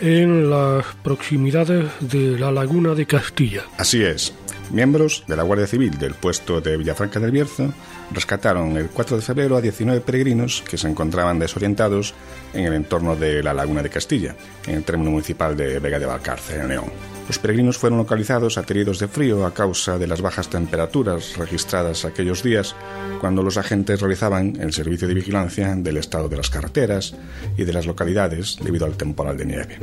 en 0.00 0.48
las 0.48 0.86
proximidades 1.02 1.84
de 2.00 2.38
la 2.38 2.50
laguna 2.50 2.94
de 2.94 3.04
Castilla. 3.04 3.64
Así 3.76 4.02
es. 4.02 4.32
Miembros 4.70 5.24
de 5.28 5.36
la 5.36 5.42
Guardia 5.42 5.66
Civil 5.66 5.98
del 5.98 6.14
puesto 6.14 6.62
de 6.62 6.78
Villafranca 6.78 7.20
del 7.20 7.32
Bierzo 7.32 7.74
rescataron 8.12 8.76
el 8.76 8.88
4 8.88 9.16
de 9.16 9.22
febrero 9.22 9.56
a 9.56 9.60
19 9.60 10.00
peregrinos 10.00 10.62
que 10.68 10.78
se 10.78 10.88
encontraban 10.88 11.38
desorientados 11.38 12.14
en 12.52 12.64
el 12.64 12.74
entorno 12.74 13.16
de 13.16 13.42
la 13.42 13.54
Laguna 13.54 13.82
de 13.82 13.90
Castilla, 13.90 14.34
en 14.66 14.76
el 14.76 14.84
término 14.84 15.10
municipal 15.10 15.56
de 15.56 15.78
Vega 15.78 15.98
de 15.98 16.06
Valcarce, 16.06 16.60
en 16.60 16.68
León. 16.68 17.14
Los 17.26 17.38
peregrinos 17.38 17.78
fueron 17.78 17.98
localizados 17.98 18.58
ateridos 18.58 18.98
de 18.98 19.08
frío 19.08 19.46
a 19.46 19.54
causa 19.54 19.96
de 19.96 20.06
las 20.06 20.20
bajas 20.20 20.48
temperaturas 20.48 21.36
registradas 21.38 22.04
aquellos 22.04 22.42
días 22.42 22.76
cuando 23.20 23.42
los 23.42 23.56
agentes 23.56 24.00
realizaban 24.00 24.56
el 24.60 24.74
servicio 24.74 25.08
de 25.08 25.14
vigilancia 25.14 25.74
del 25.74 25.96
estado 25.96 26.28
de 26.28 26.36
las 26.36 26.50
carreteras 26.50 27.14
y 27.56 27.64
de 27.64 27.72
las 27.72 27.86
localidades 27.86 28.58
debido 28.62 28.84
al 28.84 28.98
temporal 28.98 29.38
de 29.38 29.46
nieve. 29.46 29.78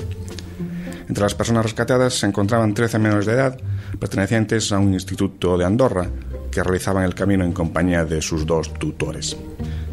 Entre 1.08 1.24
las 1.24 1.36
personas 1.36 1.66
rescatadas 1.66 2.14
se 2.14 2.28
encontraban 2.28 2.74
13 2.74 3.00
menores 3.00 3.26
de 3.26 3.34
edad 3.34 3.58
pertenecientes 4.00 4.72
a 4.72 4.80
un 4.80 4.94
instituto 4.94 5.58
de 5.58 5.66
Andorra 5.66 6.10
que 6.52 6.64
realizaban 6.64 7.04
el 7.04 7.16
camino 7.16 7.44
en 7.44 7.54
compañía 7.54 8.06
de 8.06 8.22
sus 8.22 8.46
dos 8.46 8.74
tutores. 8.74 9.38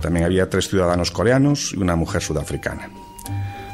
También 0.01 0.27
había 0.27 0.51
tres 0.51 0.69
ciudadanos 0.69 1.11
coreanos 1.11 1.73
y 1.73 1.79
una 1.79 1.97
mujer 1.97 2.23
sudafricana. 2.23 2.91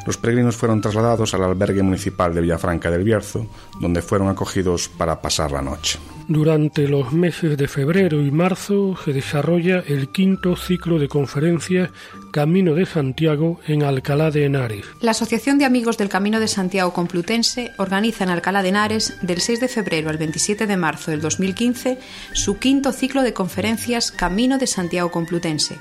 Los 0.06 0.18
peregrinos 0.18 0.56
fueron 0.56 0.82
trasladados 0.82 1.32
al 1.32 1.44
albergue 1.44 1.82
municipal 1.82 2.34
de 2.34 2.42
Villafranca 2.42 2.90
del 2.90 3.04
Bierzo, 3.04 3.46
donde 3.80 4.02
fueron 4.02 4.28
acogidos 4.28 4.88
para 4.88 5.20
pasar 5.20 5.52
la 5.52 5.62
noche. 5.62 5.98
Durante 6.26 6.88
los 6.88 7.12
meses 7.12 7.58
de 7.58 7.68
febrero 7.68 8.22
y 8.22 8.30
marzo 8.30 8.96
se 9.04 9.12
desarrolla 9.12 9.80
el 9.86 10.08
quinto 10.08 10.56
ciclo 10.56 10.98
de 10.98 11.06
conferencias 11.06 11.90
Camino 12.32 12.74
de 12.74 12.86
Santiago 12.86 13.60
en 13.66 13.82
Alcalá 13.82 14.30
de 14.30 14.46
Henares. 14.46 14.86
La 15.02 15.10
Asociación 15.10 15.58
de 15.58 15.66
Amigos 15.66 15.98
del 15.98 16.08
Camino 16.08 16.40
de 16.40 16.48
Santiago 16.48 16.94
Complutense 16.94 17.72
organiza 17.76 18.24
en 18.24 18.30
Alcalá 18.30 18.62
de 18.62 18.70
Henares 18.70 19.18
del 19.20 19.40
6 19.42 19.60
de 19.60 19.68
febrero 19.68 20.08
al 20.08 20.16
27 20.16 20.66
de 20.66 20.76
marzo 20.76 21.10
del 21.10 21.20
2015 21.20 21.98
su 22.32 22.58
quinto 22.58 22.92
ciclo 22.92 23.22
de 23.22 23.34
conferencias 23.34 24.10
Camino 24.10 24.56
de 24.56 24.66
Santiago 24.66 25.10
Complutense. 25.10 25.78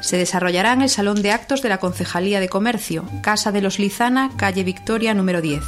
Se 0.00 0.16
desarrollará 0.16 0.72
en 0.72 0.82
el 0.82 0.88
Salón 0.88 1.22
de 1.22 1.30
Actos 1.30 1.62
de 1.62 1.68
la 1.68 1.78
Concejalía 1.78 2.40
de 2.40 2.48
Comercio, 2.48 3.04
Casa 3.22 3.52
de 3.52 3.62
los 3.62 3.78
Lizana, 3.78 4.30
calle 4.36 4.64
Victoria 4.64 5.14
número 5.14 5.40
10, 5.40 5.62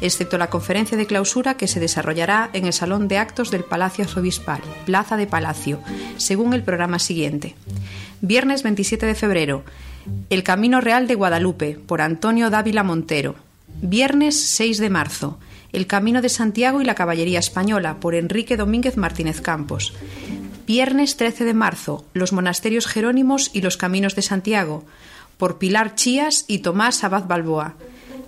excepto 0.00 0.38
la 0.38 0.50
conferencia 0.50 0.96
de 0.98 1.06
clausura 1.06 1.56
que 1.56 1.66
se 1.66 1.80
desarrollará 1.80 2.50
en 2.52 2.66
el 2.66 2.74
Salón 2.74 3.08
de 3.08 3.16
Actos 3.16 3.50
del 3.50 3.64
Palacio 3.64 4.04
Arzobispal, 4.04 4.60
Plaza 4.84 5.16
de 5.16 5.26
Palacio, 5.26 5.80
según 6.18 6.52
el 6.52 6.62
programa 6.62 6.98
siguiente. 6.98 7.54
Viernes 8.20 8.62
27 8.62 9.06
de 9.06 9.14
febrero, 9.14 9.64
El 10.28 10.42
Camino 10.42 10.82
Real 10.82 11.06
de 11.06 11.14
Guadalupe, 11.14 11.78
por 11.86 12.02
Antonio 12.02 12.50
Dávila 12.50 12.82
Montero. 12.82 13.36
Viernes 13.80 14.50
6 14.50 14.78
de 14.78 14.90
marzo, 14.90 15.38
El 15.72 15.86
Camino 15.86 16.20
de 16.20 16.28
Santiago 16.28 16.82
y 16.82 16.84
la 16.84 16.94
Caballería 16.94 17.38
Española, 17.38 17.96
por 18.00 18.14
Enrique 18.14 18.56
Domínguez 18.56 18.96
Martínez 18.96 19.40
Campos. 19.40 19.94
Viernes 20.66 21.16
13 21.16 21.44
de 21.44 21.54
marzo, 21.54 22.04
Los 22.12 22.32
Monasterios 22.34 22.86
Jerónimos 22.86 23.50
y 23.54 23.62
los 23.62 23.78
Caminos 23.78 24.14
de 24.14 24.22
Santiago, 24.22 24.84
por 25.38 25.58
Pilar 25.58 25.94
Chías 25.94 26.44
y 26.48 26.58
Tomás 26.58 27.04
Abad 27.04 27.26
Balboa. 27.26 27.76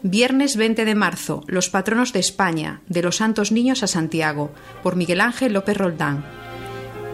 Viernes 0.02 0.56
20 0.56 0.86
de 0.86 0.94
marzo, 0.94 1.44
Los 1.46 1.68
Patronos 1.68 2.14
de 2.14 2.20
España, 2.20 2.80
de 2.88 3.02
los 3.02 3.16
Santos 3.16 3.52
Niños 3.52 3.82
a 3.82 3.86
Santiago, 3.86 4.50
por 4.82 4.96
Miguel 4.96 5.20
Ángel 5.20 5.52
López 5.52 5.76
Roldán. 5.76 6.24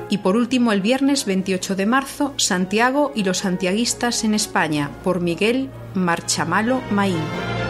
Y 0.09 0.18
por 0.18 0.37
último, 0.37 0.70
el 0.70 0.82
viernes 0.82 1.24
28 1.24 1.74
de 1.74 1.87
marzo, 1.87 2.32
Santiago 2.37 3.11
y 3.16 3.24
los 3.24 3.39
santiaguistas 3.39 4.22
en 4.22 4.34
España, 4.34 4.91
por 5.03 5.20
Miguel 5.20 5.68
Marchamalo 5.95 6.80
Maín. 6.93 7.66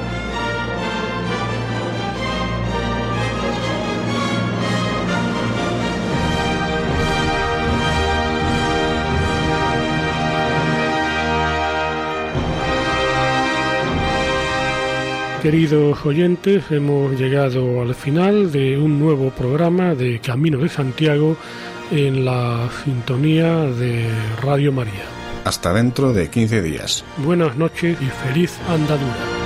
Queridos 15.47 16.05
oyentes, 16.05 16.65
hemos 16.73 17.13
llegado 17.13 17.81
al 17.81 17.95
final 17.95 18.51
de 18.51 18.77
un 18.77 18.99
nuevo 18.99 19.31
programa 19.31 19.95
de 19.95 20.19
Camino 20.19 20.59
de 20.59 20.69
Santiago 20.69 21.37
en 21.93 22.25
la 22.25 22.69
sintonía 22.83 23.67
de 23.67 24.11
Radio 24.43 24.73
María. 24.73 25.05
Hasta 25.45 25.73
dentro 25.73 26.13
de 26.13 26.29
15 26.31 26.63
días. 26.63 27.05
Buenas 27.19 27.57
noches 27.57 27.97
y 28.03 28.07
feliz 28.07 28.59
andadura. 28.69 29.46